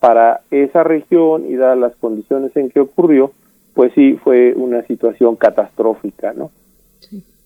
[0.00, 3.32] Para esa región y dadas las condiciones en que ocurrió,
[3.74, 6.50] pues sí fue una situación catastrófica, ¿no?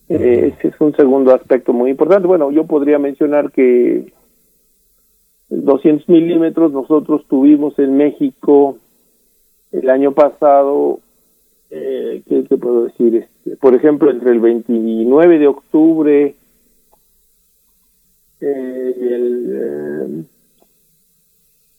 [0.09, 2.27] Eh, ese es un segundo aspecto muy importante.
[2.27, 4.13] Bueno, yo podría mencionar que
[5.49, 8.77] 200 milímetros nosotros tuvimos en México
[9.73, 10.99] el año pasado,
[11.69, 13.15] eh, ¿qué, puedo decir?
[13.15, 16.35] Este, por ejemplo, entre el 29 de octubre
[18.39, 20.25] eh, y el,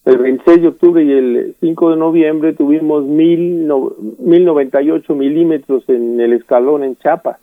[0.05, 6.19] el 26 de octubre y el 5 de noviembre tuvimos mil, no, 1098 milímetros en
[6.19, 7.39] el escalón en Chiapas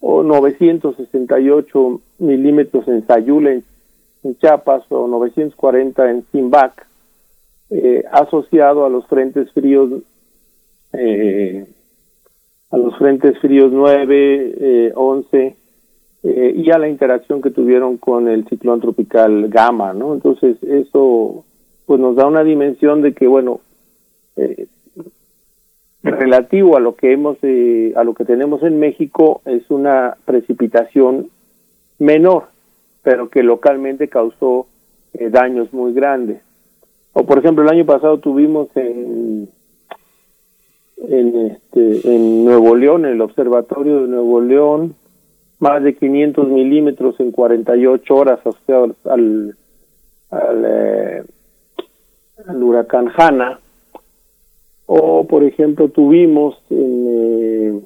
[0.00, 3.64] o 968 milímetros en Sayula, en,
[4.38, 6.86] Chiapas, o 940 en Simbac,
[7.70, 10.02] eh, asociado a los frentes fríos,
[10.92, 11.66] eh,
[12.70, 15.56] a los frentes fríos 9, 11,
[16.24, 20.14] eh, y a la interacción que tuvieron con el ciclón tropical Gama, ¿no?
[20.14, 21.44] Entonces, eso
[21.86, 23.60] pues nos da una dimensión de que, bueno,
[26.02, 31.30] relativo a lo que hemos eh, a lo que tenemos en México es una precipitación
[31.98, 32.46] menor
[33.02, 34.66] pero que localmente causó
[35.14, 36.40] eh, daños muy grandes
[37.12, 39.48] o por ejemplo el año pasado tuvimos en
[41.08, 44.94] en este en Nuevo León en el observatorio de Nuevo León
[45.58, 49.56] más de 500 milímetros en 48 horas asociados al
[50.30, 51.22] al, eh,
[52.46, 53.60] al huracán Hanna.
[54.86, 57.80] O, por ejemplo, tuvimos eh,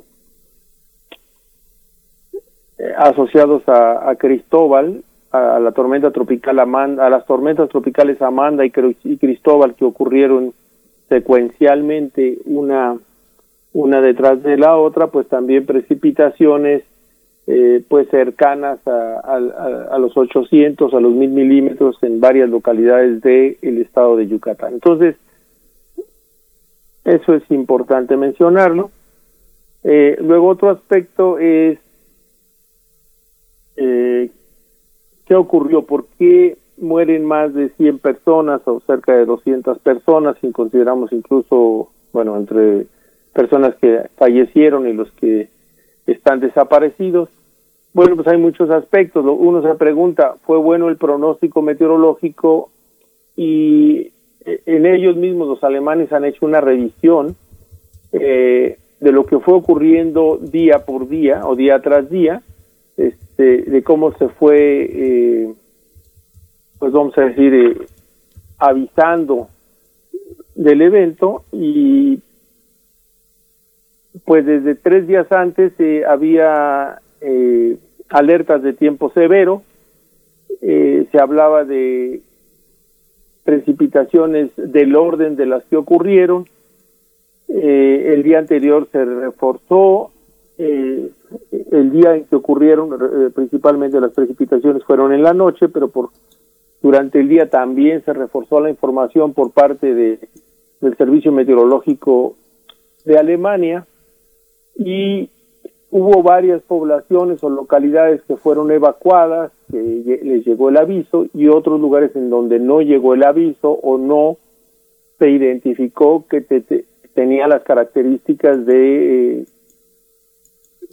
[2.97, 5.03] asociados a, Cristóbal,
[5.33, 10.53] a, la tormenta tropical Amanda, a las tormentas tropicales Amanda y, Cristóbal que ocurrieron
[11.09, 12.97] secuencialmente una
[13.75, 16.83] una detrás de la otra, pues también precipitaciones
[17.47, 24.17] eh, pues cercanas a, los 800, a los 1000 milímetros en varias localidades del estado
[24.17, 24.75] de Yucatán.
[24.75, 25.17] Entonces,
[27.05, 28.91] eso es importante mencionarlo.
[29.85, 31.79] Eh, luego otro aspecto es
[33.77, 34.31] eh,
[35.33, 40.53] qué ocurrió, por qué mueren más de 100 personas o cerca de 200 personas, si
[40.53, 42.87] consideramos incluso, bueno, entre
[43.33, 45.49] personas que fallecieron y los que
[46.07, 47.31] están desaparecidos.
[47.95, 49.25] Bueno, pues hay muchos aspectos.
[49.27, 52.69] Uno se pregunta, ¿fue bueno el pronóstico meteorológico?
[53.35, 54.13] Y
[54.45, 57.37] eh, en ellos mismos los alemanes han hecho una revisión
[58.13, 62.43] eh, de lo que fue ocurriendo día por día o día tras día,
[62.97, 65.55] este, de cómo se fue, eh,
[66.79, 67.87] pues vamos a decir,
[68.59, 69.49] avisando
[70.55, 72.21] del evento y
[74.25, 75.73] pues desde tres días antes
[76.07, 77.01] había
[78.11, 79.63] alertas de tiempo severo,
[80.61, 82.21] se hablaba de
[83.45, 86.49] precipitaciones del orden de las que ocurrieron.
[87.49, 90.12] Eh, el día anterior se reforzó.
[90.59, 91.11] Eh,
[91.71, 96.11] el día en que ocurrieron, eh, principalmente las precipitaciones fueron en la noche, pero por
[96.83, 100.19] Durante el día también se reforzó la información por parte de,
[100.81, 102.35] del Servicio Meteorológico
[103.05, 103.87] de Alemania
[104.77, 105.31] y
[105.91, 111.81] hubo varias poblaciones o localidades que fueron evacuadas, que les llegó el aviso, y otros
[111.81, 114.39] lugares en donde no llegó el aviso o no
[115.19, 116.41] se identificó que
[117.15, 119.45] tenía las características de eh,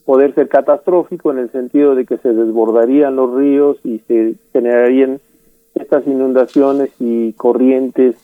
[0.09, 5.19] poder ser catastrófico en el sentido de que se desbordarían los ríos y se generarían
[5.75, 8.15] estas inundaciones y corrientes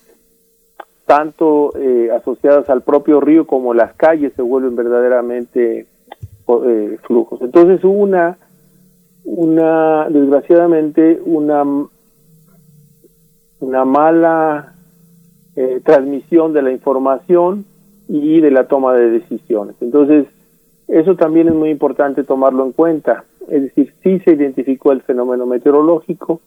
[1.06, 5.86] tanto eh, asociadas al propio río como las calles se vuelven verdaderamente
[6.66, 7.40] eh, flujos.
[7.44, 8.40] Entonces hubo una,
[9.24, 11.64] una, desgraciadamente, una,
[13.60, 14.74] una mala
[15.56, 17.64] eh, transmisión de la información
[18.08, 19.76] y de la toma de decisiones.
[19.82, 20.26] Entonces,
[20.88, 23.24] eso también es muy importante tomarlo en cuenta.
[23.50, 26.42] Es decir, sí se identificó el fenómeno meteorológico,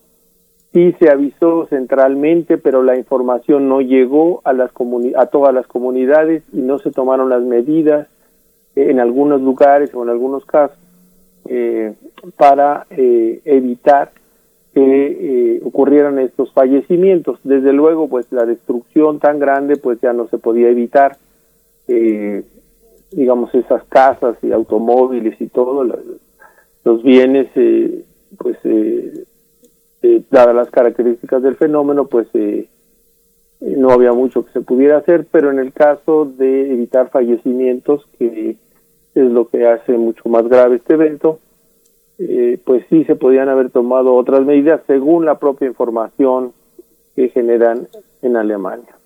[0.72, 4.70] sí se avisó centralmente, pero la información no llegó a, las
[5.16, 8.08] a todas las comunidades y no se tomaron las medidas
[8.76, 10.78] en algunos lugares o en algunos casos
[11.48, 11.94] eh,
[12.36, 14.12] para eh, evitar
[14.74, 17.40] que eh, ocurrieran estos fallecimientos.
[17.42, 21.16] Desde luego, pues la destrucción tan grande, pues ya no se podía evitar.
[23.10, 27.48] Digamos, esas casas y automóviles y todo, los, bienes,
[28.38, 28.58] pues,
[30.30, 32.28] dadas las características del fenómeno, pues
[33.60, 38.56] no había mucho que se pudiera hacer, pero en el caso de evitar fallecimientos, que
[39.14, 41.40] es lo que hace mucho más grave este evento,
[42.18, 46.52] eh, pues sí se podían haber tomado otras medidas según la propia información
[47.14, 47.88] que generan
[48.22, 48.97] en Alemania.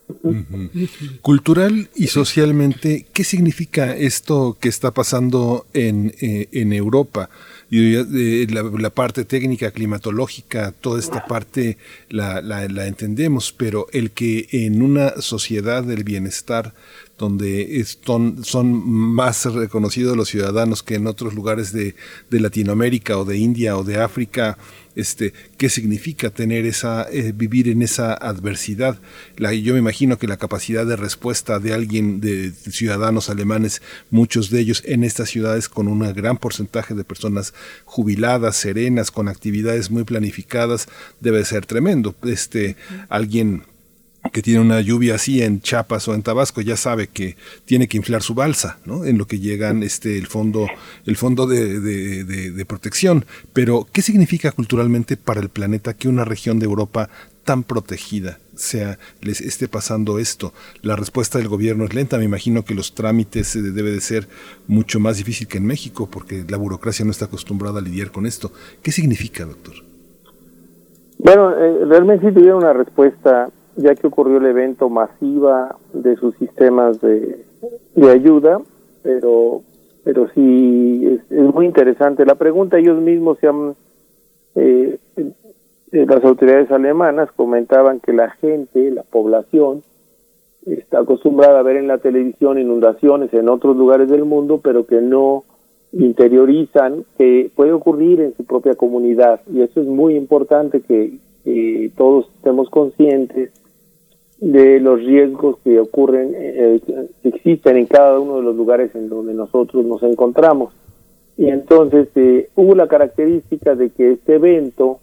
[1.23, 7.31] Cultural y socialmente, ¿qué significa esto que está pasando en, eh, en Europa?
[7.75, 11.79] Eh, la, parte técnica, climatológica, toda esta parte
[12.11, 16.75] la, entendemos, pero el que en una sociedad del bienestar
[17.23, 21.95] donde son, más reconocidos los ciudadanos que en otros lugares de,
[22.31, 24.59] Latinoamérica o de India o de África,
[24.97, 28.99] este, qué significa tener esa, eh, vivir en esa adversidad.
[29.39, 34.59] yo me imagino que la capacidad de respuesta de alguien, de, ciudadanos alemanes, muchos de
[34.59, 37.55] ellos en estas ciudades con un gran porcentaje de personas
[37.85, 40.89] jubiladas, serenas, con actividades muy planificadas,
[41.21, 42.17] debe ser tremendo.
[42.25, 42.75] Este,
[43.09, 43.63] alguien
[44.31, 47.97] que tiene una lluvia así en Chiapas o en Tabasco ya sabe que tiene que
[47.97, 49.05] inflar su balsa, ¿no?
[49.05, 50.69] En lo que llegan este el fondo
[51.07, 53.25] el fondo de, de, protección.
[53.53, 57.11] Pero ¿qué significa culturalmente para el planeta que una región de Europa
[57.45, 60.53] tan protegida sea les esté pasando esto?
[60.83, 62.17] La respuesta del gobierno es lenta.
[62.17, 64.29] Me imagino que los trámites eh, debe de ser
[64.69, 68.27] mucho más difícil que en México porque la burocracia no está acostumbrada a lidiar con
[68.27, 68.53] esto.
[68.83, 69.75] ¿Qué significa, doctor?
[71.19, 76.37] Bueno, eh, realmente sí tuvieron una respuesta ya que ocurrió el evento masiva de sus
[76.37, 77.45] sistemas de,
[78.11, 78.61] ayuda,
[79.03, 79.63] pero
[80.05, 82.79] pero sí es, muy interesante la pregunta.
[82.79, 83.77] Ellos mismos se han,
[84.57, 89.83] eh, eh, las autoridades alemanas comentaban que la gente, la población,
[90.67, 95.01] está acostumbrada a ver en la televisión inundaciones en otros lugares del mundo, pero que
[95.01, 95.45] no
[95.93, 99.41] interiorizan que puede ocurrir en su propia comunidad.
[99.53, 101.19] Y eso es muy importante que
[101.97, 103.53] todos estemos conscientes
[104.43, 106.81] de los riesgos que ocurren, eh,
[107.23, 110.75] que existen en cada uno de los lugares en donde nosotros nos encontramos.
[111.37, 114.99] Y entonces eh, hubo la característica de que este evento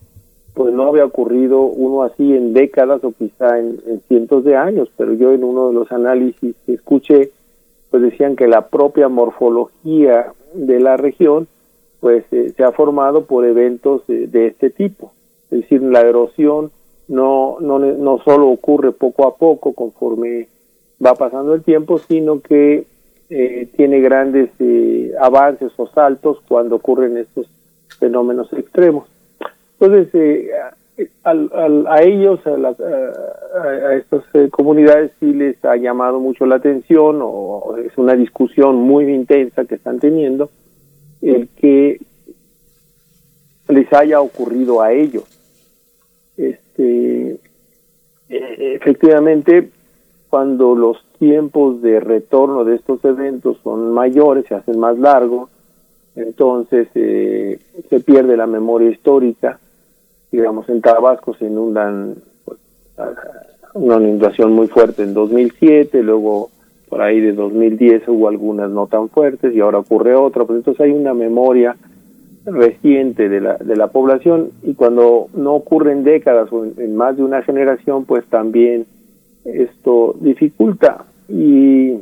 [0.54, 3.80] pues no había ocurrido uno así en décadas o quizá en,
[4.10, 7.32] cientos de años, pero yo en uno de los análisis que escuché,
[7.92, 11.48] pues decían que la propia morfología de la región
[12.02, 15.14] pues eh, se ha formado por eventos de este tipo,
[15.50, 16.72] es decir, la erosión
[17.10, 20.48] no, no, no solo ocurre poco a poco conforme
[21.04, 22.86] va pasando el tiempo, sino que
[23.30, 27.48] eh, tiene grandes eh, avances o saltos cuando ocurren estos
[28.00, 29.08] fenómenos extremos.
[29.80, 30.52] Entonces, eh,
[31.24, 37.98] a ellos, a, a, estas comunidades sí les ha llamado mucho la atención o es
[37.98, 40.52] una discusión muy intensa que están teniendo
[41.22, 42.02] el que
[43.70, 45.39] les haya ocurrido a ellos
[46.84, 47.40] eh,
[48.30, 49.70] efectivamente,
[50.30, 55.50] cuando los tiempos de retorno de estos eventos son mayores, se hacen más largos,
[56.16, 59.60] entonces eh, se pierde la memoria histórica.
[60.32, 62.16] Digamos, en Tabasco se inundan
[62.46, 62.60] pues,
[63.74, 66.50] una inundación muy fuerte en 2007, luego
[66.88, 70.82] por ahí de 2010 hubo algunas no tan fuertes y ahora ocurre otra, pues entonces
[70.82, 71.76] hay una memoria
[72.52, 77.18] reciente de la, de la población y cuando no ocurre en décadas o en, más
[77.18, 78.86] de una generación, pues también
[79.46, 81.06] esto dificulta.
[81.28, 81.98] Y,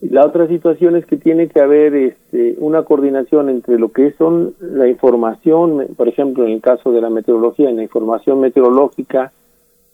[0.00, 4.52] la otra situación es que tiene que haber este, una coordinación entre lo que son
[4.60, 9.30] la información, por ejemplo, en el caso de la meteorología, en la información meteorológica,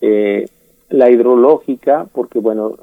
[0.00, 0.46] eh,
[0.88, 2.76] la hidrológica, porque bueno,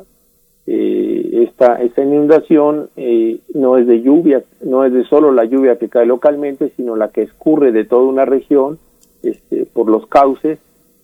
[0.67, 5.77] eh, esta, esta inundación eh, no es de lluvia, no es de solo la lluvia
[5.77, 8.79] que cae localmente, sino la que escurre de toda una región
[9.21, 10.57] este, por los cauces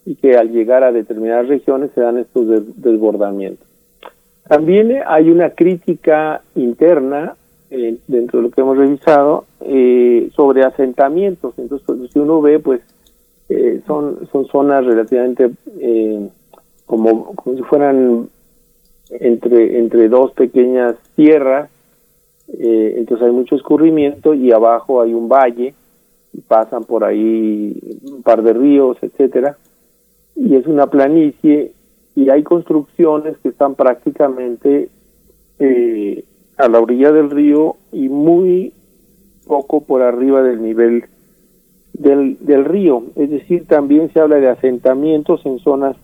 [0.06, 2.48] y que al llegar a determinadas regiones se dan estos
[2.78, 3.68] desbordamientos.
[4.48, 7.36] También hay una crítica interna
[7.70, 9.46] eh, dentro de lo que hemos revisado
[10.36, 11.54] sobre asentamientos.
[11.58, 12.82] Entonces, pues, si uno ve, pues
[13.86, 15.52] son, son zonas relativamente
[16.88, 18.28] como, como si fueran
[19.20, 21.70] entre, entre dos pequeñas tierras,
[22.48, 25.74] eh, entonces hay mucho escurrimiento y abajo hay un valle,
[26.48, 29.58] pasan por ahí un par de ríos, etcétera,
[30.36, 31.72] y es una planicie
[32.16, 34.90] y hay construcciones que están prácticamente
[35.60, 36.24] eh,
[36.58, 38.74] a la orilla del río y muy
[39.48, 41.06] poco por arriba del nivel
[41.94, 43.04] del, del río.
[43.16, 45.96] Es decir, también se habla de asentamientos en zonas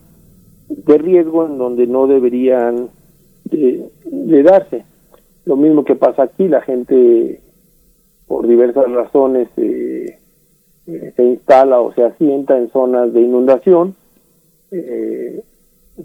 [0.70, 2.90] de riesgo en donde no deberían
[3.50, 4.84] de, darse.
[5.46, 7.42] Lo mismo que pasa aquí, la gente
[8.28, 10.20] por diversas razones eh,
[10.88, 13.96] eh, se instala o se asienta en zonas de inundación
[14.72, 15.42] eh,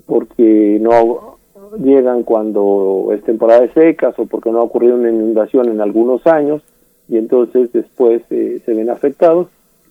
[0.07, 1.39] porque no
[1.79, 6.27] llegan cuando es temporada de secas o porque no ha ocurrido una inundación en algunos
[6.27, 6.63] años
[7.09, 9.49] y entonces después se ven afectados.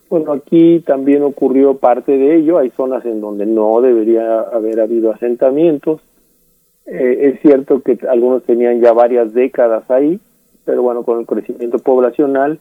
[0.09, 5.11] Bueno, aquí también ocurrió parte de ello, hay zonas en donde no debería haber habido
[5.11, 6.01] asentamientos,
[6.93, 10.19] eh, es cierto que algunos tenían ya varias décadas ahí,
[10.65, 12.59] pero bueno, con el crecimiento poblacional,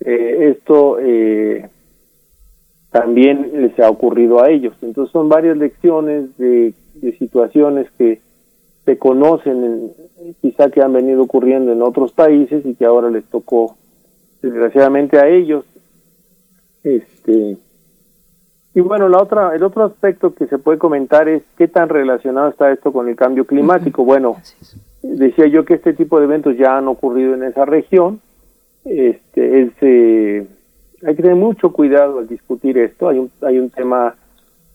[0.00, 1.68] eh, esto eh,
[2.90, 4.74] también les ha ocurrido a ellos.
[4.82, 6.74] Entonces son varias lecciones de,
[7.20, 8.20] situaciones que
[8.84, 9.92] se conocen,
[10.42, 13.76] quizá que han venido ocurriendo en otros países y que ahora les tocó
[14.42, 15.64] desgraciadamente a ellos.
[16.82, 17.56] Este,
[18.74, 22.48] y bueno, la otra, el otro aspecto que se puede comentar es qué tan relacionado
[22.48, 24.04] está esto con el cambio climático.
[24.04, 24.36] Bueno,
[25.02, 28.20] decía yo que este tipo de eventos ya han ocurrido en esa región.
[28.84, 30.46] Este, es, eh,
[31.04, 33.08] hay que tener mucho cuidado al discutir esto.
[33.08, 34.14] Hay un, hay un tema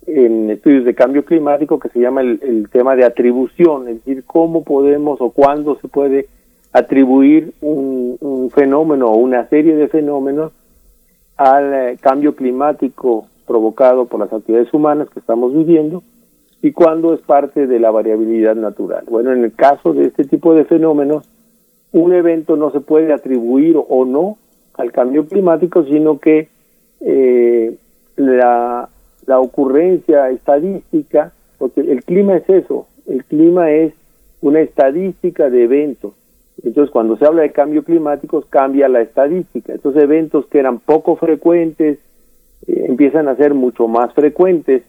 [0.06, 4.64] en estudios de cambio climático que se llama el, tema de atribución, es decir, cómo
[4.64, 6.28] podemos o cuándo se puede
[6.74, 10.52] atribuir un, un fenómeno o una serie de fenómenos
[11.38, 16.04] al eh, cambio climático provocado por las actividades humanas que estamos viviendo
[16.62, 19.04] y cuando es parte de la variabilidad natural.
[19.10, 21.30] Bueno, en el caso de este tipo de fenómenos,
[21.92, 24.38] un evento no se puede atribuir o no
[24.76, 26.48] al cambio climático, sino que
[27.02, 27.76] eh,
[28.16, 28.90] la,
[29.26, 33.94] la ocurrencia estadística, porque el clima es eso, el clima es
[34.42, 36.14] una estadística de eventos.
[36.64, 39.74] Entonces, cuando se habla de cambio climático, cambia la estadística.
[39.74, 42.00] Entonces, eventos que eran poco frecuentes,
[42.68, 44.84] eh, empiezan a ser mucho más frecuentes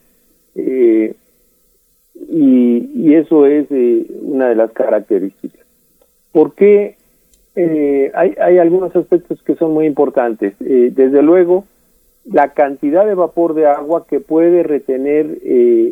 [0.55, 1.15] eh,
[2.29, 5.65] y, eso es eh, una de las características.
[6.31, 6.97] Porque
[8.13, 10.53] hay, hay algunos aspectos que son muy importantes.
[10.59, 11.63] desde luego,
[12.25, 15.39] la cantidad de vapor de agua que puede retener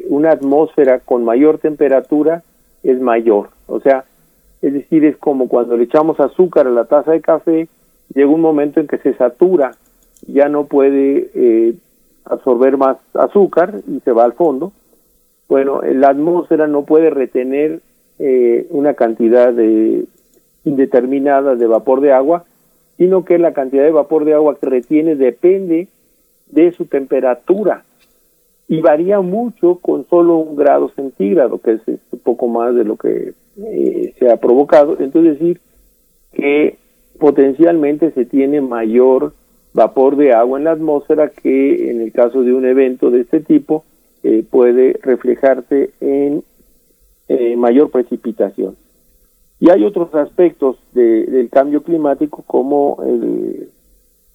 [0.10, 2.44] una atmósfera con mayor temperatura
[2.84, 3.52] es mayor.
[3.68, 4.04] O sea,
[4.62, 7.70] es decir, es como cuando le echamos azúcar a la taza de café,
[8.14, 9.72] llega un momento en que se satura
[10.28, 11.76] ya no puede eh,
[12.26, 14.72] absorber más azúcar y se va al fondo.
[15.48, 17.82] Bueno, la atmósfera no puede retener
[18.20, 20.06] eh, una cantidad de,
[20.66, 22.46] indeterminada de vapor de agua,
[22.98, 25.88] sino que la cantidad de vapor de agua que retiene depende
[26.50, 27.84] de su temperatura
[28.68, 32.96] y varía mucho con solo un grado centígrado, que es, un poco más de lo
[32.96, 34.98] que eh, se ha provocado.
[35.00, 35.60] Entonces decir
[36.32, 36.78] que
[37.20, 39.34] potencialmente se tiene mayor
[39.74, 43.40] vapor de agua en la atmósfera que en el caso de un evento de este
[43.40, 43.84] tipo
[44.24, 46.44] eh, puede reflejarse en
[47.28, 48.76] eh, mayor precipitación.
[49.60, 52.98] Y hay otros aspectos del cambio climático como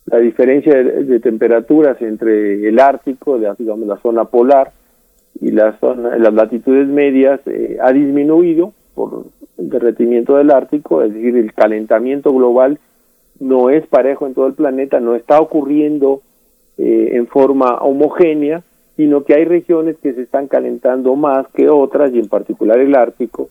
[0.07, 3.47] la diferencia de, temperaturas entre el Ártico, de,
[3.87, 4.73] la zona polar,
[5.41, 5.75] y las
[6.33, 9.27] latitudes medias eh, ha disminuido por
[9.59, 12.79] el derretimiento del Ártico, es decir, el calentamiento global
[13.41, 16.23] no es parejo en todo el planeta, no está ocurriendo
[16.77, 18.63] eh, en forma homogénea,
[18.97, 22.95] sino que hay regiones que se están calentando más que otras, y en particular el
[22.95, 23.49] Ártico,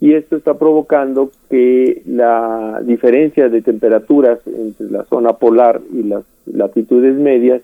[0.00, 6.24] y esto está provocando que la diferencia de temperaturas entre la zona polar y las
[6.46, 7.62] latitudes medias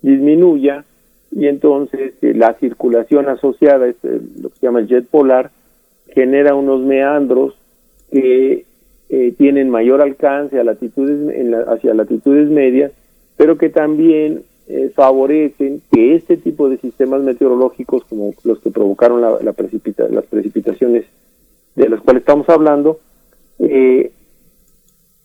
[0.00, 0.84] disminuya
[1.30, 5.50] y entonces eh, la circulación asociada, es lo que se llama el jet polar,
[6.08, 7.54] genera unos meandros
[8.10, 8.64] que
[9.08, 11.18] eh, tienen mayor alcance a latitudes,
[11.68, 12.92] hacia latitudes medias,
[13.36, 19.20] pero que también eh, favorecen que este tipo de sistemas meteorológicos, como los que provocaron
[19.20, 19.54] la, las
[20.26, 21.04] precipitaciones
[21.74, 22.98] de las cuales estamos hablando,
[23.58, 24.10] eh,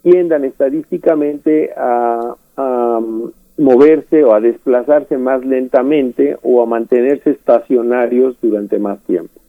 [0.02, 8.78] tiendan estadísticamente a, mm, moverse o a desplazarse más lentamente o a mantenerse estacionarios durante
[8.80, 9.40] más tiempo.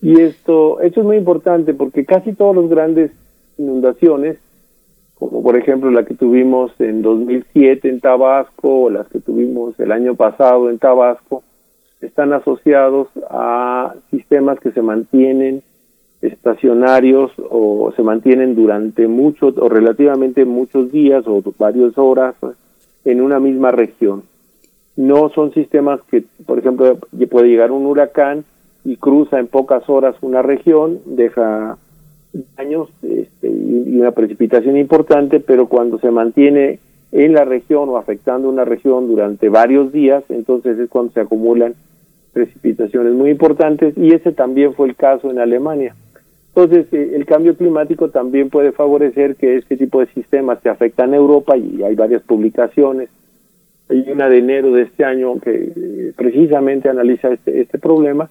[0.00, 3.10] Y esto, esto es muy importante porque casi todos los grandes
[3.58, 4.38] inundaciones,
[5.14, 9.92] como por ejemplo la que tuvimos en 2007 en Tabasco o las que tuvimos el
[9.92, 11.42] año pasado en Tabasco,
[12.00, 15.62] están asociados a sistemas que se mantienen
[16.20, 22.34] estacionarios o se mantienen durante muchos o relativamente muchos días o varias horas
[23.04, 24.22] en una misma región.
[24.96, 26.98] No son sistemas que, por ejemplo,
[27.30, 28.44] puede llegar un huracán
[28.84, 31.78] y cruza en pocas horas una región, deja
[32.56, 36.78] daños este, y una precipitación importante, pero cuando se mantiene
[37.12, 41.74] en la región o afectando una región durante varios días, entonces es cuando se acumulan
[42.32, 45.94] precipitaciones muy importantes y ese también fue el caso en Alemania.
[46.54, 51.12] Entonces, eh, el cambio climático también puede favorecer que este tipo de sistemas se afectan
[51.12, 53.08] a Europa y hay varias publicaciones.
[53.88, 58.30] Hay una de enero de este año que eh, precisamente analiza este, este problema.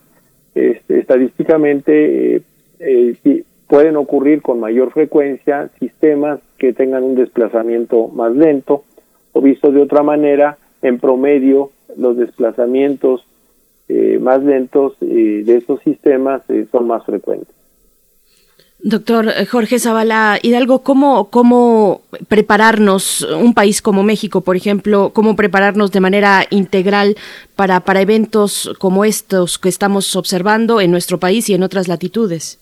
[0.53, 2.41] Este, estadísticamente
[2.79, 8.83] eh, pueden ocurrir con mayor frecuencia sistemas que tengan un desplazamiento más lento
[9.31, 13.25] o visto de otra manera, en promedio los desplazamientos
[14.19, 17.55] más lentos de estos sistemas son más frecuentes.
[18.83, 25.35] Doctor eh, Jorge Zavala Hidalgo, ¿cómo, ¿cómo prepararnos, un país como México, por ejemplo, cómo
[25.35, 27.15] prepararnos de manera integral
[27.55, 32.60] para, para eventos como estos que estamos observando en nuestro país y en otras latitudes?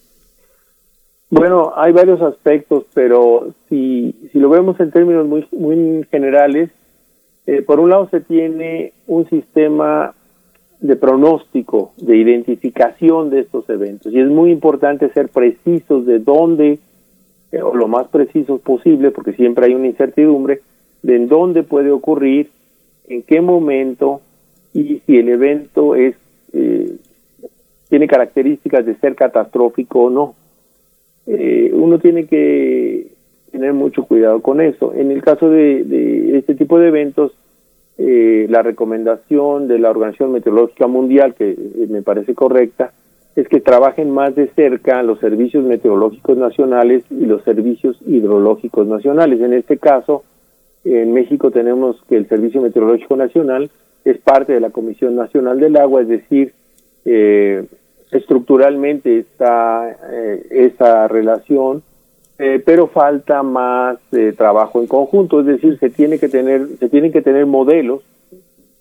[1.30, 6.72] Bueno, hay varios aspectos, pero si, si lo vemos en términos muy, muy generales,
[7.46, 10.14] eh, por un lado se tiene un sistema
[10.80, 14.14] de pronóstico, de identificación de estos eventos.
[14.14, 16.80] Y es muy importante ser precisos de dónde,
[17.52, 20.62] eh, o lo más precisos posible, porque siempre hay una incertidumbre,
[21.04, 22.50] de en dónde puede ocurrir,
[23.08, 24.22] en qué momento
[24.74, 26.16] y si el evento es
[26.54, 26.96] eh,
[27.90, 30.36] tiene características de ser catastrófico o no.
[31.32, 33.08] Eh, uno tiene que
[33.52, 34.94] tener mucho cuidado con eso.
[34.96, 37.34] En el caso de, este tipo de eventos,
[38.00, 42.94] eh, la recomendación de la Organización Meteorológica Mundial, que eh, me parece correcta,
[43.36, 49.40] es que trabajen más de cerca los servicios meteorológicos nacionales y los servicios hidrológicos nacionales.
[49.40, 50.24] En este caso,
[50.84, 53.70] en México tenemos que el Servicio Meteorológico Nacional
[54.04, 56.54] es parte de la Comisión Nacional del Agua, es decir,
[57.06, 57.66] eh,
[58.12, 59.98] estructuralmente está
[60.50, 61.84] esa relación
[62.42, 66.88] eh, pero falta más eh, trabajo en conjunto, es decir, se tiene que tener, se
[66.88, 68.02] tienen que tener modelos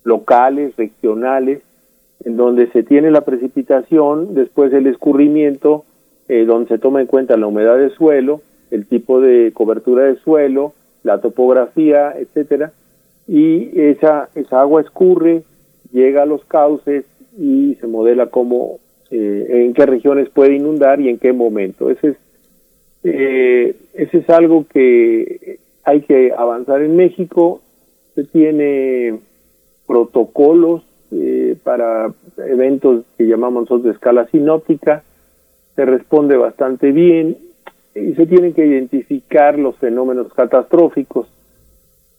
[0.05, 1.61] locales, regionales,
[2.23, 5.83] en donde se tiene la precipitación, después el escurrimiento,
[6.29, 8.41] eh, donde se toma en cuenta la humedad del suelo,
[8.71, 10.71] el tipo de cobertura del suelo,
[11.03, 12.71] la topografía, etcétera,
[13.27, 15.43] y esa, esa agua escurre,
[15.91, 17.03] llega a los cauces
[17.37, 18.27] y se modela
[19.11, 21.89] cómo, en qué regiones puede inundar y en qué momento.
[21.89, 22.17] Ese es
[23.03, 27.61] eh, ese es algo que hay que avanzar en México.
[28.15, 29.19] Se tiene
[29.87, 35.03] protocolos eh, para eventos que llamamos nosotros de escala sinóptica.
[35.75, 37.37] Se responde bastante bien
[37.95, 41.27] y se tienen que identificar los fenómenos catastróficos.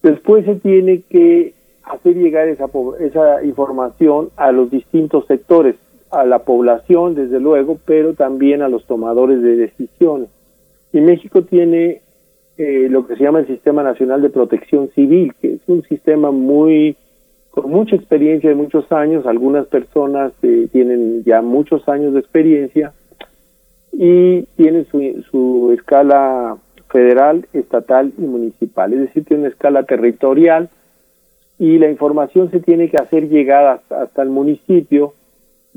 [0.01, 1.53] Después se tiene que
[1.83, 2.65] hacer llegar esa,
[2.99, 5.75] esa información a los distintos sectores,
[6.11, 10.29] a la población desde luego, pero también a los tomadores de decisiones.
[10.93, 12.01] Y México tiene
[12.57, 16.31] eh, lo que se llama el Sistema Nacional de Protección Civil, que es un sistema
[16.31, 16.97] muy
[17.51, 22.93] con mucha experiencia de muchos años, algunas personas eh, tienen ya muchos años de experiencia
[23.91, 26.57] y tienen su, su escala
[26.89, 30.69] federal, estatal y municipal, es decir, tiene una escala territorial
[31.59, 35.13] y la información se tiene que hacer llegar hasta, hasta el municipio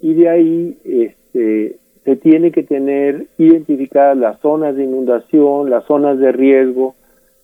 [0.05, 6.19] y de ahí este, se tiene que tener identificadas las zonas de inundación, las zonas
[6.19, 6.95] de riesgo,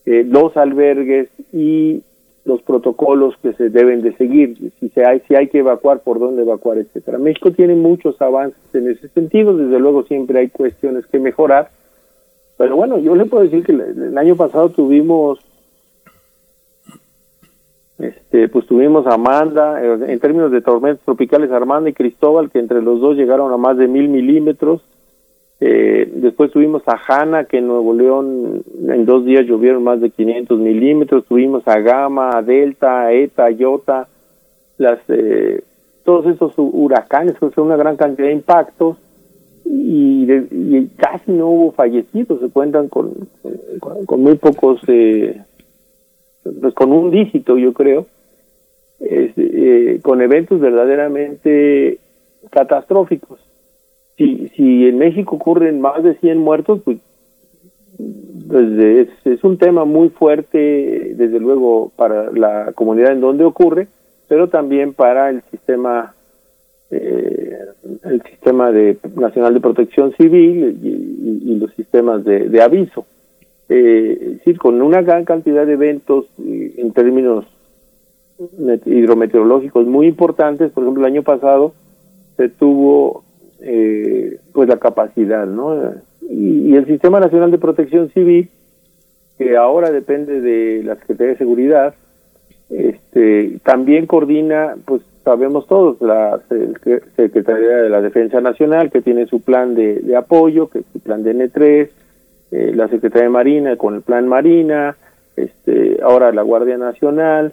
[0.05, 2.03] eh, los albergues y
[2.45, 6.19] los protocolos que se deben de seguir, si, se hay, si hay que evacuar, por
[6.19, 7.17] dónde evacuar, etcétera.
[7.17, 11.71] México tiene muchos avances en ese sentido, desde luego siempre hay cuestiones que mejorar,
[12.59, 15.39] pero bueno, yo le puedo decir que el año pasado tuvimos
[18.01, 22.59] este, pues tuvimos a Amanda, eh, en términos de tormentas tropicales, Armanda y Cristóbal, que
[22.59, 24.83] entre los dos llegaron a más de mil milímetros.
[25.63, 30.11] Eh, después tuvimos a Hanna, que en Nuevo León en dos días llovieron más de
[30.11, 31.27] 500 milímetros.
[31.27, 34.09] Tuvimos a Gama, a Delta, a Eta, a Iota,
[34.79, 35.63] las, eh,
[36.05, 38.97] todos esos huracanes, que son una gran cantidad de impactos.
[39.67, 40.27] Y,
[40.97, 43.13] casi no hubo fallecidos, se cuentan con,
[44.07, 45.43] con, muy pocos eh,
[46.43, 48.07] pues con un dígito yo creo,
[49.01, 51.99] eh, con eventos verdaderamente
[52.51, 53.41] catastróficos.
[54.17, 56.99] Si, en México ocurren más de 100 muertos, pues,
[58.49, 63.89] pues es, un tema muy fuerte, desde luego, para la comunidad en donde ocurre,
[64.29, 66.15] pero también para el sistema
[66.91, 67.57] eh,
[68.05, 73.05] el sistema de nacional de protección civil y, los sistemas de aviso
[73.73, 77.47] eh, decir, con una gran cantidad de eventos eh, en términos
[78.85, 81.73] hidrometeorológicos muy importantes, por ejemplo, el año pasado
[82.37, 83.23] se tuvo
[83.61, 85.95] eh, pues la capacidad, ¿no?
[86.29, 88.49] Y, el Sistema Nacional de Protección Civil,
[89.39, 91.95] que ahora depende de la Secretaría de Seguridad,
[92.71, 96.41] este, también coordina, pues sabemos todos, la
[97.15, 100.99] Secretaría de la Defensa Nacional, que tiene su plan de, de apoyo, que es su
[100.99, 101.91] plan de N3,
[102.51, 104.97] eh, la Secretaría de Marina con el Plan Marina,
[105.37, 107.53] este, ahora la Guardia Nacional,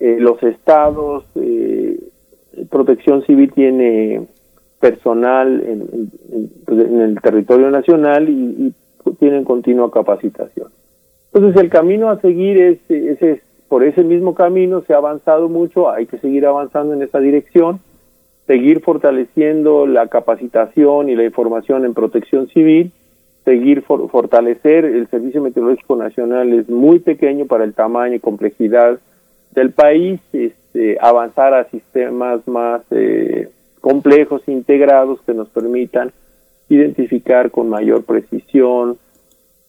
[0.00, 1.98] eh, los estados, eh,
[2.70, 4.26] Protección Civil tiene
[4.80, 6.10] personal en,
[6.64, 8.74] pues, el territorio nacional y,
[9.18, 10.68] tienen continua capacitación.
[11.32, 15.90] Entonces el camino a seguir es, es, por ese mismo camino, se ha avanzado mucho,
[15.90, 17.80] hay que seguir avanzando en esa dirección,
[18.46, 22.92] seguir fortaleciendo la capacitación y la información en protección civil
[23.48, 24.84] seguir fortalecer.
[24.84, 28.98] El Servicio Meteorológico Nacional es muy pequeño para el tamaño y complejidad
[29.52, 33.48] del país, este, avanzar a sistemas más eh,
[33.80, 36.12] complejos, integrados, que nos permitan
[36.68, 38.98] identificar con mayor precisión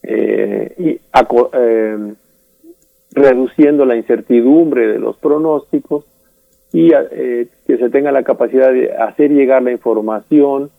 [0.02, 1.00] eh, y
[1.54, 2.14] eh,
[3.12, 6.04] reduciendo la incertidumbre de los pronósticos
[6.70, 10.70] y que se tenga la capacidad de hacer llegar la información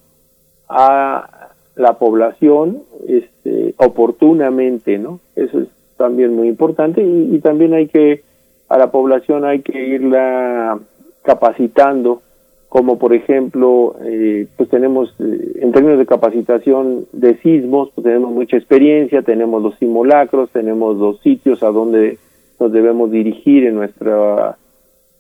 [0.70, 1.41] a
[1.76, 5.20] la población este, oportunamente, ¿no?
[5.36, 5.68] Eso es
[5.98, 8.24] también muy importante y, también hay que,
[8.70, 10.80] a la población hay que irla
[11.24, 12.22] capacitando,
[12.70, 18.32] como por ejemplo, eh, pues tenemos, eh, en términos de capacitación de sismos, pues tenemos
[18.32, 22.18] mucha experiencia, tenemos los simulacros, tenemos los sitios a donde
[22.60, 24.58] nos debemos dirigir en nuestra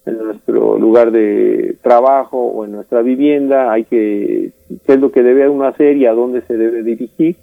[0.06, 4.52] en nuestro lugar de trabajo o en nuestra vivienda, hay que,
[4.86, 7.36] qué es lo que debe uno hacer y a dónde se debe dirigir.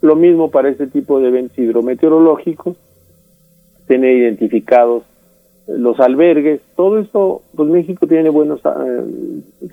[0.00, 2.76] Lo mismo para este tipo de eventos hidrometeorológicos,
[3.86, 5.02] tener identificados
[5.68, 9.02] los albergues, todo esto, pues México tiene buenos, eh,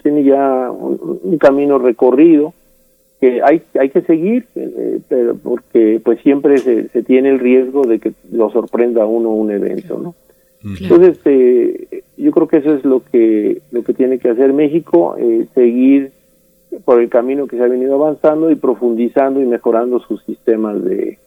[0.03, 2.53] tiene ya un, camino recorrido
[3.21, 7.99] que hay, hay que seguir, eh, pero porque pues siempre se, tiene el riesgo de
[7.99, 10.15] que lo sorprenda uno un evento, ¿no?
[10.65, 15.15] Entonces, eh, yo creo que eso es lo que lo que tiene que hacer México,
[15.17, 16.11] eh, seguir
[16.83, 21.19] por el camino que se ha venido avanzando y profundizando y mejorando sus sistemas de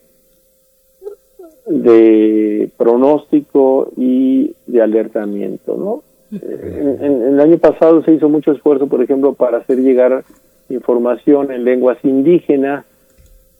[1.66, 6.02] de pronóstico y de alertamiento, ¿no?
[6.40, 10.24] en, el año pasado se hizo mucho esfuerzo, por ejemplo, para hacer llegar
[10.68, 12.84] información en lenguas indígenas.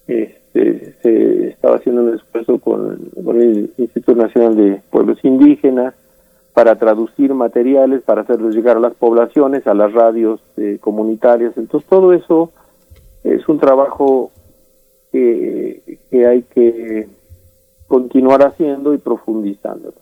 [0.06, 5.94] Este, se estaba haciendo un esfuerzo con, con el Instituto Nacional de Pueblos Indígenas
[6.54, 11.56] para traducir materiales, para hacerlos llegar a las poblaciones, a las radios eh, comunitarias.
[11.56, 12.50] Entonces todo eso
[13.22, 14.32] es un trabajo
[15.12, 17.08] que, que hay que
[17.86, 19.94] continuar haciendo y profundizando.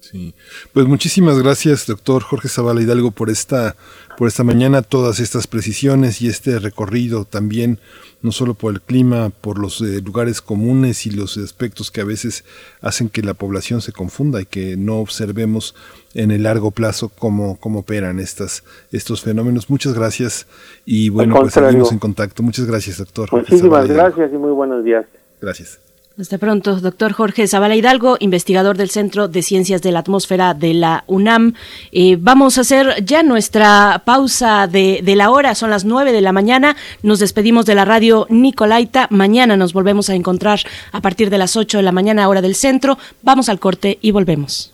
[0.00, 0.34] Sí,
[0.72, 3.76] pues muchísimas gracias, doctor Jorge Zavala Hidalgo, por esta,
[4.16, 7.78] por esta mañana, todas estas precisiones y este recorrido también,
[8.22, 12.04] no solo por el clima, por los eh, lugares comunes y los aspectos que a
[12.04, 12.44] veces
[12.80, 15.74] hacen que la población se confunda y que no observemos
[16.14, 19.68] en el largo plazo cómo, cómo operan estas, estos fenómenos.
[19.68, 20.46] Muchas gracias
[20.86, 22.42] y bueno, pues seguimos en contacto.
[22.42, 23.28] Muchas gracias, doctor.
[23.32, 25.04] Muchísimas gracias y muy buenos días.
[25.40, 25.78] Gracias.
[26.20, 30.74] Hasta pronto, doctor Jorge Zavala Hidalgo, investigador del Centro de Ciencias de la Atmósfera de
[30.74, 31.54] la UNAM.
[31.92, 36.20] Eh, vamos a hacer ya nuestra pausa de, de, la hora, son las nueve de
[36.20, 36.76] la mañana.
[37.02, 39.06] Nos despedimos de la radio Nicolaita.
[39.08, 40.60] Mañana nos volvemos a encontrar
[40.92, 42.98] a partir de las ocho de la mañana, hora del centro.
[43.22, 44.72] Vamos al corte y volvemos.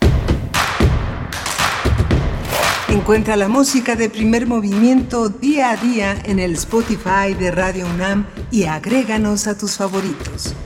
[2.88, 8.26] Encuentra la música de primer movimiento día a día en el Spotify de Radio UNAM
[8.50, 10.56] y agréganos a tus favoritos.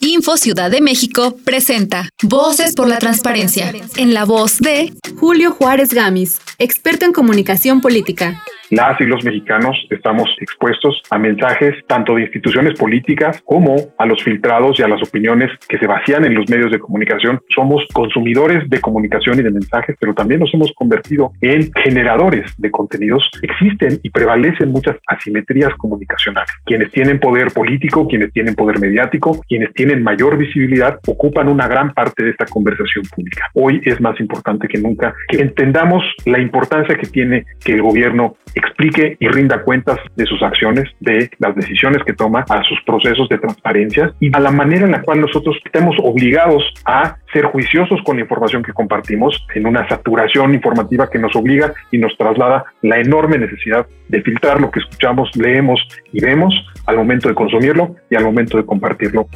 [0.00, 5.92] Info Ciudad de México presenta Voces por la Transparencia, en la voz de Julio Juárez
[5.92, 12.22] Gamis, experto en comunicación política las y los mexicanos estamos expuestos a mensajes tanto de
[12.22, 16.48] instituciones políticas como a los filtrados y a las opiniones que se vacían en los
[16.48, 17.40] medios de comunicación.
[17.54, 22.70] Somos consumidores de comunicación y de mensajes, pero también nos hemos convertido en generadores de
[22.70, 23.28] contenidos.
[23.42, 26.50] Existen y prevalecen muchas asimetrías comunicacionales.
[26.64, 31.92] Quienes tienen poder político, quienes tienen poder mediático, quienes tienen mayor visibilidad, ocupan una gran
[31.92, 33.46] parte de esta conversación pública.
[33.54, 38.36] Hoy es más importante que nunca que entendamos la importancia que tiene que el gobierno
[38.60, 43.28] explique y rinda cuentas de sus acciones, de las decisiones que toma, a sus procesos
[43.28, 48.00] de transparencia y a la manera en la cual nosotros estemos obligados a ser juiciosos
[48.04, 52.64] con la información que compartimos en una saturación informativa que nos obliga y nos traslada
[52.82, 55.80] la enorme necesidad de filtrar lo que escuchamos, leemos
[56.12, 56.54] y vemos
[56.86, 59.26] al momento de consumirlo y al momento de compartirlo.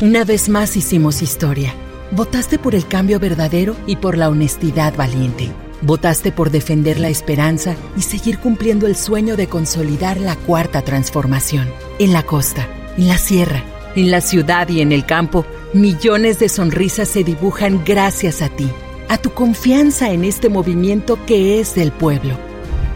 [0.00, 1.72] Una vez más hicimos historia.
[2.10, 5.48] Votaste por el cambio verdadero y por la honestidad valiente.
[5.82, 11.68] Votaste por defender la esperanza y seguir cumpliendo el sueño de consolidar la cuarta transformación.
[11.98, 13.64] En la costa, en la sierra,
[13.96, 15.44] en la ciudad y en el campo,
[15.74, 18.70] millones de sonrisas se dibujan gracias a ti,
[19.08, 22.36] a tu confianza en este movimiento que es del pueblo.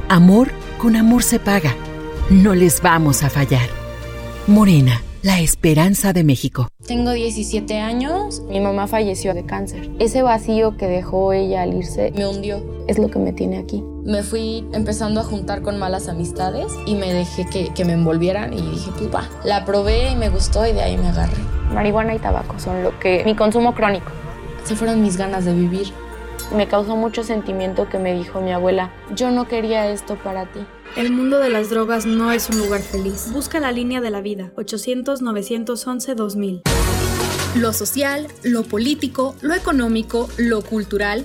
[0.09, 1.75] Amor con amor se paga.
[2.31, 3.69] No les vamos a fallar.
[4.47, 6.69] Morena la esperanza de México.
[6.87, 9.91] Tengo 17 años, mi mamá falleció de cáncer.
[9.99, 13.83] Ese vacío que dejó ella al irse me hundió, es lo que me tiene aquí.
[14.05, 18.53] Me fui empezando a juntar con malas amistades y me dejé que, que me envolvieran
[18.53, 19.25] y dije, pues.
[19.43, 21.43] La probé y me gustó y de ahí me agarré.
[21.75, 23.25] Marihuana y tabaco son lo que...
[23.25, 24.13] mi consumo crónico.
[24.63, 25.89] Se fueron mis ganas de vivir.
[26.55, 30.61] Me causó mucho sentimiento que me dijo mi abuela, yo no quería esto para ti.
[30.95, 33.29] El mundo de las drogas no es un lugar feliz.
[33.33, 34.53] Busca la línea de la vida.
[34.57, 36.63] 800-911-2000.
[37.57, 41.25] Lo social, lo político, lo económico, lo cultural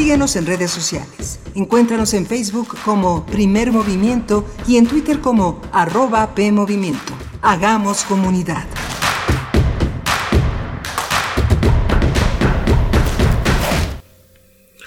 [0.00, 1.40] Síguenos en redes sociales.
[1.54, 7.12] Encuéntranos en Facebook como Primer Movimiento y en Twitter como arroba PMovimiento.
[7.42, 8.64] Hagamos comunidad.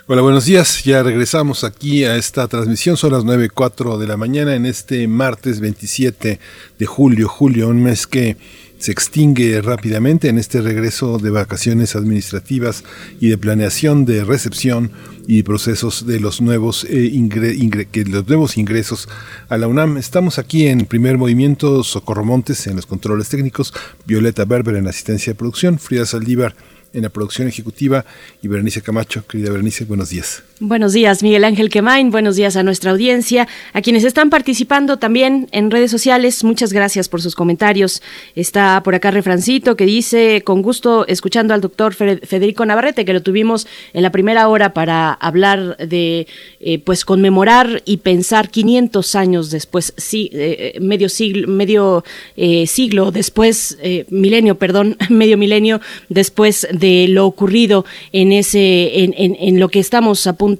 [0.07, 0.83] Hola, buenos días.
[0.83, 2.97] Ya regresamos aquí a esta transmisión.
[2.97, 6.39] Son las 9.04 de la mañana en este martes 27
[6.79, 7.29] de julio.
[7.29, 8.35] Julio, un mes que
[8.83, 12.83] se extingue rápidamente en este regreso de vacaciones administrativas
[13.21, 14.91] y de planeación de recepción
[15.25, 19.07] y procesos de los nuevos, eh, que los nuevos ingresos
[19.47, 19.95] a la UNAM.
[19.95, 23.73] Estamos aquí en primer movimiento, Socorro Montes en los controles técnicos,
[24.05, 26.53] Violeta Berber en asistencia de producción, Frida Saldívar
[26.91, 28.03] en la producción ejecutiva
[28.41, 29.25] y Berenice Camacho.
[29.25, 30.43] Querida Berenice, buenos días.
[30.65, 32.09] Buenos días, Miguel Ángel Quemain.
[32.09, 36.41] Buenos días a nuestra audiencia, a quienes están participando también en redes sociales.
[36.45, 38.01] Muchas gracias por sus comentarios.
[38.33, 43.21] Está por acá Refrancito que dice, con gusto escuchando al doctor Federico Navarrete, que lo
[43.21, 46.27] tuvimos en la primera hora para hablar de,
[46.61, 52.05] eh, pues, conmemorar y pensar 500 años después, sí, eh, medio siglo, medio
[52.37, 52.65] eh,
[53.11, 53.77] después,
[54.09, 57.83] milenio, perdón, medio milenio después de lo ocurrido
[58.13, 60.52] en ese, en, en lo que estamos a punto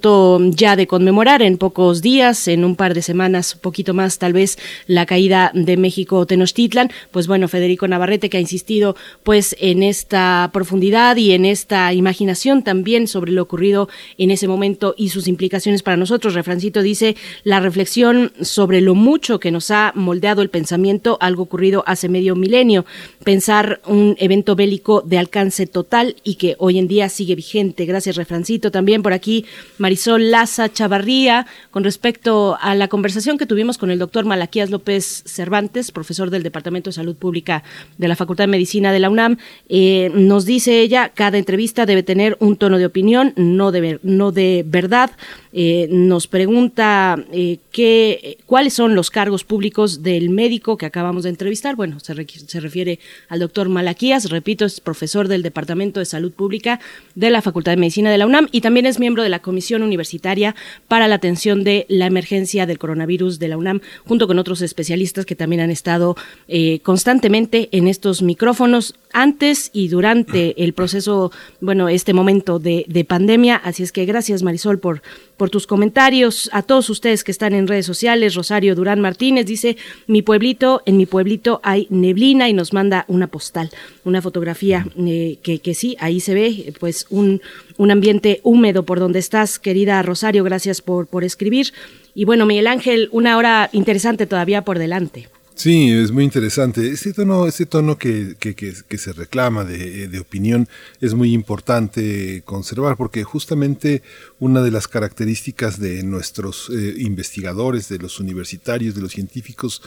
[0.51, 4.33] ya de conmemorar en pocos días, en un par de semanas, un poquito más tal
[4.33, 4.57] vez,
[4.87, 6.91] la caída de México Tenochtitlan.
[7.11, 12.63] Pues bueno, Federico Navarrete que ha insistido pues en esta profundidad y en esta imaginación
[12.63, 16.33] también sobre lo ocurrido en ese momento y sus implicaciones para nosotros.
[16.33, 21.83] Refrancito dice la reflexión sobre lo mucho que nos ha moldeado el pensamiento, algo ocurrido
[21.87, 22.85] hace medio milenio,
[23.23, 27.85] pensar un evento bélico de alcance total y que hoy en día sigue vigente.
[27.85, 28.71] Gracias, Refrancito.
[28.71, 29.45] También por aquí
[29.77, 35.23] Marisol Laza Chavarría con respecto a la conversación que tuvimos con el doctor Malaquías López
[35.25, 37.63] Cervantes, profesor del Departamento de Salud Pública
[37.97, 39.37] de la Facultad de Medicina de la UNAM.
[39.69, 44.31] Eh, nos dice ella, cada entrevista debe tener un tono de opinión, no de, no
[44.31, 45.11] de verdad.
[45.55, 51.29] Eh, nos pregunta eh, qué, cuáles son los cargos públicos del médico que acabamos de
[51.29, 51.75] entrevistar.
[51.75, 56.79] Bueno, se, se refiere al doctor Malaquías, repito, es profesor del Departamento de Salud Pública
[57.15, 59.62] de la Facultad de Medicina de la UNAM y también es miembro de la Comisión
[59.71, 60.55] Universitaria
[60.87, 65.25] para la Atención de la Emergencia del Coronavirus de la UNAM, junto con otros especialistas
[65.25, 66.15] que también han estado
[66.47, 71.31] eh, constantemente en estos micrófonos antes y durante el proceso,
[71.61, 73.55] bueno, este momento de, de pandemia.
[73.55, 75.01] Así es que gracias Marisol por
[75.49, 76.49] tus comentarios.
[76.53, 79.77] A todos ustedes que están en redes sociales, Rosario Durán Martínez dice,
[80.07, 83.69] mi pueblito, en mi pueblito hay neblina y nos manda una postal,
[84.03, 87.41] una fotografía eh, que, sí, ahí se ve pues un,
[87.77, 91.73] ambiente húmedo por donde estás, querida Rosario, gracias por escribir.
[92.15, 95.27] Y bueno, Miguel Ángel, una hora interesante todavía por delante.
[95.55, 96.89] Sí, es muy interesante.
[96.89, 100.67] Este tono, este tono que, que, que, se reclama de, de, opinión
[100.99, 104.01] es muy importante conservar porque justamente
[104.39, 109.83] una de las características de nuestros eh, investigadores, de los universitarios, de los científicos,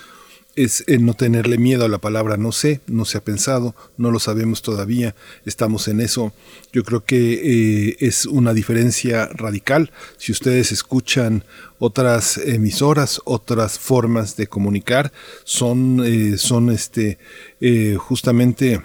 [0.56, 4.18] es no tenerle miedo a la palabra no sé, no se ha pensado, no lo
[4.18, 5.14] sabemos todavía,
[5.44, 6.32] estamos en eso.
[6.72, 9.92] Yo creo que eh, es una diferencia radical.
[10.16, 11.44] Si ustedes escuchan
[11.78, 15.12] otras emisoras, otras formas de comunicar,
[15.44, 17.18] son, eh, son este,
[17.60, 18.80] eh, justamente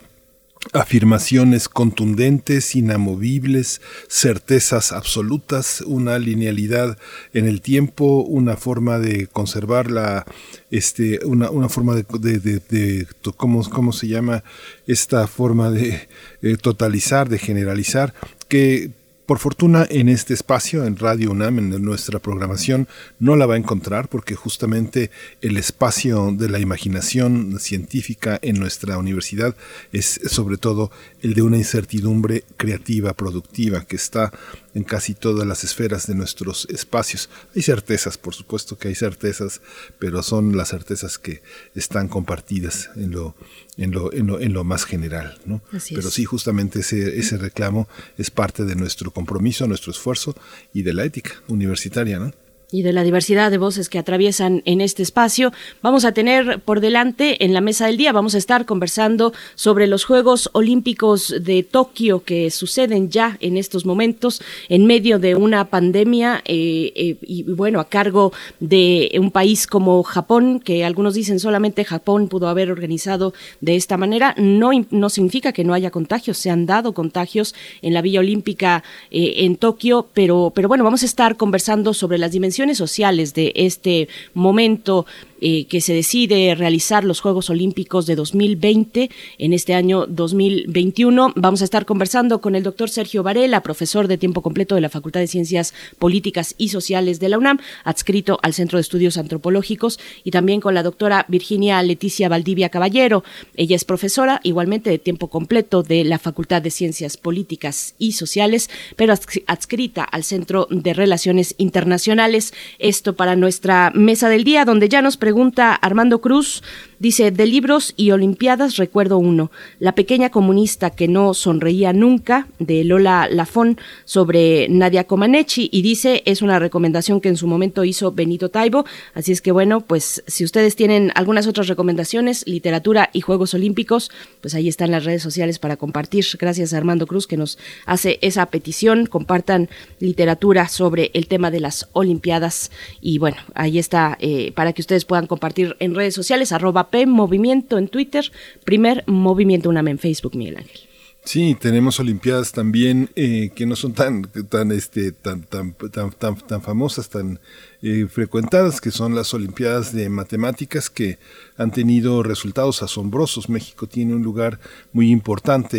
[0.73, 6.97] afirmaciones contundentes, inamovibles, certezas absolutas, una linealidad
[7.33, 10.25] en el tiempo, una forma de conservar la,
[10.69, 12.03] este, una, una forma de,
[12.39, 13.07] de, de,
[13.37, 14.43] ¿cómo, ¿cómo, se llama?
[14.87, 16.07] Esta forma de
[16.41, 18.13] eh, totalizar, de generalizar,
[18.47, 18.91] que
[19.31, 23.57] por fortuna en este espacio, en Radio UNAM, en nuestra programación, no la va a
[23.57, 25.09] encontrar porque justamente
[25.39, 29.55] el espacio de la imaginación científica en nuestra universidad
[29.93, 30.91] es sobre todo
[31.21, 34.31] el de una incertidumbre creativa, productiva, que está
[34.73, 37.29] en casi todas las esferas de nuestros espacios.
[37.55, 39.61] Hay certezas, por supuesto que hay certezas,
[39.99, 41.41] pero son las certezas que
[41.75, 43.35] están compartidas en lo,
[43.77, 45.39] en lo, en lo, en lo más general.
[45.45, 45.61] ¿no?
[45.89, 47.87] pero sí, justamente ese, ese reclamo
[48.17, 50.35] es parte de nuestro compromiso, nuestro esfuerzo
[50.73, 52.19] y de la ética universitaria.
[52.19, 52.33] ¿no?
[52.71, 55.51] Y de la diversidad de voces que atraviesan en este espacio.
[55.81, 59.87] Vamos a tener por delante en la mesa del día, vamos a estar conversando sobre
[59.87, 65.65] los Juegos Olímpicos de Tokio que suceden ya en estos momentos en medio de una
[65.65, 71.39] pandemia eh, eh, y bueno, a cargo de un país como Japón, que algunos dicen
[71.39, 76.37] solamente Japón pudo haber organizado de esta manera, no, no significa que no haya contagios,
[76.37, 81.03] se han dado contagios en la Villa Olímpica eh, en Tokio, pero, pero bueno, vamos
[81.03, 85.05] a estar conversando sobre las dimensiones sociales de este momento
[85.41, 91.33] eh, que se decide realizar los Juegos Olímpicos de 2020 en este año 2021.
[91.35, 94.89] Vamos a estar conversando con el doctor Sergio Varela, profesor de tiempo completo de la
[94.89, 99.99] Facultad de Ciencias Políticas y Sociales de la UNAM, adscrito al Centro de Estudios Antropológicos,
[100.23, 103.23] y también con la doctora Virginia Leticia Valdivia Caballero.
[103.55, 108.69] Ella es profesora igualmente de tiempo completo de la Facultad de Ciencias Políticas y Sociales,
[108.95, 109.13] pero
[109.47, 112.53] adscrita al Centro de Relaciones Internacionales.
[112.79, 116.61] Esto para nuestra mesa del día, donde ya nos pregunta Armando Cruz,
[117.01, 119.49] dice, de libros y Olimpiadas recuerdo uno,
[119.79, 126.21] La pequeña comunista que no sonreía nunca, de Lola Lafón, sobre Nadia Comaneci, y dice,
[126.25, 130.23] es una recomendación que en su momento hizo Benito Taibo, así es que bueno, pues
[130.27, 135.23] si ustedes tienen algunas otras recomendaciones, literatura y Juegos Olímpicos, pues ahí están las redes
[135.23, 136.25] sociales para compartir.
[136.37, 137.57] Gracias a Armando Cruz que nos
[137.87, 139.69] hace esa petición, compartan
[139.99, 142.69] literatura sobre el tema de las Olimpiadas,
[143.01, 147.05] y bueno, ahí está eh, para que ustedes puedan compartir en redes sociales, arroba P
[147.05, 148.31] Movimiento en Twitter,
[148.63, 150.81] primer Movimiento UNAM en Facebook, Miguel Ángel.
[151.23, 156.35] Sí, tenemos olimpiadas también eh, que no son tan tan este tan tan tan tan,
[156.35, 157.39] tan famosas, tan
[157.83, 161.19] eh, frecuentadas, que son las olimpiadas de matemáticas que
[161.57, 163.49] han tenido resultados asombrosos.
[163.49, 164.59] México tiene un lugar
[164.93, 165.77] muy importante.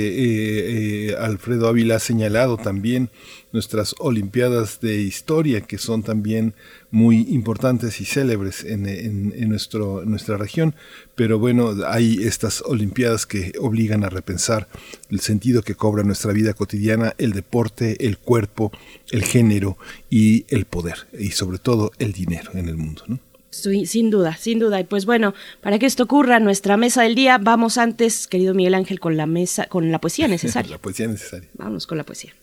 [1.08, 3.10] Eh, Alfredo Ávila ha señalado también
[3.52, 6.54] nuestras olimpiadas de historia que son también
[6.90, 10.74] muy importantes y célebres en, en, nuestro, nuestra región,
[11.14, 14.68] pero bueno, hay estas Olimpiadas que obligan a repensar
[15.10, 18.72] el sentido que cobra nuestra vida cotidiana, el deporte, el cuerpo,
[19.10, 19.78] el género
[20.10, 23.04] y el poder, y sobre todo el dinero en el mundo.
[23.52, 24.80] Sin duda, sin duda.
[24.80, 28.74] Y pues bueno, para que esto ocurra, nuestra mesa del día, vamos antes, querido Miguel
[28.74, 30.72] Ángel, con la mesa, con la poesía necesaria.
[30.72, 31.48] la poesía necesaria.
[31.54, 32.34] Vamos con la poesía.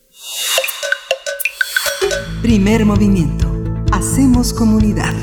[2.41, 3.51] Primer movimiento.
[3.91, 5.13] Hacemos comunidad.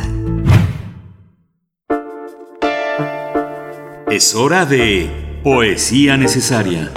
[4.11, 6.93] Es hora de Poesía Necesaria.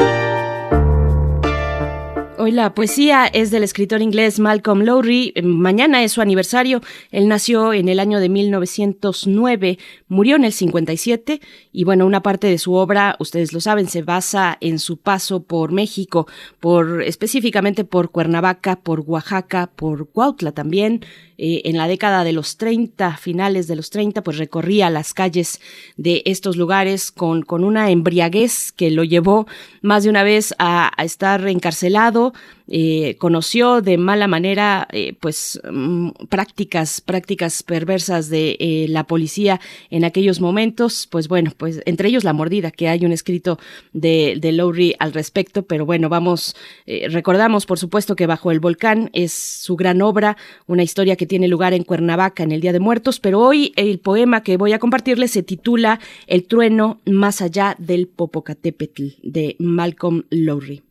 [2.42, 5.34] Hoy la poesía es del escritor inglés Malcolm Lowry.
[5.44, 6.82] Mañana es su aniversario.
[7.12, 11.42] Él nació en el año de 1909, murió en el 57
[11.74, 15.44] y bueno, una parte de su obra, ustedes lo saben, se basa en su paso
[15.44, 16.28] por México,
[16.62, 21.06] por específicamente por Cuernavaca, por Oaxaca, por Cuautla también,
[21.38, 25.60] eh, en la década de los 30, finales de los 30, pues recorría las calles
[25.98, 29.46] de estos lugares con, con una embriaguez que lo llevó
[29.82, 32.29] más de una vez a estar encarcelado,
[32.68, 39.60] eh, conoció de mala manera eh, pues mm, prácticas prácticas perversas de eh, la policía
[39.90, 41.08] en aquellos momentos.
[41.08, 43.60] Pues bueno pues entre ellos la mordida que hay un escrito
[43.94, 45.64] de, Lowry al respecto.
[45.64, 50.38] Pero bueno vamos recordamos por supuesto que bajo el volcán es su gran obra
[50.68, 53.20] una historia que tiene lugar en Cuernavaca en el Día de Muertos.
[53.20, 58.08] Pero hoy el poema que voy a compartirles se titula El trueno más allá del
[58.08, 60.84] Popocatépetl de Malcolm Lowry.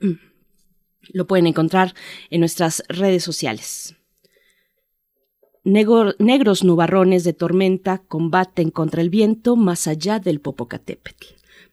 [0.00, 0.27] Mm.
[1.12, 1.94] Lo pueden encontrar
[2.30, 3.96] en nuestras redes sociales.
[5.64, 11.26] negros nubarrones de tormenta combaten contra el viento más allá del Popocatépetl.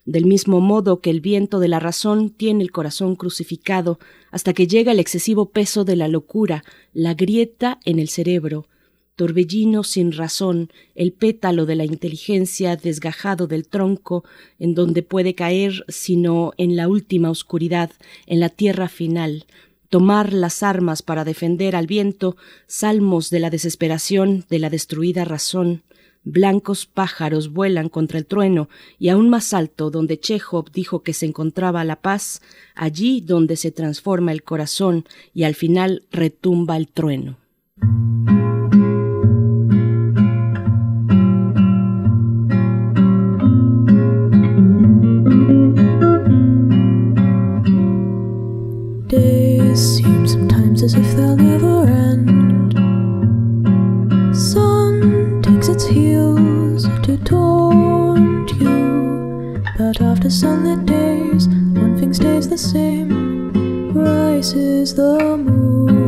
[0.05, 3.97] Del mismo modo que el viento de la razón tiene el corazón crucificado
[4.31, 6.63] hasta que llega el excesivo peso de la locura,
[6.93, 8.67] la grieta en el cerebro,
[9.15, 14.23] torbellino sin razón, el pétalo de la inteligencia desgajado del tronco,
[14.59, 17.91] en donde puede caer sino en la última oscuridad,
[18.27, 19.45] en la tierra final,
[19.89, 22.35] tomar las armas para defender al viento,
[22.67, 25.83] salmos de la desesperación, de la destruida razón,
[26.25, 28.67] blancos pájaros vuelan contra el trueno,
[28.99, 32.41] y aún más alto, donde Chekhov dijo que se encontraba la paz,
[32.73, 37.37] allí donde se transforma el corazón y al final retumba el trueno.
[50.85, 52.73] As if they'll never end.
[54.35, 62.57] Sun takes its heels to taunt you, but after sunlit days, one thing stays the
[62.57, 63.93] same.
[63.93, 66.04] Rises the moon.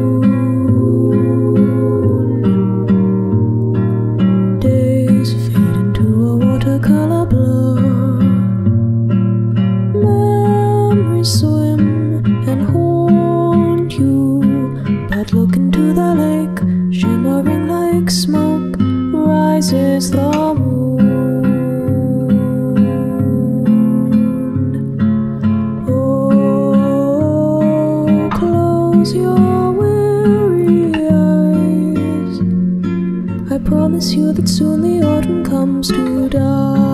[33.98, 36.87] Promise you that soon the autumn comes to darken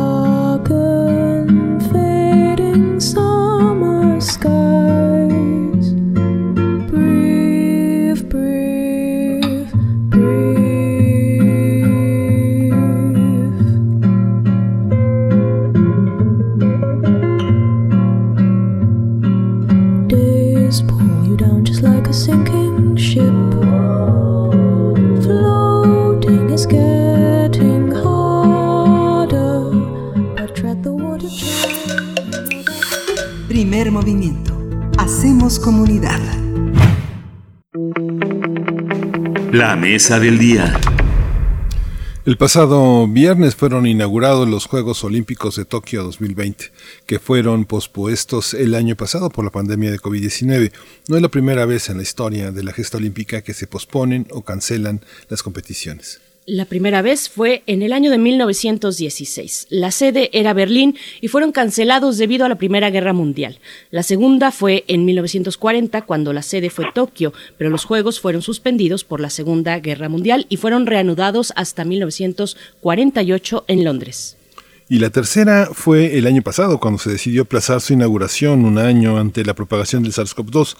[35.59, 36.19] Comunidad.
[39.51, 40.79] La mesa del día.
[42.25, 46.71] El pasado viernes fueron inaugurados los Juegos Olímpicos de Tokio 2020,
[47.05, 50.71] que fueron pospuestos el año pasado por la pandemia de COVID-19.
[51.09, 54.27] No es la primera vez en la historia de la gesta olímpica que se posponen
[54.31, 56.22] o cancelan las competiciones.
[56.45, 59.67] La primera vez fue en el año de 1916.
[59.69, 63.59] La sede era Berlín y fueron cancelados debido a la Primera Guerra Mundial.
[63.91, 69.05] La segunda fue en 1940 cuando la sede fue Tokio, pero los Juegos fueron suspendidos
[69.05, 74.35] por la Segunda Guerra Mundial y fueron reanudados hasta 1948 en Londres.
[74.89, 79.17] Y la tercera fue el año pasado, cuando se decidió aplazar su inauguración un año
[79.17, 80.75] ante la propagación del SARS-CoV-2.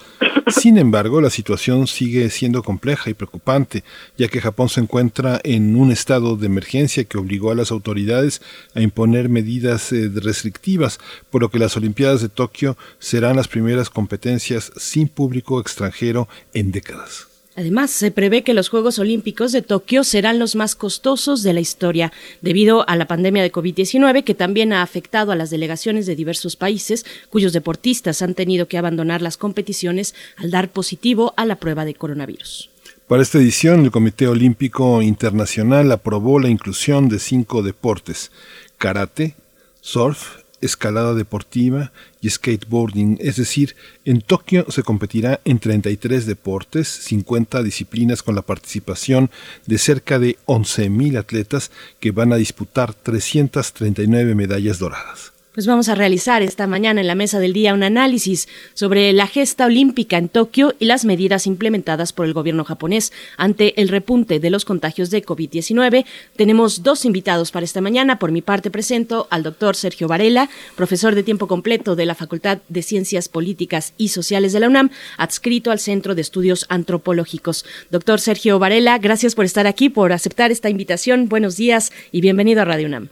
[0.60, 3.82] Sin embargo, la situación sigue siendo compleja y preocupante,
[4.18, 8.42] ya que Japón se encuentra en un estado de emergencia que obligó a las autoridades
[8.74, 11.00] a imponer medidas eh, restrictivas,
[11.30, 16.72] por lo que las Olimpiadas de Tokio serán las primeras competencias sin público extranjero en
[16.72, 17.33] décadas.
[17.56, 21.60] Además, se prevé que los Juegos Olímpicos de Tokio serán los más costosos de la
[21.60, 22.12] historia,
[22.42, 26.56] debido a la pandemia de COVID-19 que también ha afectado a las delegaciones de diversos
[26.56, 31.84] países, cuyos deportistas han tenido que abandonar las competiciones al dar positivo a la prueba
[31.84, 32.70] de coronavirus.
[33.06, 38.32] Para esta edición, el Comité Olímpico Internacional aprobó la inclusión de cinco deportes,
[38.78, 39.36] karate,
[39.80, 47.62] surf, escalada deportiva y skateboarding, es decir, en Tokio se competirá en 33 deportes, 50
[47.62, 49.30] disciplinas con la participación
[49.66, 51.70] de cerca de 11.000 atletas
[52.00, 55.33] que van a disputar 339 medallas doradas.
[55.54, 59.28] Pues vamos a realizar esta mañana en la mesa del día un análisis sobre la
[59.28, 64.40] gesta olímpica en Tokio y las medidas implementadas por el gobierno japonés ante el repunte
[64.40, 66.06] de los contagios de COVID-19.
[66.34, 68.18] Tenemos dos invitados para esta mañana.
[68.18, 72.58] Por mi parte presento al doctor Sergio Varela, profesor de tiempo completo de la Facultad
[72.68, 77.64] de Ciencias Políticas y Sociales de la UNAM, adscrito al Centro de Estudios Antropológicos.
[77.92, 81.28] Doctor Sergio Varela, gracias por estar aquí, por aceptar esta invitación.
[81.28, 83.10] Buenos días y bienvenido a Radio UNAM.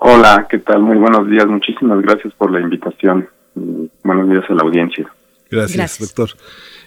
[0.00, 0.80] Hola, ¿qué tal?
[0.82, 1.46] Muy buenos días.
[1.48, 3.28] Muchísimas gracias por la invitación.
[4.04, 5.10] Buenos días a la audiencia.
[5.50, 6.30] Gracias, doctor.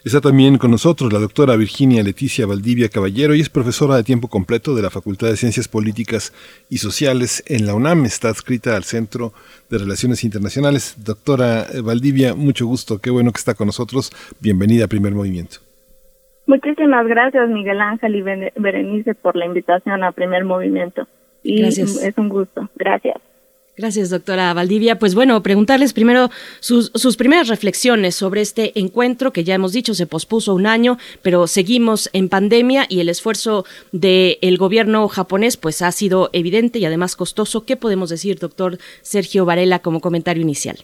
[0.05, 4.29] Está también con nosotros la doctora Virginia Leticia Valdivia Caballero y es profesora de tiempo
[4.29, 6.31] completo de la Facultad de Ciencias Políticas
[6.69, 8.05] y Sociales en la UNAM.
[8.05, 9.33] Está adscrita al Centro
[9.69, 10.95] de Relaciones Internacionales.
[11.03, 12.99] Doctora Valdivia, mucho gusto.
[12.99, 14.11] Qué bueno que está con nosotros.
[14.39, 15.57] Bienvenida a Primer Movimiento.
[16.45, 21.07] Muchísimas gracias, Miguel Ángel y Berenice, por la invitación a Primer Movimiento.
[21.43, 22.01] Gracias.
[22.03, 22.69] es un gusto.
[22.75, 23.17] Gracias.
[23.77, 24.99] Gracias, doctora Valdivia.
[24.99, 29.93] Pues bueno, preguntarles primero sus, sus, primeras reflexiones sobre este encuentro que ya hemos dicho
[29.93, 35.81] se pospuso un año, pero seguimos en pandemia y el esfuerzo del gobierno japonés pues
[35.81, 37.65] ha sido evidente y además costoso.
[37.65, 40.77] ¿Qué podemos decir, doctor Sergio Varela, como comentario inicial?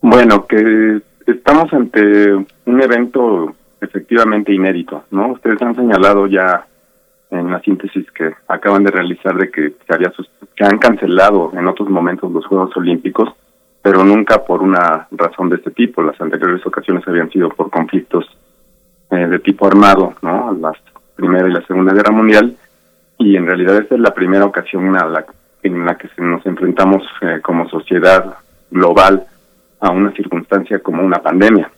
[0.00, 5.32] Bueno, que estamos ante un evento efectivamente inédito, ¿no?
[5.32, 6.66] Ustedes han señalado ya
[7.32, 11.66] en la síntesis que acaban de realizar de que se, había se han cancelado en
[11.66, 13.30] otros momentos los Juegos Olímpicos,
[13.80, 16.02] pero nunca por una razón de este tipo.
[16.02, 18.26] Las anteriores ocasiones habían sido por conflictos
[19.10, 20.56] eh, de tipo armado, ¿no?
[20.60, 20.72] La
[21.16, 22.54] Primera y la Segunda Guerra Mundial,
[23.18, 25.24] y en realidad esta es la primera ocasión en la,
[25.62, 28.36] en la que nos enfrentamos eh, como sociedad
[28.70, 29.24] global
[29.80, 31.70] a una circunstancia como una pandemia.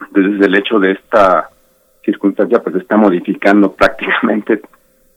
[0.00, 1.48] Entonces el hecho de esta
[2.04, 4.60] circunstancia pues está modificando prácticamente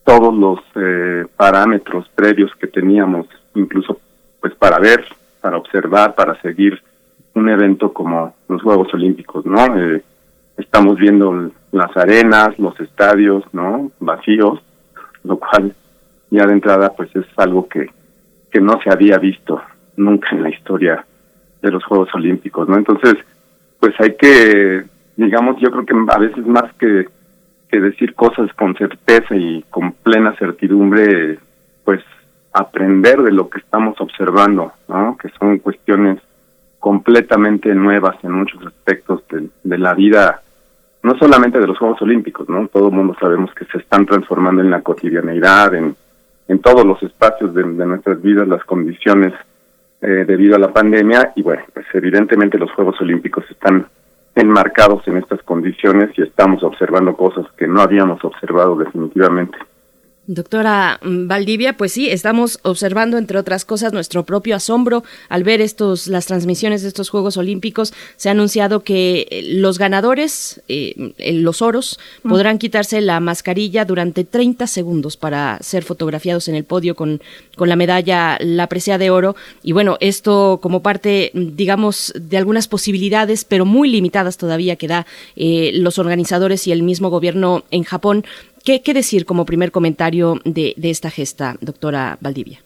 [0.06, 3.99] todos los eh, parámetros previos que teníamos, incluso
[4.40, 5.03] pues para ver,
[5.41, 6.82] para observar, para seguir
[7.34, 9.77] un evento como los Juegos Olímpicos, ¿no?
[9.77, 10.03] Eh,
[10.57, 13.91] estamos viendo las arenas, los estadios, ¿no?
[13.99, 14.61] Vacíos,
[15.23, 15.76] lo cual
[16.30, 17.90] ya de entrada pues es algo que,
[18.52, 19.60] que no se había visto
[19.98, 21.03] nunca en la historia
[21.61, 22.77] de los Juegos Olímpicos, ¿no?
[22.77, 23.15] Entonces,
[23.80, 27.07] pues hay que, digamos, yo creo que a veces más que
[27.80, 31.39] decir cosas con certeza y con plena certidumbre,
[31.84, 32.02] pues
[32.53, 35.18] aprender de lo que estamos observando, ¿no?
[35.18, 36.19] que son cuestiones
[36.80, 39.23] completamente nuevas en muchos aspectos
[39.64, 40.41] de, la vida,
[41.02, 42.68] no solamente de los Juegos Olímpicos, ¿no?
[42.68, 45.95] Todo el mundo sabemos que se están transformando en la cotidianeidad, en,
[46.47, 49.34] en todos los espacios de, nuestras vidas, las condiciones
[50.02, 53.88] eh, debido a la pandemia, y bueno, pues evidentemente los Juegos Olímpicos están
[54.36, 59.57] enmarcados en estas condiciones y estamos observando cosas que no habíamos observado definitivamente.
[60.27, 65.61] Doctora mm, Valdivia, pues sí, estamos observando, entre otras cosas, nuestro propio asombro al ver
[65.61, 67.93] estos, las transmisiones de estos Juegos Olímpicos.
[68.18, 72.30] Se ha anunciado que eh, los ganadores, eh, los oros, mm.
[72.30, 77.21] podrán quitarse la mascarilla durante 30 segundos para ser fotografiados en el podio con,
[77.55, 79.36] con la medalla, la presea de oro.
[79.62, 85.05] Y bueno, esto como parte, digamos, de algunas posibilidades, pero muy limitadas todavía que da
[85.36, 88.26] eh, los organizadores y el mismo gobierno en Japón
[88.65, 92.60] ¿Qué, decir como primer comentario de, de esta gesta, doctora Valdivia?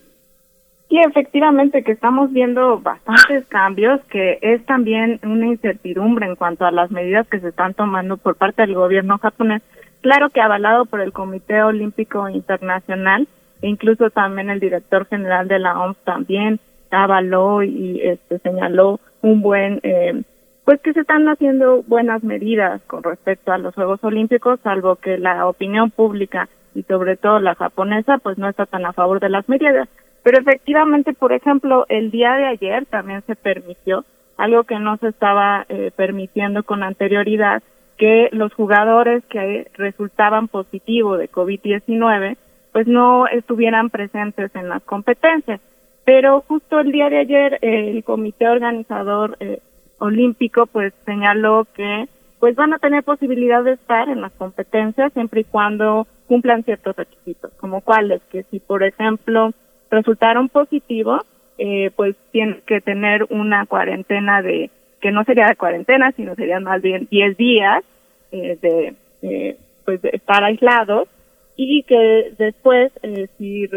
[0.88, 6.72] Sí, efectivamente que estamos viendo bastantes cambios, que es también una incertidumbre en cuanto a
[6.72, 9.62] las medidas que se están tomando por parte del gobierno japonés.
[10.00, 13.28] Claro que avalado por el Comité Olímpico Internacional,
[13.62, 16.62] e incluso también el director general de la OMS también
[16.92, 20.24] avaló y este, señaló un buen eh,
[20.70, 25.18] pues que se están haciendo buenas medidas con respecto a los Juegos Olímpicos, salvo que
[25.18, 29.30] la opinión pública y sobre todo la japonesa pues no está tan a favor de
[29.30, 29.90] las medidas.
[30.22, 34.06] Pero efectivamente, por ejemplo, el día de ayer también se permitió
[34.38, 37.64] algo que no se estaba eh, permitiendo con anterioridad,
[37.98, 42.38] que los jugadores que resultaban positivos de COVID-19
[42.74, 45.62] pues no estuvieran presentes en las competencias.
[46.06, 49.62] Pero justo el día de ayer el comité organizador eh,
[50.00, 52.08] olímpico pues señaló que
[52.40, 56.96] pues van a tener posibilidad de estar en las competencias siempre y cuando cumplan ciertos
[56.96, 59.52] requisitos, como cuáles, que si por ejemplo
[59.92, 61.22] resultaron positivos,
[61.58, 64.70] eh, pues tienen que tener una cuarentena de,
[65.02, 67.84] que no sería de cuarentena, sino serían más bien 10 días
[68.32, 71.10] eh, de, eh, pues de estar aislados
[71.56, 73.68] y que después, eh, si,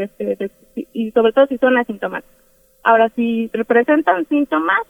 [0.92, 2.36] y sobre todo si son asintomáticos.
[2.84, 4.80] Ahora, si representan síntomas,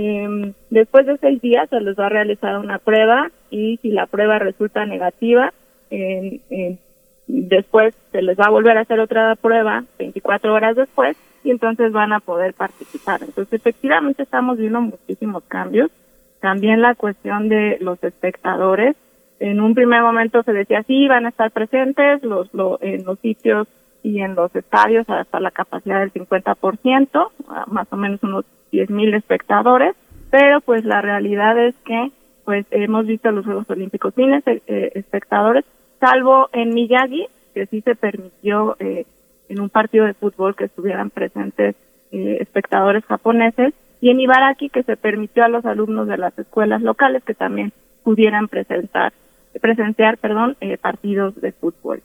[0.00, 4.06] eh, después de seis días se les va a realizar una prueba y si la
[4.06, 5.52] prueba resulta negativa,
[5.90, 6.78] eh,
[7.26, 11.90] después se les va a volver a hacer otra prueba 24 horas después y entonces
[11.90, 13.22] van a poder participar.
[13.24, 15.90] Entonces, efectivamente estamos viendo muchísimos cambios.
[16.38, 18.94] También la cuestión de los espectadores.
[19.40, 22.48] En un primer momento se decía, sí, van a estar presentes los,
[22.82, 23.66] en los sitios
[24.04, 27.30] y en los estadios hasta la capacidad del 50%,
[27.66, 29.94] más o menos unos 10.000 espectadores,
[30.30, 32.10] pero pues la realidad es que
[32.44, 34.42] pues hemos visto los Juegos Olímpicos sin eh,
[34.94, 35.66] espectadores,
[36.00, 39.04] salvo en Miyagi, que sí se permitió eh,
[39.50, 41.76] en un partido de fútbol que estuvieran presentes
[42.10, 46.80] eh, espectadores japoneses, y en Ibaraki que se permitió a los alumnos de las escuelas
[46.80, 47.72] locales que también
[48.02, 49.12] pudieran presentar,
[49.60, 52.00] presenciar perdón, partidos de fútbol.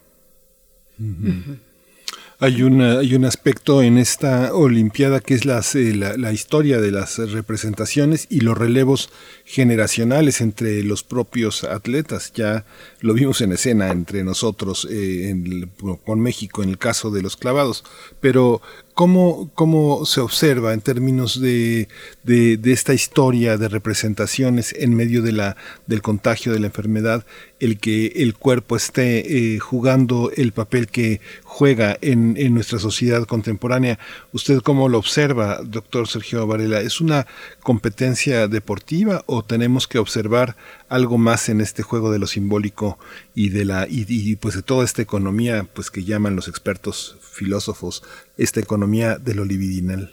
[2.44, 6.90] Hay, una, hay un aspecto en esta Olimpiada que es eh, la, la, historia de
[6.90, 9.08] las representaciones y los relevos
[9.46, 12.34] generacionales entre los propios atletas.
[12.34, 12.66] Ya
[13.00, 15.70] lo vimos en escena entre nosotros eh, en,
[16.04, 17.82] con México en el caso de los clavados.
[18.20, 18.60] Pero
[18.94, 21.88] ¿Cómo, ¿Cómo se observa en términos de,
[22.22, 25.56] de, esta historia de representaciones en medio de la,
[25.88, 27.26] del contagio de la enfermedad,
[27.58, 33.24] el que el cuerpo esté eh, jugando el papel que juega en, en, nuestra sociedad
[33.24, 33.98] contemporánea?
[34.32, 36.80] ¿Usted cómo lo observa, doctor Sergio Varela?
[36.80, 37.26] ¿Es una
[37.64, 40.56] competencia deportiva o tenemos que observar
[40.88, 43.00] algo más en este juego de lo simbólico
[43.34, 48.02] y de la y pues de toda esta economía pues que llaman los expertos filósofos
[48.36, 50.10] esta economía de lo libidinal?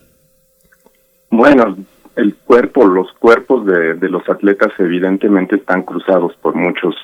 [1.30, 1.78] Bueno,
[2.16, 6.96] el cuerpo, los cuerpos de, de los atletas evidentemente están cruzados por muchos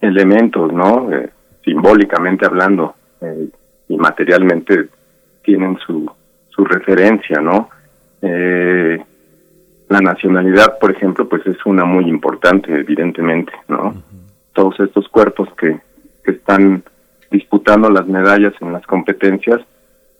[0.00, 1.12] elementos, ¿no?
[1.12, 1.30] Eh,
[1.64, 3.48] simbólicamente hablando eh,
[3.88, 4.88] y materialmente
[5.42, 6.10] tienen su,
[6.48, 7.70] su referencia, ¿no?
[8.22, 9.02] Eh,
[9.88, 14.02] la nacionalidad, por ejemplo, pues es una muy importante, evidentemente, ¿no?
[14.52, 15.80] Todos estos cuerpos que,
[16.24, 16.84] que están
[17.30, 19.60] disputando las medallas en las competencias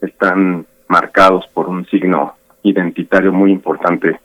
[0.01, 4.19] están marcados por un signo identitario muy importante,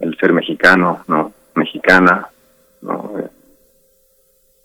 [0.00, 1.32] el ser mexicano, ¿no?
[1.54, 2.28] Mexicana,
[2.82, 3.14] ¿no?
[3.18, 3.28] Eh,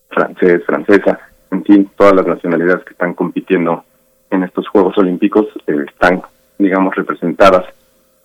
[0.09, 1.19] francés, francesa,
[1.51, 3.83] en fin, todas las nacionalidades que están compitiendo
[4.29, 6.21] en estos Juegos Olímpicos eh, están,
[6.57, 7.65] digamos, representadas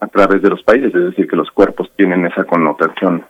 [0.01, 3.25] a través de los países, es decir, que los cuerpos tienen esa connotación,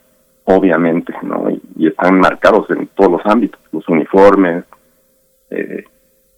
[0.45, 1.51] obviamente, ¿no?
[1.51, 4.65] Y, están marcados en todos los ámbitos, los uniformes,
[5.51, 5.85] eh,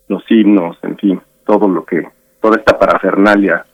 [0.09, 2.07] los himnos, en fin, todo lo que,
[2.41, 3.65] toda esta parafernalia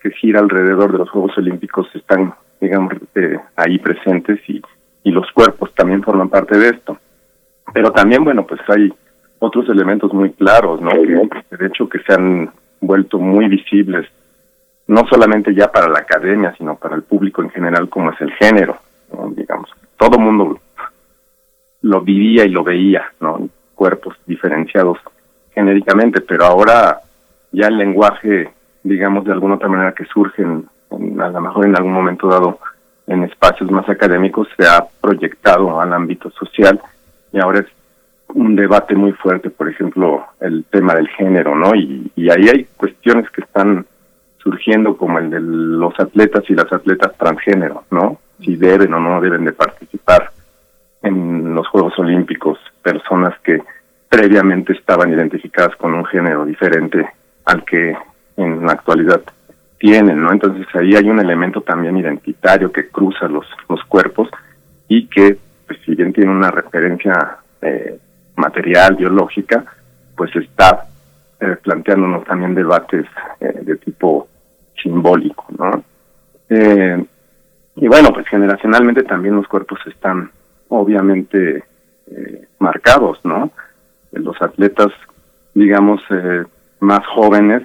[0.00, 4.60] que gira alrededor de los Juegos Olímpicos están, digamos, eh, ahí presentes y,
[5.04, 6.98] y los cuerpos también forman parte de esto.
[7.72, 8.92] Pero también, bueno, pues hay
[9.38, 10.90] otros elementos muy claros, ¿no?
[10.90, 14.06] Que, de hecho que se han vuelto muy visibles,
[14.86, 18.32] no solamente ya para la academia, sino para el público en general, como es el
[18.34, 18.76] género,
[19.36, 19.70] digamos.
[19.96, 20.60] Todo el mundo
[21.82, 23.48] lo vivía y lo veía, ¿no?
[23.74, 24.98] Cuerpos diferenciados
[25.54, 27.00] genéricamente, pero ahora
[27.52, 28.50] ya el lenguaje,
[28.82, 30.68] digamos, de alguna otra manera que surge, en,
[31.20, 32.58] a lo mejor en algún momento dado
[33.06, 36.80] en espacios más académicos, se ha proyectado al ámbito social
[37.32, 37.66] y ahora es
[38.34, 41.74] un debate muy fuerte, por ejemplo, el tema del género, ¿no?
[41.74, 43.84] Y, y ahí hay cuestiones que están
[44.38, 48.18] surgiendo como el de los atletas y las atletas transgénero, ¿no?
[48.40, 50.30] Si deben o no deben de participar
[51.02, 53.60] en los Juegos Olímpicos personas que
[54.12, 57.08] previamente estaban identificadas con un género diferente
[57.46, 57.96] al que
[58.36, 59.22] en la actualidad
[59.78, 60.30] tienen, ¿no?
[60.30, 64.28] Entonces ahí hay un elemento también identitario que cruza los, los cuerpos
[64.86, 67.98] y que, pues, si bien tiene una referencia eh,
[68.36, 69.64] material, biológica,
[70.14, 70.84] pues está
[71.40, 73.06] eh, planteándonos también debates
[73.40, 74.28] eh, de tipo
[74.82, 75.82] simbólico, ¿no?
[76.50, 77.02] Eh,
[77.76, 80.30] y bueno, pues generacionalmente también los cuerpos están
[80.68, 81.64] obviamente
[82.10, 83.50] eh, marcados, ¿no?
[84.12, 84.88] Los atletas,
[85.54, 86.44] digamos, eh,
[86.80, 87.62] más jóvenes,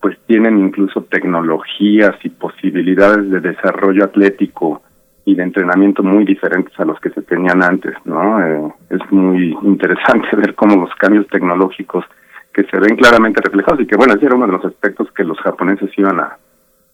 [0.00, 4.82] pues tienen incluso tecnologías y posibilidades de desarrollo atlético
[5.24, 8.44] y de entrenamiento muy diferentes a los que se tenían antes, ¿no?
[8.44, 12.04] Eh, es muy interesante ver cómo los cambios tecnológicos
[12.52, 15.24] que se ven claramente reflejados y que, bueno, ese era uno de los aspectos que
[15.24, 16.36] los japoneses iban a,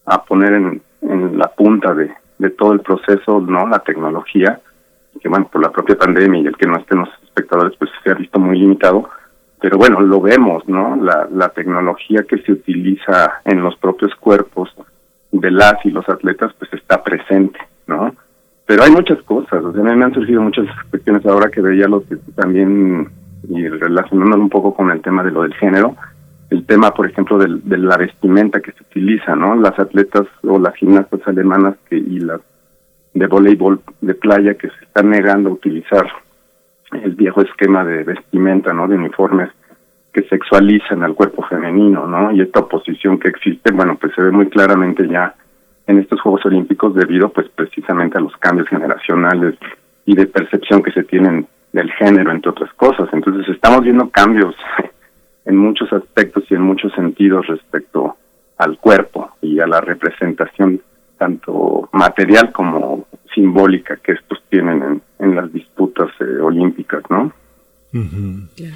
[0.05, 3.67] a poner en, en la punta de, de todo el proceso, ¿no?
[3.67, 4.59] La tecnología,
[5.19, 7.09] que bueno, por la propia pandemia y el que no estén los
[7.39, 9.09] espectadores, pues se ha visto muy limitado,
[9.61, 10.95] pero bueno, lo vemos, ¿no?
[10.95, 14.73] La, tecnología que se utiliza en los propios cuerpos
[15.31, 18.15] de las y los atletas, pues está presente, ¿no?
[18.65, 22.05] Pero hay muchas cosas, o sea, me han surgido muchas cuestiones ahora que veía lo
[22.05, 23.09] que también,
[23.49, 25.95] y relacionándolo un poco con el tema de lo del género,
[26.49, 29.55] el tema, por ejemplo, de la vestimenta que se utiliza, ¿no?
[29.55, 32.41] Las atletas o las gimnastas alemanas que, y las
[33.13, 36.07] de voleibol de playa que se están negando a utilizar
[36.91, 38.87] el viejo esquema de vestimenta, ¿no?
[38.87, 39.49] De uniformes
[40.13, 42.31] que sexualizan al cuerpo femenino, ¿no?
[42.31, 45.35] Y esta oposición que existe, bueno, pues se ve muy claramente ya
[45.87, 49.55] en estos Juegos Olímpicos debido, pues, precisamente a los cambios generacionales
[50.05, 53.07] y de percepción que se tienen del género, entre otras cosas.
[53.13, 54.55] Entonces estamos viendo cambios
[55.45, 58.17] en muchos aspectos y en muchos sentidos respecto
[58.57, 60.81] al cuerpo y a la representación
[61.17, 63.05] tanto material como
[63.39, 67.33] simbólica que estos tienen en, las disputas eh, olímpicas, ¿no?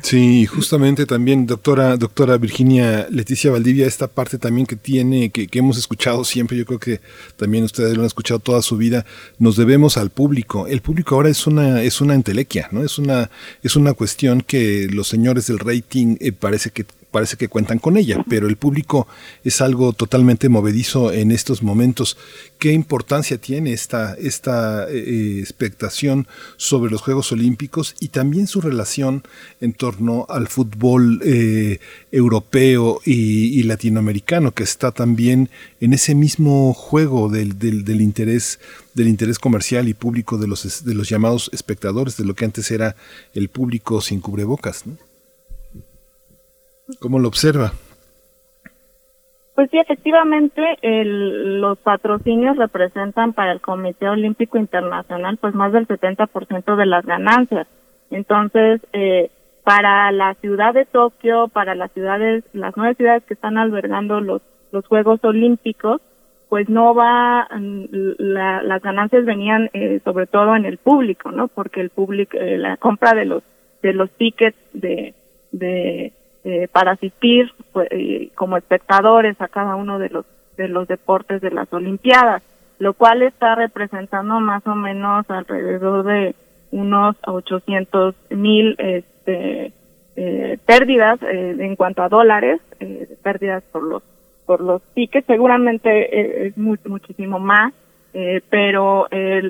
[0.01, 5.59] Sí, justamente también, doctora, doctora Virginia Leticia Valdivia, esta parte también que tiene, que, que,
[5.59, 6.99] hemos escuchado siempre, yo creo que
[7.37, 9.05] también ustedes lo han escuchado toda su vida,
[9.37, 10.65] nos debemos al público.
[10.65, 12.83] El público ahora es una, es una entelequia, ¿no?
[12.83, 13.29] Es una,
[13.61, 17.95] es una cuestión que los señores del rating eh, parece que parece que cuentan con
[17.95, 19.07] ella, pero el público
[19.43, 22.17] es algo totalmente movedizo en estos momentos.
[22.57, 26.27] ¿Qué importancia tiene esta, esta eh, eh, expectación
[26.57, 29.23] sobre los Juegos Olímpicos y también su relación
[29.61, 31.79] en torno al fútbol eh,
[32.11, 38.59] europeo y, latinoamericano, que está también en ese mismo juego del, del, del interés
[38.95, 42.69] del interés comercial y público de los, de los llamados espectadores, de lo que antes
[42.69, 42.95] era
[43.33, 44.85] el público sin cubrebocas.
[44.85, 44.97] ¿no?
[46.99, 47.71] ¿Cómo lo observa?
[49.55, 55.87] Pues sí, efectivamente, el, los patrocinios representan para el Comité Olímpico Internacional pues más del
[55.87, 57.67] 70% de las ganancias.
[58.09, 59.29] Entonces, eh,
[59.63, 64.41] para la ciudad de Tokio, para las ciudades, las nueve ciudades que están albergando los,
[64.71, 66.01] los Juegos Olímpicos,
[66.49, 67.85] pues no va, mm,
[68.17, 71.47] la, las ganancias venían eh, sobre todo en el público, ¿no?
[71.47, 73.43] Porque el público, eh, la compra de los,
[73.83, 75.13] de los tickets de,
[75.51, 76.11] de
[76.43, 80.25] eh, para asistir pues, eh, como espectadores a cada uno de los
[80.57, 82.43] de los deportes de las Olimpiadas,
[82.79, 86.35] lo cual está representando más o menos alrededor de
[86.71, 89.71] unos 800 mil este,
[90.15, 94.03] eh, pérdidas eh, en cuanto a dólares, eh, pérdidas por los
[94.45, 97.73] por los tickets, seguramente es muchísimo más,
[98.49, 99.07] pero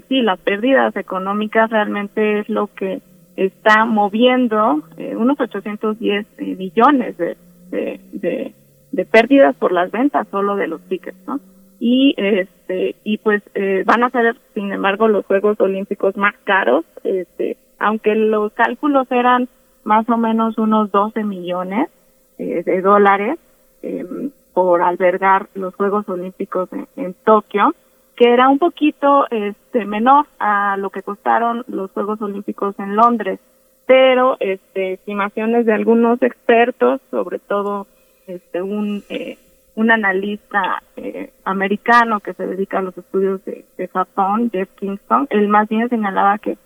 [0.08, 3.02] sí, las pérdidas económicas realmente es lo que
[3.36, 7.38] está moviendo eh, unos 810 eh, millones de,
[7.72, 8.54] de,
[8.92, 11.40] de, pérdidas por las ventas solo de los tickets, ¿no?
[11.80, 16.86] Y este y pues eh, van a ser, sin embargo, los Juegos Olímpicos más caros,
[17.04, 19.50] este, aunque los cálculos eran
[19.84, 21.90] más o menos unos 12 millones
[22.38, 23.38] de dólares
[23.82, 27.74] em, por albergar los Juegos Olímpicos en Tokio
[28.16, 33.40] que era un poquito este menor a lo que costaron los Juegos Olímpicos en Londres,
[33.86, 37.88] pero este estimaciones de algunos expertos, sobre todo
[38.28, 39.38] este un eh,
[39.76, 45.48] un analista eh, americano que se dedica a los estudios de, Japón, Jeff Kingston, él
[45.48, 46.58] más bien señalaba que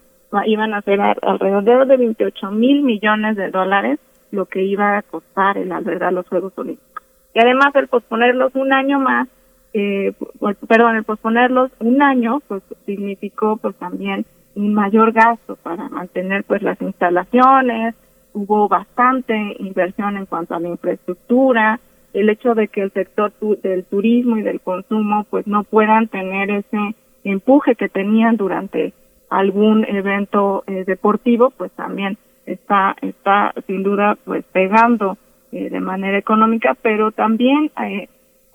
[0.45, 3.99] iban a ser alrededor de 28 mil millones de dólares
[4.31, 7.03] lo que iba a costar el albergar los Juegos Olímpicos.
[7.33, 9.27] Y además el posponerlos un año más
[9.73, 15.89] eh, pues, perdón, el posponerlos un año, pues significó pues también un mayor gasto para
[15.89, 17.95] mantener pues las instalaciones,
[18.33, 21.79] hubo bastante inversión en cuanto a la infraestructura,
[22.13, 23.31] el hecho de que el sector
[23.61, 28.93] del turismo y del consumo pues no puedan tener ese empuje que tenían durante
[29.29, 35.17] algún evento eh, deportivo, pues también está está sin duda pues pegando
[35.51, 38.07] eh, de manera económica, pero también eh,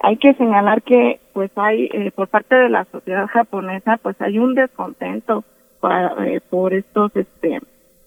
[0.03, 4.39] hay que señalar que pues hay eh, por parte de la sociedad japonesa pues hay
[4.39, 5.45] un descontento
[6.25, 7.61] eh, por estos este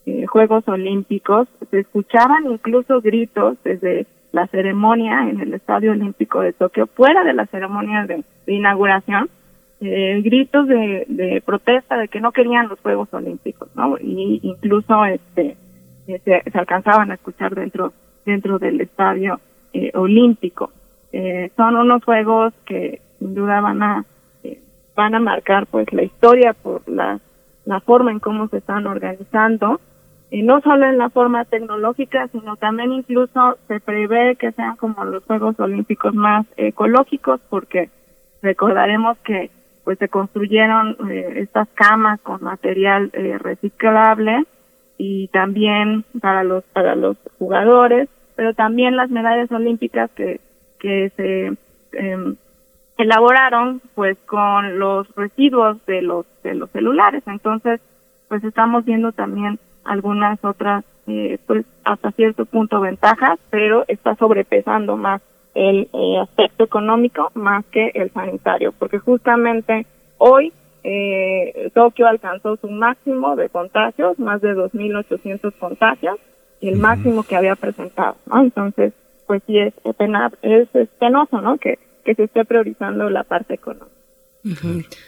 [0.06, 1.48] eh, Juegos Olímpicos.
[1.72, 7.34] Se escuchaban incluso gritos desde la ceremonia en el Estadio Olímpico de Tokio fuera de
[7.34, 9.30] la ceremonia de, inauguración
[9.80, 15.56] gritos de, de, protesta de que no querían los Juegos Olímpicos no y incluso este
[16.06, 17.94] se, se alcanzaban a escuchar dentro
[18.26, 19.40] dentro del Estadio
[19.94, 20.72] Olímpico
[21.12, 24.06] eh, son unos juegos que sin duda van a
[24.44, 24.60] eh,
[24.96, 27.20] van a marcar pues la historia por la,
[27.66, 29.80] la forma en cómo se están organizando.
[30.32, 35.06] Y no solo en la forma tecnológica sino también incluso se prevé que sean como
[35.06, 37.90] los Juegos Olímpicos más ecológicos porque
[38.42, 39.52] recordaremos que
[39.86, 44.44] pues se construyeron eh, estas camas con material eh, reciclable
[44.98, 50.42] y también para los para los jugadores, pero también las medallas olímpicas que
[50.80, 51.54] que se
[51.94, 52.36] em,
[52.98, 57.24] elaboraron pues con los residuos de los de los celulares.
[57.26, 57.82] Entonces,
[58.28, 64.98] pues estamos viendo también algunas otras eh, pues hasta cierto punto ventajas, pero está sobrepesando
[64.98, 65.22] más
[65.54, 69.86] el eh, aspecto económico más que el sanitario, porque justamente
[70.18, 70.52] hoy
[70.84, 76.20] eh, Tokio alcanzó su máximo de contagios, más de 2.800 contagios,
[76.62, 78.42] el máximo que había presentado, ¿no?
[78.42, 78.94] Entonces,
[79.26, 79.74] pues sí es,
[80.42, 81.58] es, es penoso, ¿no?
[81.58, 83.92] Que, que se esté priorizando la parte económica.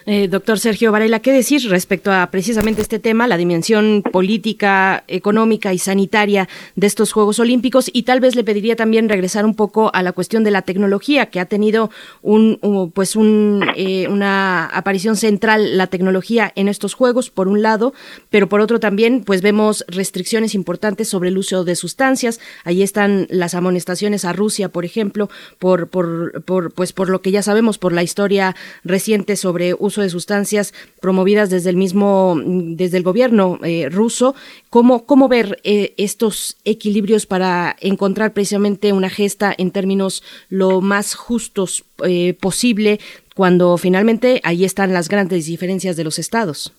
[0.07, 5.74] Eh, doctor Sergio Varela, ¿qué decir respecto a precisamente este tema, la dimensión política, económica
[5.74, 7.91] y sanitaria de estos Juegos Olímpicos?
[7.93, 11.27] Y tal vez le pediría también regresar un poco a la cuestión de la tecnología,
[11.27, 11.91] que ha tenido
[12.24, 17.93] un, pues un, eh, una aparición central la tecnología en estos Juegos, por un lado,
[18.32, 22.40] pero por otro también, pues vemos restricciones importantes sobre el uso de sustancias.
[22.64, 27.30] Ahí están las amonestaciones a Rusia, por ejemplo, por, por, por, pues por lo que
[27.30, 32.97] ya sabemos, por la historia reciente sobre uso de sustancias promovidas desde el mismo, desde
[32.97, 34.35] el gobierno eh, ruso.
[34.69, 41.15] ¿Cómo, cómo ver eh, estos equilibrios para encontrar precisamente una gesta en términos lo más
[41.15, 42.99] justos eh, posible
[43.35, 46.73] cuando finalmente ahí están las grandes diferencias de los estados?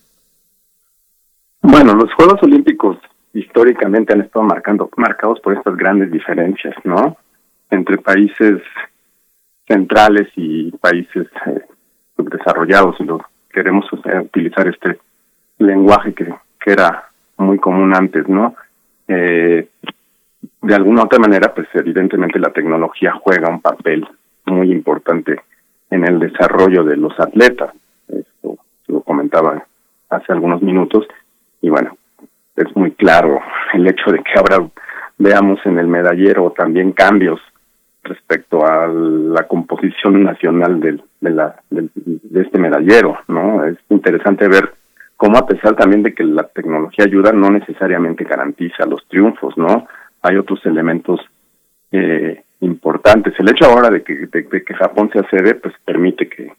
[1.63, 2.97] Bueno, los Juegos Olímpicos
[3.33, 7.17] históricamente han estado marcando, marcados por estas grandes diferencias, ¿no?
[7.71, 8.61] Entre países
[9.67, 11.27] centrales y países
[12.19, 14.99] desarrollados y lo queremos utilizar este
[15.59, 18.55] lenguaje que, que era muy común antes, ¿no?
[19.07, 19.69] Eh,
[20.63, 24.07] de alguna otra manera, pues evidentemente la tecnología juega un papel
[24.47, 25.41] muy importante
[25.91, 27.73] en el desarrollo de los atletas.
[28.09, 29.65] Esto lo comentaba
[30.11, 31.07] hace algunos minutos
[31.61, 31.97] y bueno,
[32.57, 33.41] es muy claro
[33.73, 34.69] el hecho de que ahora
[35.19, 37.41] veamos en el medallero también cambios
[38.09, 43.65] respecto a la composición nacional del, de, la, de este medallero, ¿no?
[43.65, 44.73] Es interesante ver
[45.17, 49.87] cómo a pesar también de que la tecnología ayuda, no necesariamente garantiza los triunfos, ¿no?
[50.23, 51.21] Hay otros elementos
[51.91, 53.35] eh, importantes.
[53.39, 56.53] El hecho ahora de que, de, que Japón se accede, pues permite que,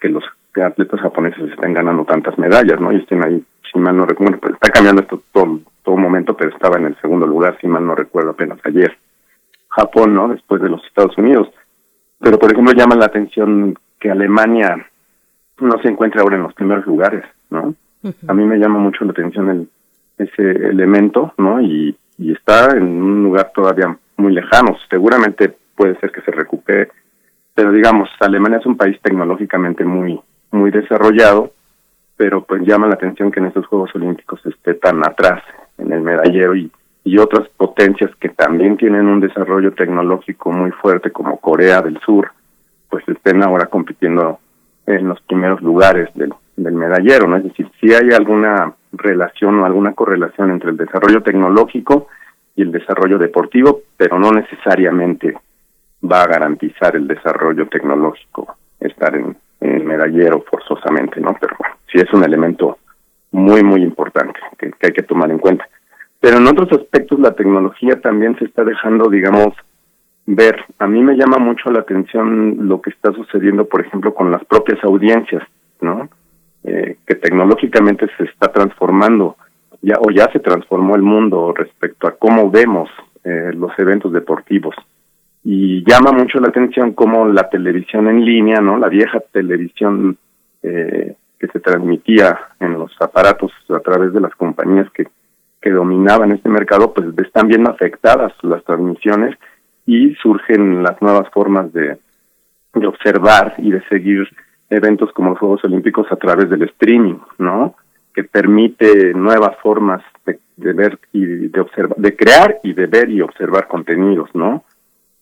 [0.00, 0.24] que los
[0.54, 2.92] atletas japoneses estén ganando tantas medallas, ¿no?
[2.92, 6.76] Y estén ahí, si mal no recuerdo, está cambiando esto todo, todo momento, pero estaba
[6.78, 8.96] en el segundo lugar, si mal no recuerdo, apenas ayer.
[9.74, 10.28] Japón, ¿no?
[10.28, 11.48] Después de los Estados Unidos.
[12.20, 14.86] Pero, por ejemplo, llama la atención que Alemania
[15.58, 17.74] no se encuentra ahora en los primeros lugares, ¿no?
[18.28, 19.68] A mí me llama mucho la atención el,
[20.18, 21.60] ese elemento, ¿no?
[21.60, 24.76] Y, y está en un lugar todavía muy lejano.
[24.90, 26.90] Seguramente puede ser que se recupere,
[27.54, 30.20] pero digamos, Alemania es un país tecnológicamente muy,
[30.50, 31.52] muy desarrollado,
[32.16, 35.42] pero pues llama la atención que en estos Juegos Olímpicos esté tan atrás
[35.78, 36.70] en el medallero y
[37.04, 42.32] y otras potencias que también tienen un desarrollo tecnológico muy fuerte como Corea del Sur,
[42.88, 44.38] pues estén ahora compitiendo
[44.86, 47.36] en los primeros lugares del, del medallero, ¿no?
[47.36, 52.08] Es decir, si hay alguna relación o alguna correlación entre el desarrollo tecnológico
[52.56, 55.34] y el desarrollo deportivo, pero no necesariamente
[56.02, 61.36] va a garantizar el desarrollo tecnológico estar en, en el medallero forzosamente, ¿no?
[61.38, 62.78] Pero bueno, sí es un elemento
[63.32, 65.66] muy, muy importante que hay que tomar en cuenta.
[66.24, 69.52] Pero en otros aspectos la tecnología también se está dejando, digamos,
[70.24, 70.56] ver.
[70.78, 74.42] A mí me llama mucho la atención lo que está sucediendo, por ejemplo, con las
[74.46, 75.42] propias audiencias,
[75.82, 76.08] ¿no?
[76.64, 79.36] Eh, que tecnológicamente se está transformando,
[79.82, 82.88] ya o ya se transformó el mundo respecto a cómo vemos
[83.22, 84.74] eh, los eventos deportivos.
[85.44, 88.78] Y llama mucho la atención cómo la televisión en línea, ¿no?
[88.78, 90.16] La vieja televisión
[90.62, 95.04] eh, que se transmitía en los aparatos a través de las compañías que
[95.64, 99.34] que dominaban este mercado, pues están bien afectadas las transmisiones
[99.86, 101.96] y surgen las nuevas formas de,
[102.74, 104.28] de observar y de seguir
[104.68, 107.76] eventos como los Juegos Olímpicos a través del streaming, ¿no?
[108.14, 113.08] Que permite nuevas formas de, de ver y de observar, de crear y de ver
[113.08, 114.64] y observar contenidos, ¿no?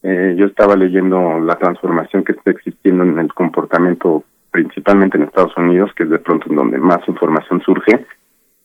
[0.02, 5.56] Eh, yo estaba leyendo la transformación que está existiendo en el comportamiento, principalmente en Estados
[5.56, 8.04] Unidos, que es de pronto en donde más información surge,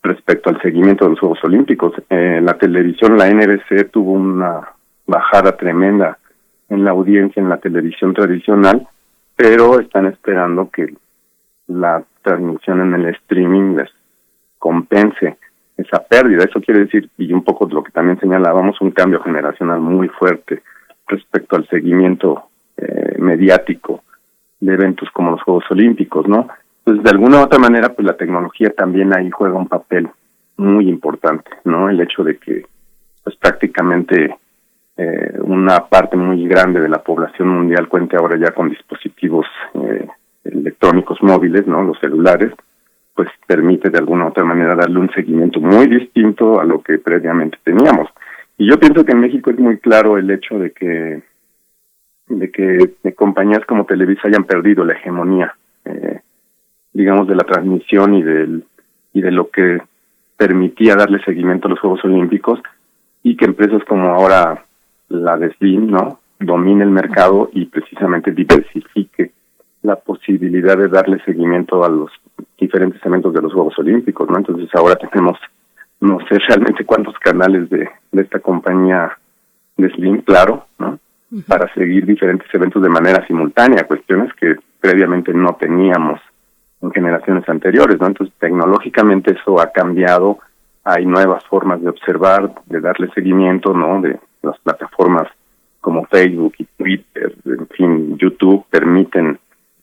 [0.02, 1.92] respecto al seguimiento de los Juegos Olímpicos.
[2.08, 4.68] Eh, la televisión, la NBC tuvo una
[5.06, 6.18] bajada tremenda
[6.68, 8.86] en la audiencia en la televisión tradicional,
[9.36, 10.94] pero están esperando que
[11.66, 13.90] la transmisión en el streaming les
[14.58, 15.36] compense
[15.76, 16.44] esa pérdida.
[16.44, 20.62] Eso quiere decir, y un poco lo que también señalábamos, un cambio generacional muy fuerte
[21.06, 22.44] respecto al seguimiento
[22.76, 24.02] eh, mediático
[24.60, 26.48] de eventos como los Juegos Olímpicos, ¿no?
[26.88, 30.08] Pues de alguna u otra manera, pues la tecnología también ahí juega un papel
[30.56, 31.90] muy importante, ¿no?
[31.90, 32.64] El hecho de que,
[33.22, 34.34] pues prácticamente
[34.96, 39.44] eh, una parte muy grande de la población mundial cuente ahora ya con dispositivos
[39.74, 40.06] eh,
[40.44, 41.82] electrónicos móviles, ¿no?
[41.82, 42.54] Los celulares,
[43.14, 46.96] pues permite de alguna u otra manera darle un seguimiento muy distinto a lo que
[46.96, 48.08] previamente teníamos.
[48.56, 51.22] Y yo pienso que en México es muy claro el hecho de que
[52.28, 56.20] de que compañías como Televisa hayan perdido la hegemonía, eh,
[56.98, 58.64] digamos, de la transmisión y del
[59.12, 59.78] y de lo que
[60.36, 62.60] permitía darle seguimiento a los Juegos Olímpicos
[63.22, 64.64] y que empresas como ahora
[65.08, 66.18] la de Slim, ¿no?
[66.40, 69.30] domine el mercado y precisamente diversifique
[69.82, 72.10] la posibilidad de darle seguimiento a los
[72.58, 74.36] diferentes eventos de los Juegos Olímpicos, ¿no?
[74.36, 75.38] Entonces ahora tenemos,
[76.00, 79.16] no sé realmente cuántos canales de, de esta compañía
[79.76, 80.98] de Slim, claro, ¿no?
[81.46, 86.20] Para seguir diferentes eventos de manera simultánea, cuestiones que previamente no teníamos
[86.80, 88.06] en generaciones anteriores, ¿no?
[88.06, 90.38] Entonces tecnológicamente eso ha cambiado,
[90.84, 94.00] hay nuevas formas de observar, de darle seguimiento, ¿no?
[94.00, 95.28] De las plataformas
[95.80, 99.38] como Facebook y Twitter, en fin, YouTube, permiten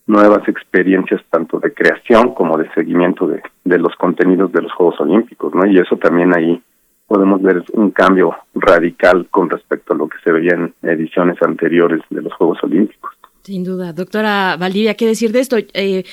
[0.08, 5.00] nuevas experiencias tanto de creación como de seguimiento de, de los contenidos de los Juegos
[5.00, 5.66] Olímpicos, ¿no?
[5.66, 6.62] Y eso también ahí
[7.08, 12.02] podemos ver un cambio radical con respecto a lo que se veía en ediciones anteriores
[12.10, 13.15] de los Juegos Olímpicos.
[13.46, 13.94] Sin duda.
[13.94, 15.58] Doctora Valdivia, ¿qué decir de esto?
[15.76, 16.04] Eh,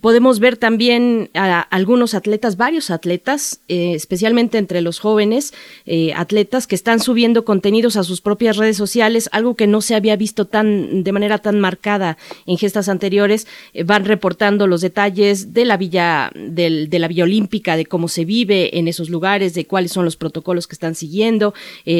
[0.00, 5.52] podemos ver también a algunos atletas, varios atletas, eh, especialmente entre los jóvenes
[5.84, 9.96] eh, atletas que están subiendo contenidos a sus propias redes sociales, algo que no se
[9.96, 13.48] había visto tan de manera tan marcada en gestas anteriores.
[13.84, 18.24] van reportando los detalles de la villa del, de la villa olímpica, de cómo se
[18.24, 21.52] vive en esos lugares, de cuáles son los protocolos que están siguiendo.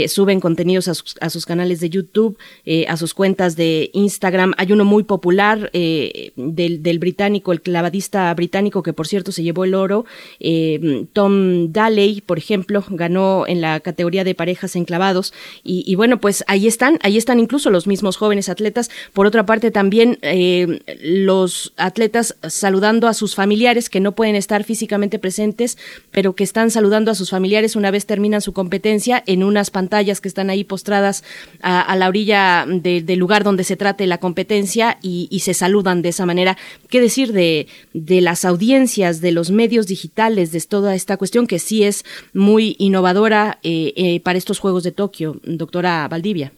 [0.06, 2.38] suben contenidos a sus, a sus, canales de YouTube,
[2.86, 4.54] a sus cuentas de Instagram.
[4.56, 9.64] Hay uno muy popular eh, del, británico, el clavadista británico que por cierto se llevó
[9.64, 10.04] el oro,
[10.38, 15.32] eh, Tom Daley, por ejemplo, ganó en la categoría de parejas enclavados
[15.64, 18.90] y, y, bueno, pues ahí están, ahí están incluso los mismos jóvenes atletas.
[19.12, 24.64] Por otra parte también eh, los atletas saludando a sus familiares que no pueden estar
[24.64, 25.78] físicamente presentes,
[26.10, 30.20] pero que están saludando a sus familiares una vez terminan su competencia en unas pantallas
[30.20, 31.24] que están ahí postradas
[31.62, 34.65] a, la orilla de, del lugar donde se trate la competencia
[35.02, 36.56] y, se saludan de esa manera.
[36.90, 41.58] ¿Qué decir de, de las audiencias, de los medios digitales, de toda esta cuestión que
[41.58, 42.04] sí es
[42.34, 46.52] muy innovadora eh, eh, para estos Juegos de Tokio, doctora Valdivia?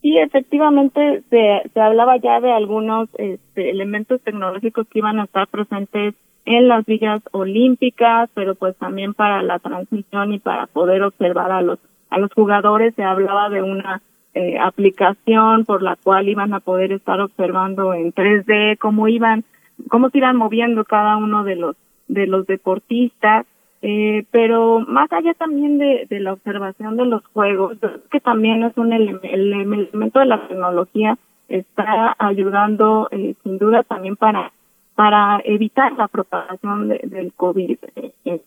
[0.00, 5.48] Sí, efectivamente se, se hablaba ya de algunos este, elementos tecnológicos que iban a estar
[5.48, 11.52] presentes en las villas olímpicas, pero pues también para la transmisión y para poder observar
[11.52, 11.78] a los
[12.10, 14.00] a los jugadores se hablaba de una
[14.34, 19.44] eh, aplicación por la cual iban a poder estar observando en 3D cómo iban,
[19.88, 23.46] cómo se iban moviendo cada uno de los de los deportistas,
[23.80, 27.78] eh, pero más allá también de, de la observación de los juegos,
[28.10, 31.16] que también es un el elemento de la tecnología
[31.48, 34.52] está ayudando eh, sin duda también para
[34.94, 37.78] para evitar la propagación del COVID
[38.24, 38.40] en,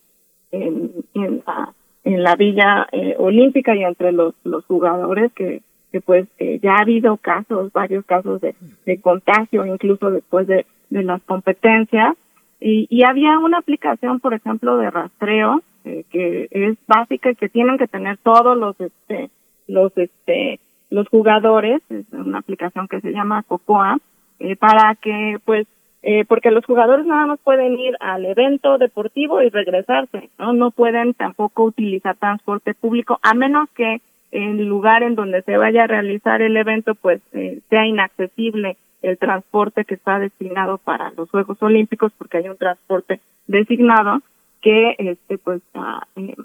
[0.51, 1.73] en, en, la,
[2.05, 6.75] en la villa eh, olímpica y entre los, los jugadores que, que pues eh, ya
[6.75, 8.55] ha habido casos, varios casos de,
[9.01, 12.15] contagio, incluso después de, de las competencias.
[12.59, 17.49] Y, y había una aplicación, por ejemplo, de rastreo, eh, que es básica y que
[17.49, 19.29] tienen que tener todos los, este,
[19.67, 20.59] los, este,
[20.89, 23.97] los jugadores, es una aplicación que se llama Cocoa,
[24.39, 25.65] eh, para que, pues,
[26.03, 30.53] eh, porque los jugadores nada más pueden ir al evento deportivo y regresarse, ¿no?
[30.53, 35.83] No pueden tampoco utilizar transporte público, a menos que el lugar en donde se vaya
[35.83, 41.29] a realizar el evento pues eh, sea inaccesible el transporte que está destinado para los
[41.29, 44.21] Juegos Olímpicos porque hay un transporte designado
[44.61, 46.35] que este pues ah, eh,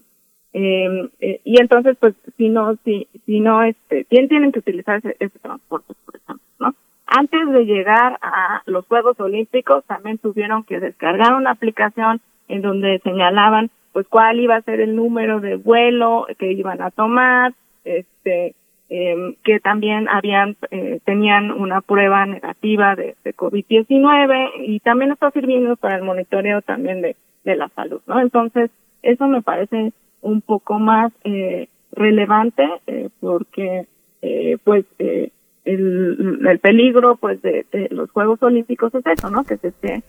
[0.52, 5.16] em, eh, y entonces pues si no si si no este tienen que utilizar ese,
[5.18, 6.74] ese transporte por ejemplo no
[7.06, 13.00] antes de llegar a los Juegos Olímpicos también tuvieron que descargar una aplicación en donde
[13.00, 17.54] señalaban pues cuál iba a ser el número de vuelo que iban a tomar
[17.84, 18.54] este
[18.88, 25.30] eh, que también habían eh, tenían una prueba negativa de, de COVID-19 y también está
[25.30, 28.20] sirviendo para el monitoreo también de, de la salud, ¿no?
[28.20, 28.70] Entonces,
[29.02, 33.86] eso me parece un poco más eh, relevante eh, porque
[34.22, 35.30] eh, pues eh,
[35.64, 39.44] el, el peligro pues de, los Juegos Olímpicos es eso, ¿no?
[39.44, 40.02] Que se esté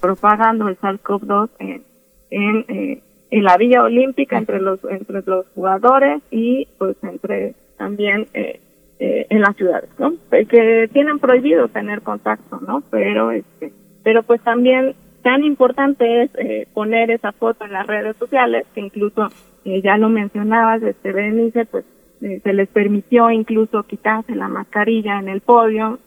[0.00, 1.84] propagando el SARS-CoV-2 en,
[2.30, 8.60] en en la villa olímpica entre los entre los jugadores y pues entre también eh,
[8.98, 13.72] eh, en las ciudades no que tienen prohibido tener contacto no pero este
[14.02, 14.94] pero pues también
[15.26, 19.26] tan importante es eh, poner esa foto en las redes sociales, que incluso
[19.64, 21.84] eh, ya lo mencionabas, este Berenice, pues
[22.20, 25.98] eh, se les permitió incluso quitarse la mascarilla en el podio,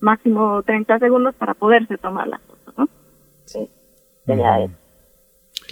[0.00, 2.88] máximo 30 segundos para poderse tomar la foto, ¿no?
[3.46, 3.66] Sí,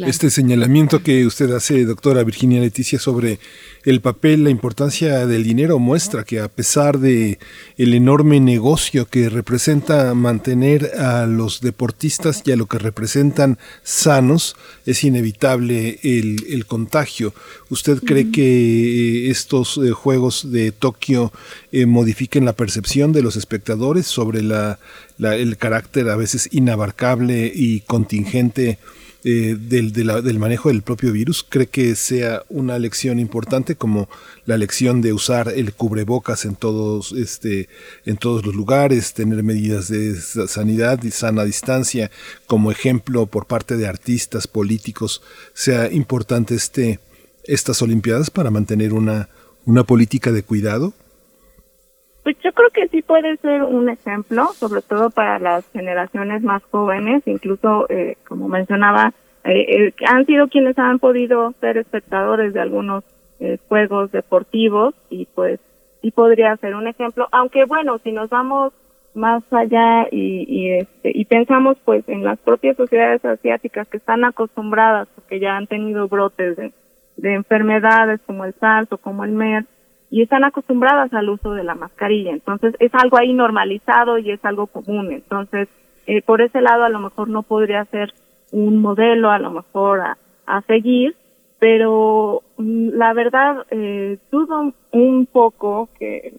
[0.06, 3.38] este señalamiento que usted hace, doctora Virginia Leticia, sobre
[3.84, 7.38] el papel, la importancia del dinero muestra que a pesar de
[7.76, 14.56] el enorme negocio que representa mantener a los deportistas y a lo que representan sanos,
[14.86, 17.32] es inevitable el, contagio.
[17.70, 21.32] ¿Usted cree que estos eh, Juegos de Tokio
[21.72, 24.78] eh, modifiquen la percepción de los espectadores sobre la,
[25.18, 28.78] el carácter a veces inabarcable y contingente?
[29.30, 31.44] Eh, del, del manejo del propio virus?
[31.46, 34.08] ¿Cree que sea una lección importante como
[34.46, 37.68] la lección de usar el cubrebocas en todos, este,
[38.06, 42.10] en todos los lugares, tener medidas de sanidad y sana distancia
[42.46, 45.20] como ejemplo por parte de artistas, políticos?
[45.52, 46.98] ¿Sea importante este,
[47.44, 49.28] estas Olimpiadas para mantener una,
[49.66, 50.94] una política de cuidado?
[52.28, 56.62] Pues yo creo que sí puede ser un ejemplo, sobre todo para las generaciones más
[56.64, 62.60] jóvenes, incluso, eh, como mencionaba, eh, eh, han sido quienes han podido ser espectadores de
[62.60, 63.02] algunos
[63.68, 65.58] juegos deportivos y pues
[66.02, 68.74] sí podría ser un ejemplo, aunque bueno, si nos vamos
[69.14, 74.22] más allá y, y, este, y pensamos pues en las propias sociedades asiáticas que están
[74.24, 76.72] acostumbradas, porque ya han tenido brotes de,
[77.16, 79.66] de enfermedades como el SARS o como el MERS,
[80.10, 82.32] y están acostumbradas al uso de la mascarilla.
[82.32, 85.12] Entonces es algo ahí normalizado y es algo común.
[85.12, 85.68] Entonces,
[86.06, 88.14] eh, por ese lado a lo mejor no podría ser
[88.50, 91.14] un modelo a lo mejor a, a seguir,
[91.58, 96.32] pero mm, la verdad eh, dudo un poco que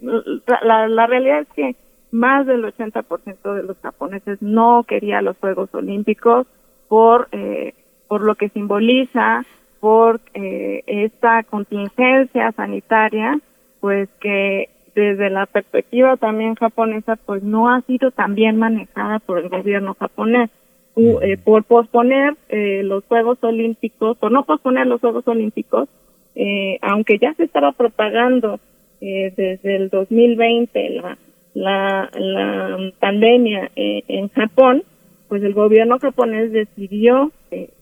[0.64, 1.76] la, la realidad es que
[2.12, 6.48] más del 80% de los japoneses no quería los Juegos Olímpicos
[6.88, 7.76] por eh,
[8.08, 9.46] por lo que simboliza,
[9.80, 13.40] por eh, esta contingencia sanitaria
[13.80, 19.40] pues que desde la perspectiva también japonesa, pues no ha sido tan bien manejada por
[19.40, 20.50] el gobierno japonés.
[21.22, 25.88] Eh, por posponer eh, los Juegos Olímpicos, por no posponer los Juegos Olímpicos,
[26.36, 28.60] eh, aunque ya se estaba propagando
[29.00, 31.18] desde el 2020 la,
[31.54, 34.84] la, la pandemia en Japón,
[35.30, 37.32] pues el gobierno japonés decidió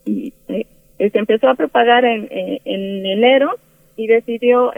[0.06, 3.56] y se empezó a propagar en, en enero
[3.96, 4.72] y decidió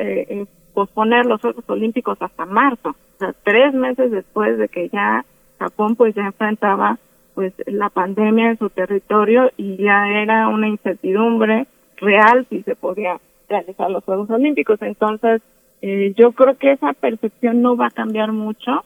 [0.74, 5.26] posponer los Juegos Olímpicos hasta marzo, o sea, tres meses después de que ya
[5.60, 6.98] Japón pues ya enfrentaba
[7.36, 11.68] pues la pandemia en su territorio y ya era una incertidumbre
[11.98, 14.82] real si se podía realizar los Juegos Olímpicos.
[14.82, 15.42] Entonces,
[15.82, 18.84] eh, yo creo que esa percepción no va a cambiar mucho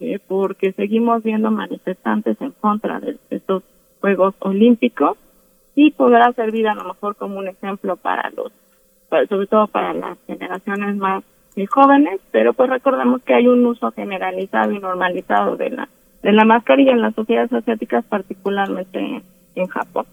[0.00, 3.62] eh, porque seguimos viendo manifestantes en contra de estos
[4.00, 5.16] Juegos Olímpicos
[5.74, 8.52] y podrá servir a lo mejor como un ejemplo para los
[9.28, 11.22] sobre todo para las generaciones más
[11.68, 15.88] jóvenes, pero pues recordemos que hay un uso generalizado y normalizado de la
[16.22, 19.22] de la mascarilla en las sociedades asiáticas, particularmente
[19.54, 20.06] en, Japón.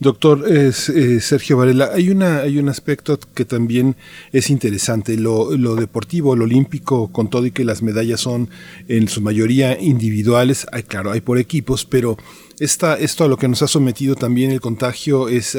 [0.00, 3.94] Doctor eh, Sergio Varela, hay una hay un aspecto que también
[4.32, 8.48] es interesante, lo, lo, deportivo, lo olímpico, con todo y que las medallas son
[8.88, 12.16] en su mayoría individuales, hay, claro, hay por equipos, pero
[12.62, 15.58] esto a lo que nos ha sometido también el contagio es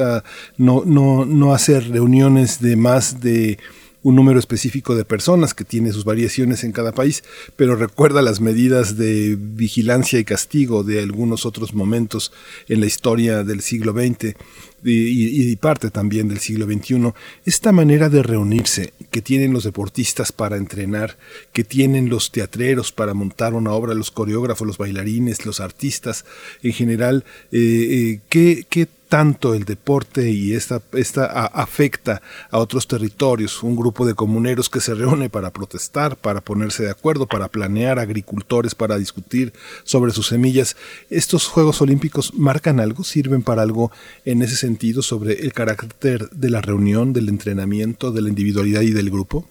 [0.57, 3.57] no, no, no hacer reuniones de más de
[4.03, 7.23] un número específico de personas que tiene sus variaciones en cada país,
[7.55, 12.33] pero recuerda las medidas de vigilancia y castigo de algunos otros momentos
[12.67, 14.35] en la historia del siglo XX
[14.83, 17.13] y, parte también del siglo XXI,
[17.45, 21.17] esta manera de reunirse que tienen los deportistas para entrenar,
[21.53, 26.25] que tienen los teatreros para montar una obra, los coreógrafos, los bailarines, los artistas
[26.63, 32.87] en general, eh, eh, ¿qué, qué tanto el deporte y esta, esta afecta a otros
[32.87, 37.47] territorios, un grupo de comuneros que se reúne para protestar, para ponerse de acuerdo, para
[37.47, 39.53] planear, agricultores para discutir
[39.83, 40.75] sobre sus semillas.
[41.11, 43.91] ¿Estos Juegos Olímpicos marcan algo, sirven para algo
[44.25, 48.91] en ese sentido sobre el carácter de la reunión, del entrenamiento, de la individualidad y
[48.91, 49.45] del grupo?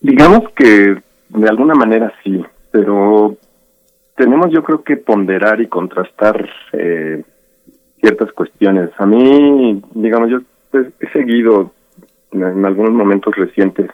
[0.00, 0.96] Digamos que
[1.28, 3.36] de alguna manera sí, pero
[4.16, 7.22] tenemos yo creo que ponderar y contrastar eh,
[8.00, 8.90] ciertas cuestiones.
[8.98, 10.38] A mí, digamos, yo
[10.72, 11.72] he seguido
[12.32, 13.90] en algunos momentos recientes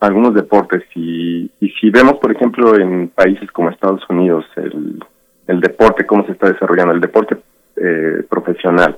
[0.00, 5.02] algunos deportes y, y si vemos, por ejemplo, en países como Estados Unidos, el,
[5.46, 7.36] el deporte, cómo se está desarrollando, el deporte
[7.76, 8.96] eh, profesional,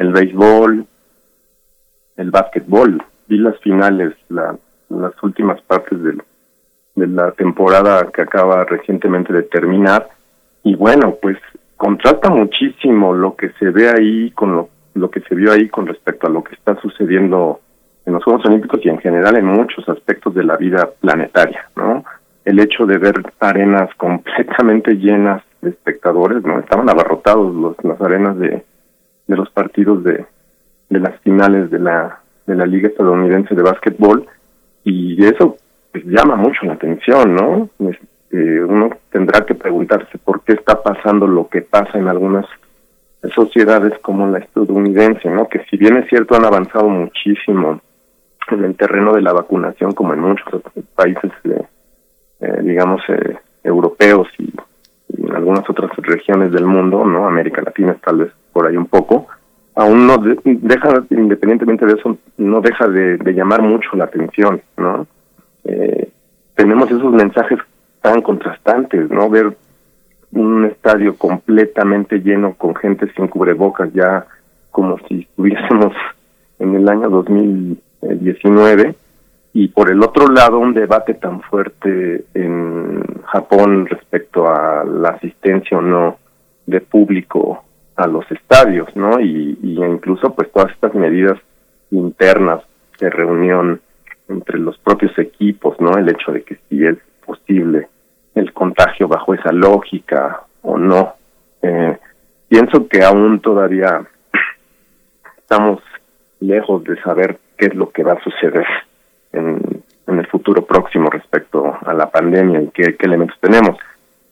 [0.00, 0.86] el béisbol,
[2.16, 4.56] el básquetbol, vi las finales, la,
[4.88, 6.14] las últimas partes de,
[7.06, 10.08] la temporada que acaba recientemente de terminar
[10.62, 11.36] y bueno, pues
[11.76, 15.86] contrasta muchísimo lo que se ve ahí con lo, lo que se vio ahí con
[15.86, 17.60] respecto a lo que está sucediendo
[18.06, 22.04] en los Juegos Olímpicos y en general en muchos aspectos de la vida planetaria, ¿no?
[22.46, 26.58] El hecho de ver arenas completamente llenas de espectadores, ¿no?
[26.58, 28.64] Estaban abarrotados los, las arenas de,
[29.30, 30.26] de los partidos de,
[30.88, 34.26] de las finales de la, de la Liga Estadounidense de Básquetbol
[34.82, 35.56] y eso
[35.92, 37.70] pues, llama mucho la atención, ¿no?
[37.88, 42.44] Este, uno tendrá que preguntarse por qué está pasando lo que pasa en algunas
[43.34, 45.48] sociedades como la estadounidense, ¿no?
[45.48, 47.80] Que si bien es cierto han avanzado muchísimo
[48.50, 50.60] en el terreno de la vacunación, como en muchos
[50.96, 54.52] países, eh, digamos, eh, europeos y,
[55.18, 57.28] en algunas otras regiones del mundo, ¿no?
[57.28, 59.28] América Latina tal vez por ahí un poco,
[59.74, 65.06] aún no deja, independientemente de eso, no deja de, llamar mucho la atención, ¿no?
[66.54, 67.58] tenemos esos mensajes
[68.02, 69.30] tan contrastantes, ¿no?
[69.30, 69.56] Ver
[70.32, 74.26] un estadio completamente lleno con gente sin cubrebocas, ya
[74.70, 75.92] como si estuviésemos
[76.58, 78.94] en el año 2019,
[79.52, 85.78] y por el otro lado un debate tan fuerte en Japón respecto a la asistencia
[85.78, 86.18] o no
[86.66, 87.64] de público
[87.96, 89.20] a los estadios, ¿no?
[89.20, 91.38] Y, incluso pues todas estas medidas
[91.90, 92.62] internas
[92.98, 93.80] de reunión
[94.28, 95.96] entre los propios equipos, ¿no?
[95.96, 97.88] El hecho de que si es posible
[98.34, 101.14] el contagio bajo esa lógica o no.
[101.62, 101.98] Eh,
[102.48, 104.06] pienso que aún todavía
[105.38, 105.80] estamos
[106.38, 108.66] lejos de saber qué es lo que va a suceder
[109.32, 113.76] en, en el futuro próximo respecto a la pandemia y qué, elementos tenemos.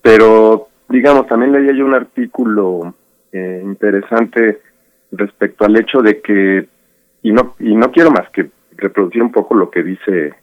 [0.02, 2.94] Pero, digamos, también leía yo un artículo
[3.32, 4.60] eh, interesante
[5.12, 6.66] respecto al hecho de que,
[7.22, 10.34] y no, y no quiero más que reproducir un poco lo que dice,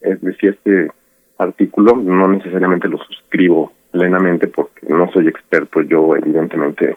[0.00, 0.90] es decir, este
[1.38, 6.96] artículo, no necesariamente lo suscribo plenamente porque no soy experto yo evidentemente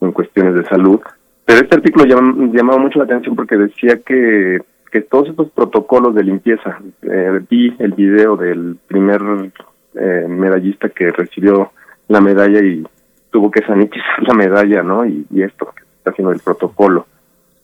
[0.00, 1.00] en cuestiones de salud,
[1.44, 4.60] pero este artículo llamaba mucho la atención porque decía que,
[4.92, 9.20] que todos estos protocolos de limpieza, eh, vi el video del primer
[9.94, 11.72] eh, medallista que recibió
[12.08, 12.86] la medalla y
[13.30, 15.04] tuvo que sanitizar la medalla, ¿no?
[15.06, 17.06] Y, esto que está haciendo el protocolo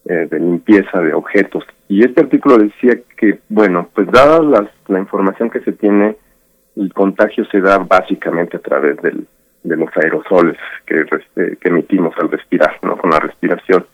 [0.05, 1.65] eh, de limpieza de objetos.
[1.89, 6.17] Y este artículo decía que, bueno, pues dada las, la información que se tiene,
[6.76, 9.26] el contagio se da básicamente a través del,
[9.62, 12.97] de los aerosoles que, que emitimos al respirar, ¿no?
[12.97, 13.86] Con la respiración.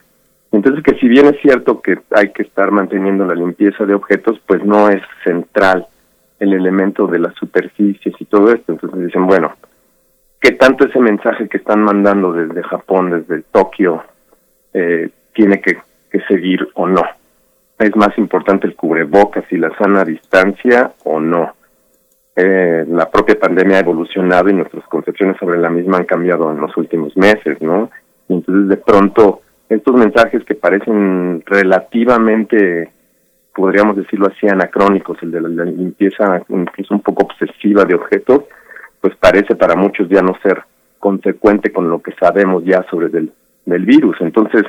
[0.51, 4.39] Entonces, que si bien es cierto que hay que estar manteniendo la limpieza de objetos,
[4.45, 5.87] pues no es central
[6.39, 8.73] el elemento de las superficies y todo esto.
[8.73, 9.53] Entonces dicen, bueno,
[10.41, 14.03] ¿qué tanto ese mensaje que están mandando desde Japón, desde Tokio,
[14.73, 15.77] eh, tiene que
[16.11, 17.01] que seguir o no.
[17.79, 21.55] Es más importante el cubrebocas y la sana distancia o no.
[22.35, 26.59] Eh, la propia pandemia ha evolucionado y nuestras concepciones sobre la misma han cambiado en
[26.59, 27.89] los últimos meses, ¿no?
[28.29, 32.89] entonces de pronto estos mensajes que parecen relativamente,
[33.53, 38.43] podríamos decirlo así, anacrónicos, el de la, limpieza incluso un poco obsesiva de objetos,
[39.01, 40.63] pues parece para muchos ya no ser
[40.99, 43.31] consecuente con lo que sabemos ya sobre del,
[43.65, 44.17] virus.
[44.21, 44.63] Entonces,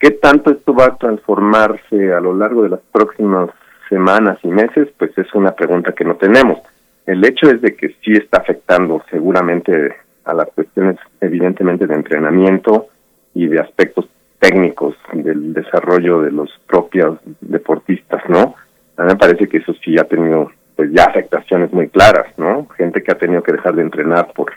[0.00, 3.50] ¿Qué tanto esto va a transformarse a lo largo de las próximas
[3.90, 4.88] semanas y meses?
[4.96, 6.58] Pues es una pregunta que no tenemos.
[7.04, 12.88] El hecho es de que sí está afectando seguramente a las cuestiones evidentemente de entrenamiento
[13.34, 14.08] y de aspectos
[14.38, 18.54] técnicos del desarrollo de los propios deportistas, ¿no?
[18.96, 22.66] A mí me parece que eso sí ha tenido pues ya afectaciones muy claras, ¿no?
[22.74, 24.50] Gente que ha tenido que dejar de entrenar por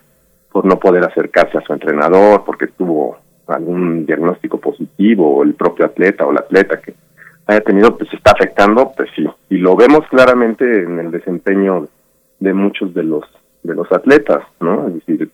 [0.53, 5.85] por no poder acercarse a su entrenador, porque estuvo algún diagnóstico positivo o el propio
[5.85, 6.93] atleta o la atleta que
[7.45, 9.27] haya tenido, pues está afectando, pues sí.
[9.49, 11.89] Y lo vemos claramente en el desempeño
[12.39, 13.25] de muchos de los
[13.61, 14.87] de los atletas, ¿no?
[14.87, 15.29] Es decir,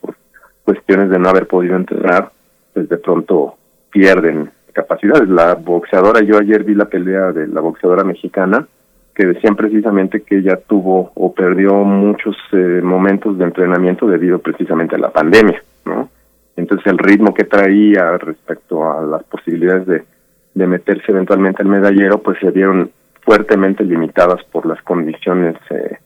[0.00, 0.16] por
[0.64, 2.32] cuestiones de no haber podido entrenar,
[2.74, 3.54] pues de pronto
[3.92, 5.28] pierden capacidades.
[5.28, 8.66] La boxeadora, yo ayer vi la pelea de la boxeadora mexicana,
[9.14, 14.96] que decían precisamente que ella tuvo o perdió muchos eh, momentos de entrenamiento debido precisamente
[14.96, 16.08] a la pandemia, ¿no?
[16.56, 20.02] Entonces el ritmo que traía respecto a las posibilidades de,
[20.54, 22.90] de meterse eventualmente al medallero, pues se vieron
[23.22, 25.98] fuertemente limitadas por las condiciones eh,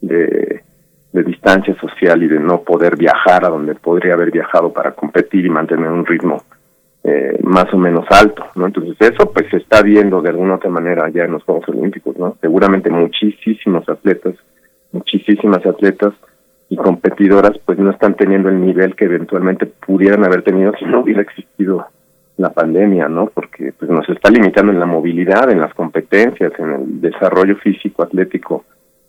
[0.00, 0.62] de,
[1.12, 5.46] de distancia social y de no poder viajar a donde podría haber viajado para competir
[5.46, 6.42] y mantener un ritmo
[7.08, 8.66] eh, más o menos alto, ¿no?
[8.66, 12.18] Entonces eso pues se está viendo de alguna otra manera ya en los Juegos Olímpicos,
[12.18, 12.36] ¿no?
[12.40, 14.34] Seguramente muchísimos atletas,
[14.90, 16.14] muchísimas atletas
[16.68, 20.98] y competidoras pues no están teniendo el nivel que eventualmente pudieran haber tenido si no
[20.98, 21.86] hubiera existido
[22.38, 23.26] la pandemia, ¿no?
[23.26, 28.02] Porque pues nos está limitando en la movilidad, en las competencias, en el desarrollo físico
[28.02, 28.64] atlético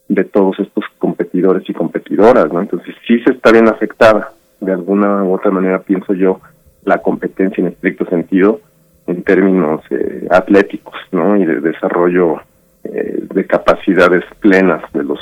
[0.08, 2.62] de todos estos competidores y competidoras, ¿no?
[2.62, 6.40] Entonces sí se está bien afectada de alguna u otra manera, pienso yo,
[6.88, 8.62] la competencia en estricto sentido
[9.08, 11.38] en términos eh, atléticos, ¿no?
[11.38, 12.42] Y de desarrollo
[12.84, 15.20] eh, de capacidades plenas de los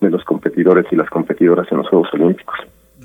[0.00, 2.56] de los competidores y las competidoras en los Juegos Olímpicos.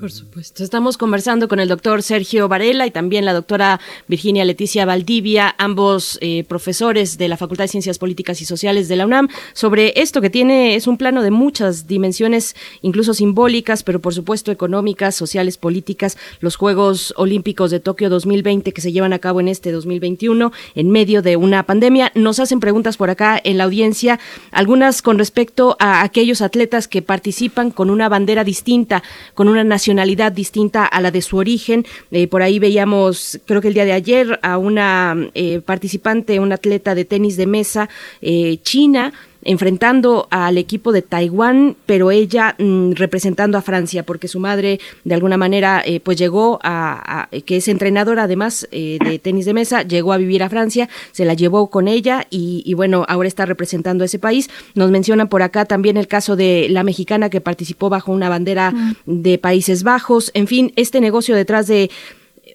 [0.04, 0.62] Por supuesto.
[0.62, 6.18] Estamos conversando con el doctor Sergio Varela y también la doctora Virginia Leticia Valdivia, ambos
[6.20, 10.20] eh, profesores de la Facultad de Ciencias Políticas y Sociales de la UNAM, sobre esto
[10.20, 15.56] que tiene, es un plano de muchas dimensiones, incluso simbólicas, pero por supuesto económicas, sociales,
[15.56, 20.52] políticas, los Juegos Olímpicos de Tokio 2020 que se llevan a cabo en este 2021
[20.74, 22.12] en medio de una pandemia.
[22.14, 27.00] Nos hacen preguntas por acá en la audiencia, algunas con respecto a aquellos atletas que
[27.00, 29.02] participan con una bandera distinta,
[29.32, 29.93] con una nacionalidad
[30.34, 31.84] distinta a la de su origen.
[32.10, 36.52] Eh, por ahí veíamos, creo que el día de ayer, a una eh, participante, un
[36.52, 37.88] atleta de tenis de mesa
[38.20, 39.12] eh, china,
[39.44, 45.14] enfrentando al equipo de Taiwán, pero ella mm, representando a Francia, porque su madre de
[45.14, 49.82] alguna manera eh, pues llegó a, que es entrenadora además eh, de tenis de mesa,
[49.82, 54.04] llegó a vivir a Francia, se la llevó con ella y, bueno, ahora está representando
[54.04, 54.50] a ese país.
[54.74, 58.70] Nos mencionan por acá también el caso de la mexicana que participó bajo una bandera
[58.70, 58.94] mm.
[59.06, 61.90] de Países Bajos, en fin, este negocio detrás de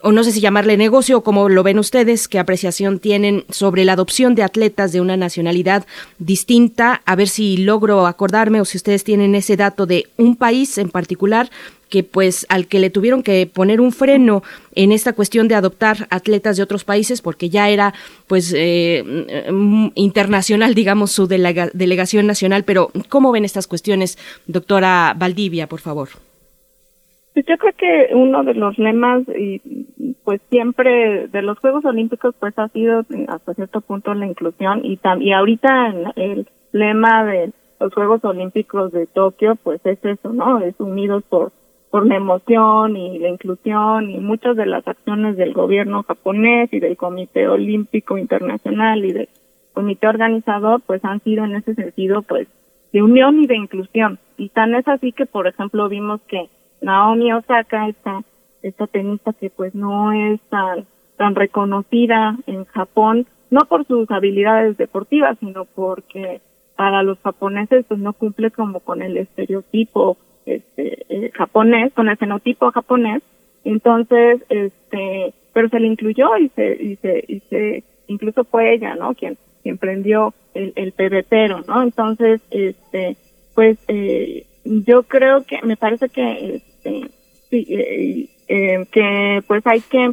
[0.02, 3.94] o no sé si llamarle negocio como lo ven ustedes, qué apreciación tienen sobre la
[3.94, 5.86] adopción de atletas de una nacionalidad
[6.20, 10.78] distinta, a ver si logro acordarme o si ustedes tienen ese dato de un país
[10.78, 11.50] en particular
[11.90, 14.44] que pues al que le tuvieron que poner un freno
[14.76, 17.94] en esta cuestión de adoptar atletas de otros países porque ya era
[18.28, 19.04] pues eh,
[19.52, 22.64] mm, internacional digamos su delegación nacional.
[22.64, 26.10] Pero cómo ven estas cuestiones doctora Valdivia por favor
[27.34, 29.62] pues yo creo que uno de los lemas y
[30.24, 35.00] pues siempre de los Juegos Olímpicos pues ha sido hasta cierto punto la inclusión y
[35.20, 40.60] y ahorita el lema de los Juegos Olímpicos de Tokio pues es eso, ¿no?
[40.60, 41.52] Es unidos por
[41.90, 46.80] por la emoción y la inclusión y muchas de las acciones del gobierno japonés y
[46.80, 49.30] del Comité Olímpico Internacional y del
[49.74, 52.48] comité organizador pues han sido en ese sentido pues
[52.94, 56.50] de unión y de inclusión y tan es así que por ejemplo vimos que
[56.82, 58.24] Naomi Osaka, esta,
[58.62, 60.86] esta tenista que pues no es tan,
[61.18, 66.42] tan reconocida en Japón, no por sus habilidades deportivas, sino porque
[66.76, 72.18] para los japoneses pues no cumple como con el estereotipo este eh, japonés, con el
[72.18, 73.22] fenotipo japonés.
[73.64, 78.96] Entonces, este, pero se le incluyó y se, y se, y se, incluso fue ella,
[78.96, 79.14] ¿no?
[79.14, 81.84] Quien, quien prendió el, el pebetero, ¿no?
[81.84, 83.18] Entonces, este,
[83.56, 90.12] pues, eh, yo creo que, me parece que sí, eh, eh, que pues hay que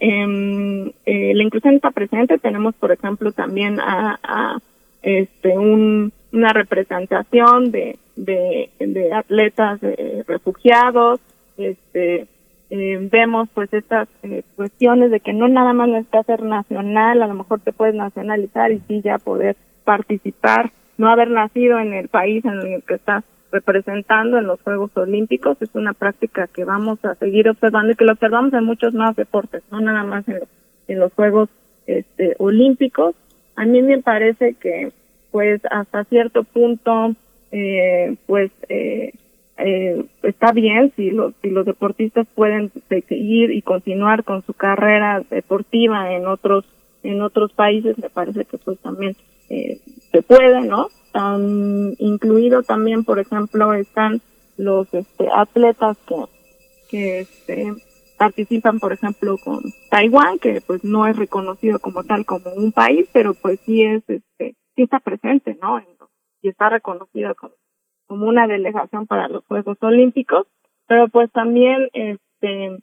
[0.00, 2.38] em, eh, la inclusión está presente.
[2.38, 4.58] Tenemos por ejemplo también a, a
[5.02, 9.80] este un, una representación de de, de atletas
[10.26, 11.20] refugiados.
[11.56, 12.26] Este
[12.70, 14.08] eh, vemos pues estas
[14.56, 17.22] cuestiones de que no nada más necesitas ser nacional.
[17.22, 21.92] A lo mejor te puedes nacionalizar y sí ya poder participar no haber nacido en
[21.92, 23.24] el país en el que estás
[23.54, 25.56] representando en los Juegos Olímpicos.
[25.62, 29.14] Es una práctica que vamos a seguir observando y que lo observamos en muchos más
[29.16, 30.48] deportes, no nada más en los,
[30.88, 31.48] en los Juegos
[31.86, 33.14] este, Olímpicos.
[33.56, 34.92] A mí me parece que,
[35.30, 37.14] pues, hasta cierto punto,
[37.52, 39.12] eh, pues, eh,
[39.56, 45.22] eh, está bien si los, si los deportistas pueden seguir y continuar con su carrera
[45.30, 46.64] deportiva en otros,
[47.04, 49.14] en otros países, me parece que pues también
[49.48, 49.78] eh,
[50.10, 50.88] se puede, ¿no?
[51.98, 54.20] Incluido también, por ejemplo, están
[54.56, 56.16] los este, atletas que,
[56.90, 57.72] que este,
[58.18, 59.60] participan, por ejemplo, con
[59.90, 64.02] Taiwán, que pues no es reconocido como tal como un país, pero pues sí es,
[64.08, 65.80] este, sí está presente, ¿no?
[66.42, 67.54] Y está reconocido como,
[68.06, 70.46] como una delegación para los Juegos Olímpicos,
[70.86, 72.78] pero pues también, este,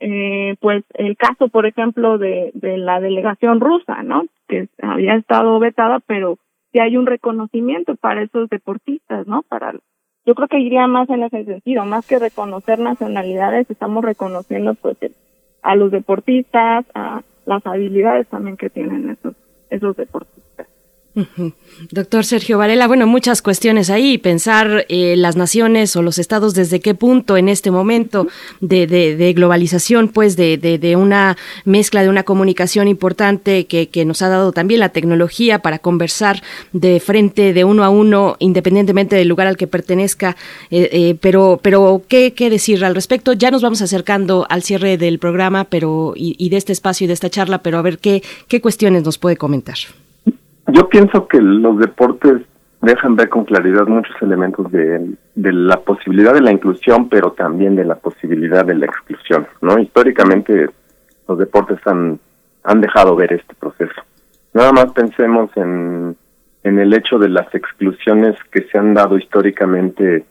[0.00, 4.24] eh, pues el caso, por ejemplo, de, de la delegación rusa, ¿no?
[4.48, 6.38] Que había estado vetada, pero
[6.72, 9.42] si hay un reconocimiento para esos deportistas, ¿no?
[9.42, 9.74] Para
[10.24, 14.98] yo creo que iría más en ese sentido, más que reconocer nacionalidades, estamos reconociendo pues
[15.62, 19.34] a los deportistas, a las habilidades también que tienen esos
[19.70, 20.47] esos deportistas.
[21.90, 26.80] Doctor Sergio Varela, bueno, muchas cuestiones ahí, pensar eh, las naciones o los estados desde
[26.80, 28.26] qué punto en este momento
[28.60, 34.28] de, de, globalización, pues de, de, una mezcla, de una comunicación importante que, nos ha
[34.28, 39.46] dado también la tecnología para conversar de frente, de uno a uno, independientemente del lugar
[39.46, 40.36] al que pertenezca.
[40.70, 43.32] Eh, eh, pero, pero ¿qué, ¿qué, decir al respecto?
[43.32, 47.08] Ya nos vamos acercando al cierre del programa pero y, y de este espacio y
[47.08, 49.76] de esta charla, pero a ver qué, qué cuestiones nos puede comentar.
[50.68, 52.42] Yo pienso que los deportes
[52.80, 57.74] dejan ver con claridad muchos elementos de, de la posibilidad de la inclusión, pero también
[57.74, 59.78] de la posibilidad de la exclusión, ¿no?
[59.78, 60.68] Históricamente
[61.26, 62.20] los deportes han,
[62.64, 64.00] han dejado ver este proceso.
[64.54, 66.16] Nada más pensemos en,
[66.62, 70.24] en el hecho de las exclusiones que se han dado históricamente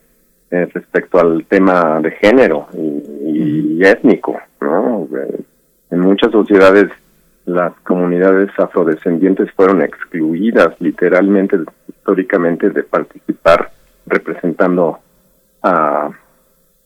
[0.51, 5.07] eh, respecto al tema de género y, y étnico, ¿no?
[5.17, 5.41] Eh,
[5.91, 6.89] En muchas sociedades
[7.47, 13.71] las comunidades afrodescendientes fueron excluidas literalmente, históricamente, de participar
[14.05, 14.99] representando
[15.63, 16.09] a,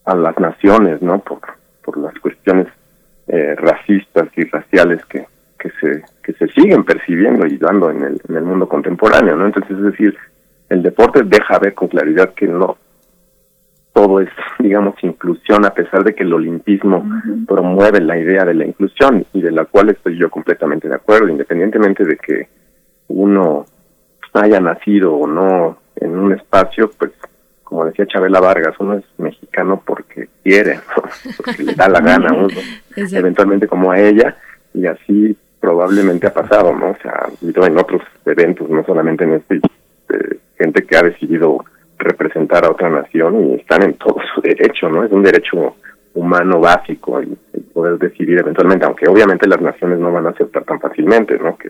[0.05, 1.17] a las naciones, ¿no?
[1.19, 1.39] Por,
[1.83, 2.67] por las cuestiones
[3.27, 5.25] eh, racistas y raciales que,
[5.57, 9.47] que se que se siguen percibiendo y dando en el, en el mundo contemporáneo, ¿no?
[9.47, 10.15] Entonces, es decir,
[10.69, 12.77] el deporte deja ver con claridad que no
[13.93, 14.29] todo es,
[14.59, 17.05] digamos, inclusión, a pesar de que el olimpismo
[17.47, 21.29] promueve la idea de la inclusión y de la cual estoy yo completamente de acuerdo,
[21.29, 22.47] independientemente de que
[23.07, 23.65] uno
[24.33, 27.11] haya nacido o no en un espacio, pues,
[27.63, 31.03] como decía Chabela Vargas, uno es mexicano porque quiere, ¿no?
[31.37, 32.47] porque le da la gana a uno,
[32.95, 34.37] eventualmente como a ella,
[34.73, 36.91] y así probablemente ha pasado, ¿no?
[36.91, 41.03] O sea, ha habido en otros eventos, no solamente en este, eh, gente que ha
[41.03, 41.63] decidido
[42.03, 45.03] representar a otra nación y están en todo su derecho, ¿no?
[45.03, 45.75] Es un derecho
[46.13, 50.63] humano básico el, el poder decidir eventualmente, aunque obviamente las naciones no van a aceptar
[50.63, 51.57] tan fácilmente, ¿no?
[51.57, 51.69] Que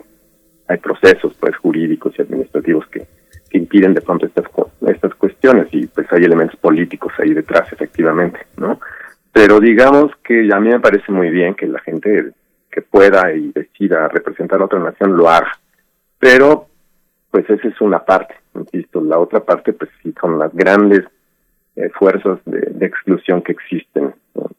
[0.68, 3.06] hay procesos pues jurídicos y administrativos que,
[3.50, 4.46] que impiden de pronto estas
[4.88, 8.80] estas cuestiones y pues hay elementos políticos ahí detrás efectivamente, ¿no?
[9.32, 12.32] Pero digamos que a mí me parece muy bien que la gente
[12.72, 15.52] que pueda y decida representar a otra nación lo haga.
[16.20, 16.68] Pero
[17.30, 21.02] pues esa es una parte, insisto, la otra parte pues sí son las grandes
[21.76, 24.50] eh, fuerzas de, de exclusión que existen ¿no?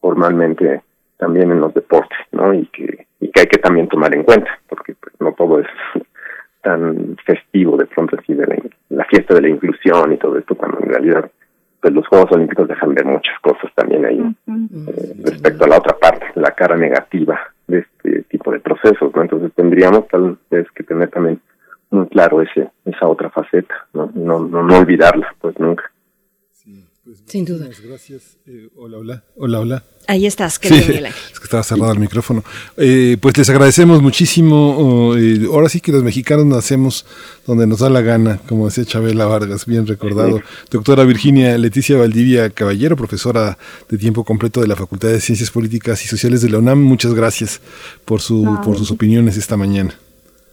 [0.00, 0.82] formalmente
[1.16, 2.54] también en los deportes, ¿no?
[2.54, 5.66] Y que y que hay que también tomar en cuenta, porque pues, no todo es
[6.62, 8.56] tan festivo de pronto así de la,
[8.90, 11.30] la fiesta de la inclusión y todo esto, cuando en realidad
[11.80, 15.96] pues los Juegos Olímpicos dejan ver muchas cosas también ahí eh, respecto a la otra
[15.96, 19.22] parte, la cara negativa de este tipo de procesos, ¿no?
[19.22, 21.40] Entonces tendríamos tal vez que tener también
[21.90, 24.10] muy claro ese esa otra faceta, ¿no?
[24.14, 25.90] No, no, no olvidarla, pues nunca.
[27.24, 27.68] Sin duda.
[27.86, 28.36] Gracias.
[28.46, 29.22] Eh, hola, hola.
[29.36, 29.82] Hola, hola.
[30.06, 30.92] Ahí estás, querido Sí,
[31.32, 32.42] es que estaba cerrado el micrófono.
[32.76, 35.14] Eh, pues les agradecemos muchísimo.
[35.16, 37.06] eh, ahora sí que los mexicanos nacemos
[37.46, 40.40] donde nos da la gana, como decía Chabela Vargas, bien recordado.
[40.70, 43.56] Doctora Virginia Leticia Valdivia Caballero, profesora
[43.88, 47.14] de tiempo completo de la Facultad de Ciencias Políticas y Sociales de la UNAM, muchas
[47.14, 47.60] gracias
[48.04, 49.94] por, su, No, por sus opiniones esta mañana.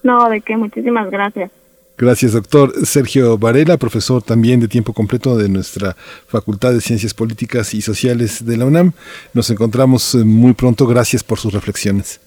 [0.06, 1.50] No, de qué, muchísimas gracias.
[1.98, 5.95] Gracias, doctor Sergio Varela, profesor también de tiempo completo de nuestra
[6.27, 8.92] Facultad de Ciencias Políticas y Sociales de la UNAM.
[9.34, 10.85] Nos encontramos eh, muy pronto.
[10.85, 12.22] Gracias por sus reflexiones.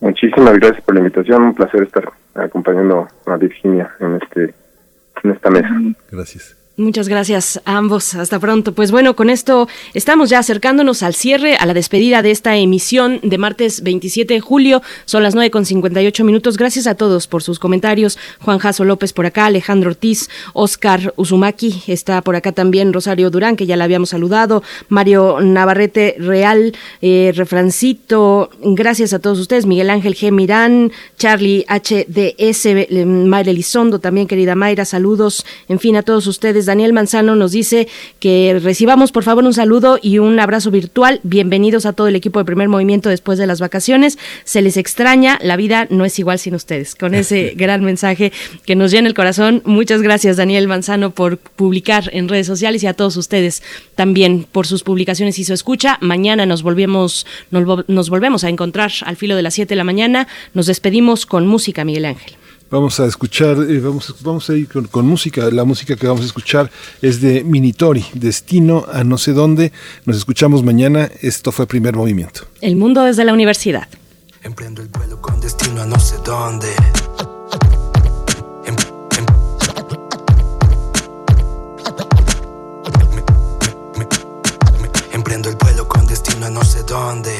[0.00, 4.54] Muchísimas gracias por la invitación, un placer estar acompañando a Virginia en este
[5.22, 5.68] en esta mesa.
[6.10, 6.59] Gracias.
[6.80, 8.14] Muchas gracias a ambos.
[8.14, 8.72] Hasta pronto.
[8.72, 13.20] Pues bueno, con esto estamos ya acercándonos al cierre, a la despedida de esta emisión
[13.22, 14.80] de martes 27 de julio.
[15.04, 16.56] Son las 9 con 58 minutos.
[16.56, 18.16] Gracias a todos por sus comentarios.
[18.40, 23.56] Juan Jaso López por acá, Alejandro Ortiz, Oscar Uzumaki, está por acá también Rosario Durán,
[23.56, 28.48] que ya la habíamos saludado, Mario Navarrete Real, eh, Refrancito.
[28.62, 29.66] Gracias a todos ustedes.
[29.66, 30.32] Miguel Ángel G.
[30.32, 35.44] Mirán, Charlie HDS, eh, Mayra Elizondo también, querida Mayra, saludos.
[35.68, 36.69] En fin, a todos ustedes.
[36.70, 37.88] Daniel Manzano nos dice
[38.20, 41.18] que recibamos por favor un saludo y un abrazo virtual.
[41.24, 44.18] Bienvenidos a todo el equipo de primer movimiento después de las vacaciones.
[44.44, 46.94] Se les extraña, la vida no es igual sin ustedes.
[46.94, 48.30] Con ese gran mensaje
[48.64, 49.62] que nos llena el corazón.
[49.64, 53.64] Muchas gracias Daniel Manzano por publicar en redes sociales y a todos ustedes
[53.96, 55.98] también por sus publicaciones y su escucha.
[56.00, 59.76] Mañana nos volvemos, nos, vol- nos volvemos a encontrar al filo de las 7 de
[59.76, 60.28] la mañana.
[60.54, 62.34] Nos despedimos con música, Miguel Ángel.
[62.70, 65.50] Vamos a escuchar, eh, vamos, vamos a ir con, con música.
[65.50, 66.70] La música que vamos a escuchar
[67.02, 69.72] es de Minitori, Destino a no sé dónde.
[70.04, 71.10] Nos escuchamos mañana.
[71.20, 72.42] Esto fue Primer Movimiento.
[72.60, 73.88] El mundo desde la universidad.
[75.20, 76.68] con destino a no sé dónde.
[78.64, 78.76] Em-
[79.18, 79.26] em-
[83.98, 87.32] Me- me- me- Emprendo el vuelo con destino a no sé dónde.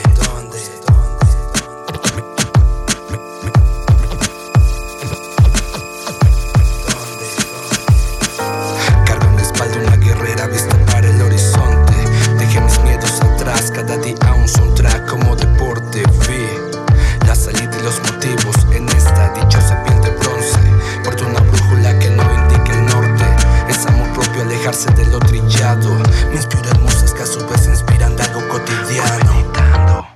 [24.60, 25.90] alejarse de lo trillado.
[26.28, 30.06] Me inspira hermosas que a su vez inspiran de algo cotidiano.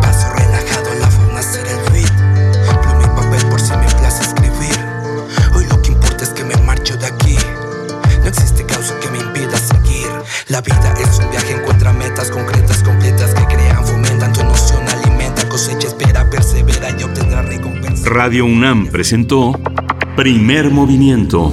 [0.00, 2.12] Paso relajado, la forma será el beat.
[2.82, 4.78] Plume y papel por si me place escribir.
[5.54, 7.36] Hoy lo que importa es que me marcho de aquí.
[8.22, 10.08] No existe causa que me impida seguir.
[10.48, 15.46] La vida es un viaje, encuentra metas concretas, completas que crean, fomentan tu noción, alimenta,
[15.48, 18.08] cosecha, espera, persevera y obtendrá recompensa.
[18.08, 19.52] Radio UNAM presentó
[20.16, 21.52] Primer Movimiento.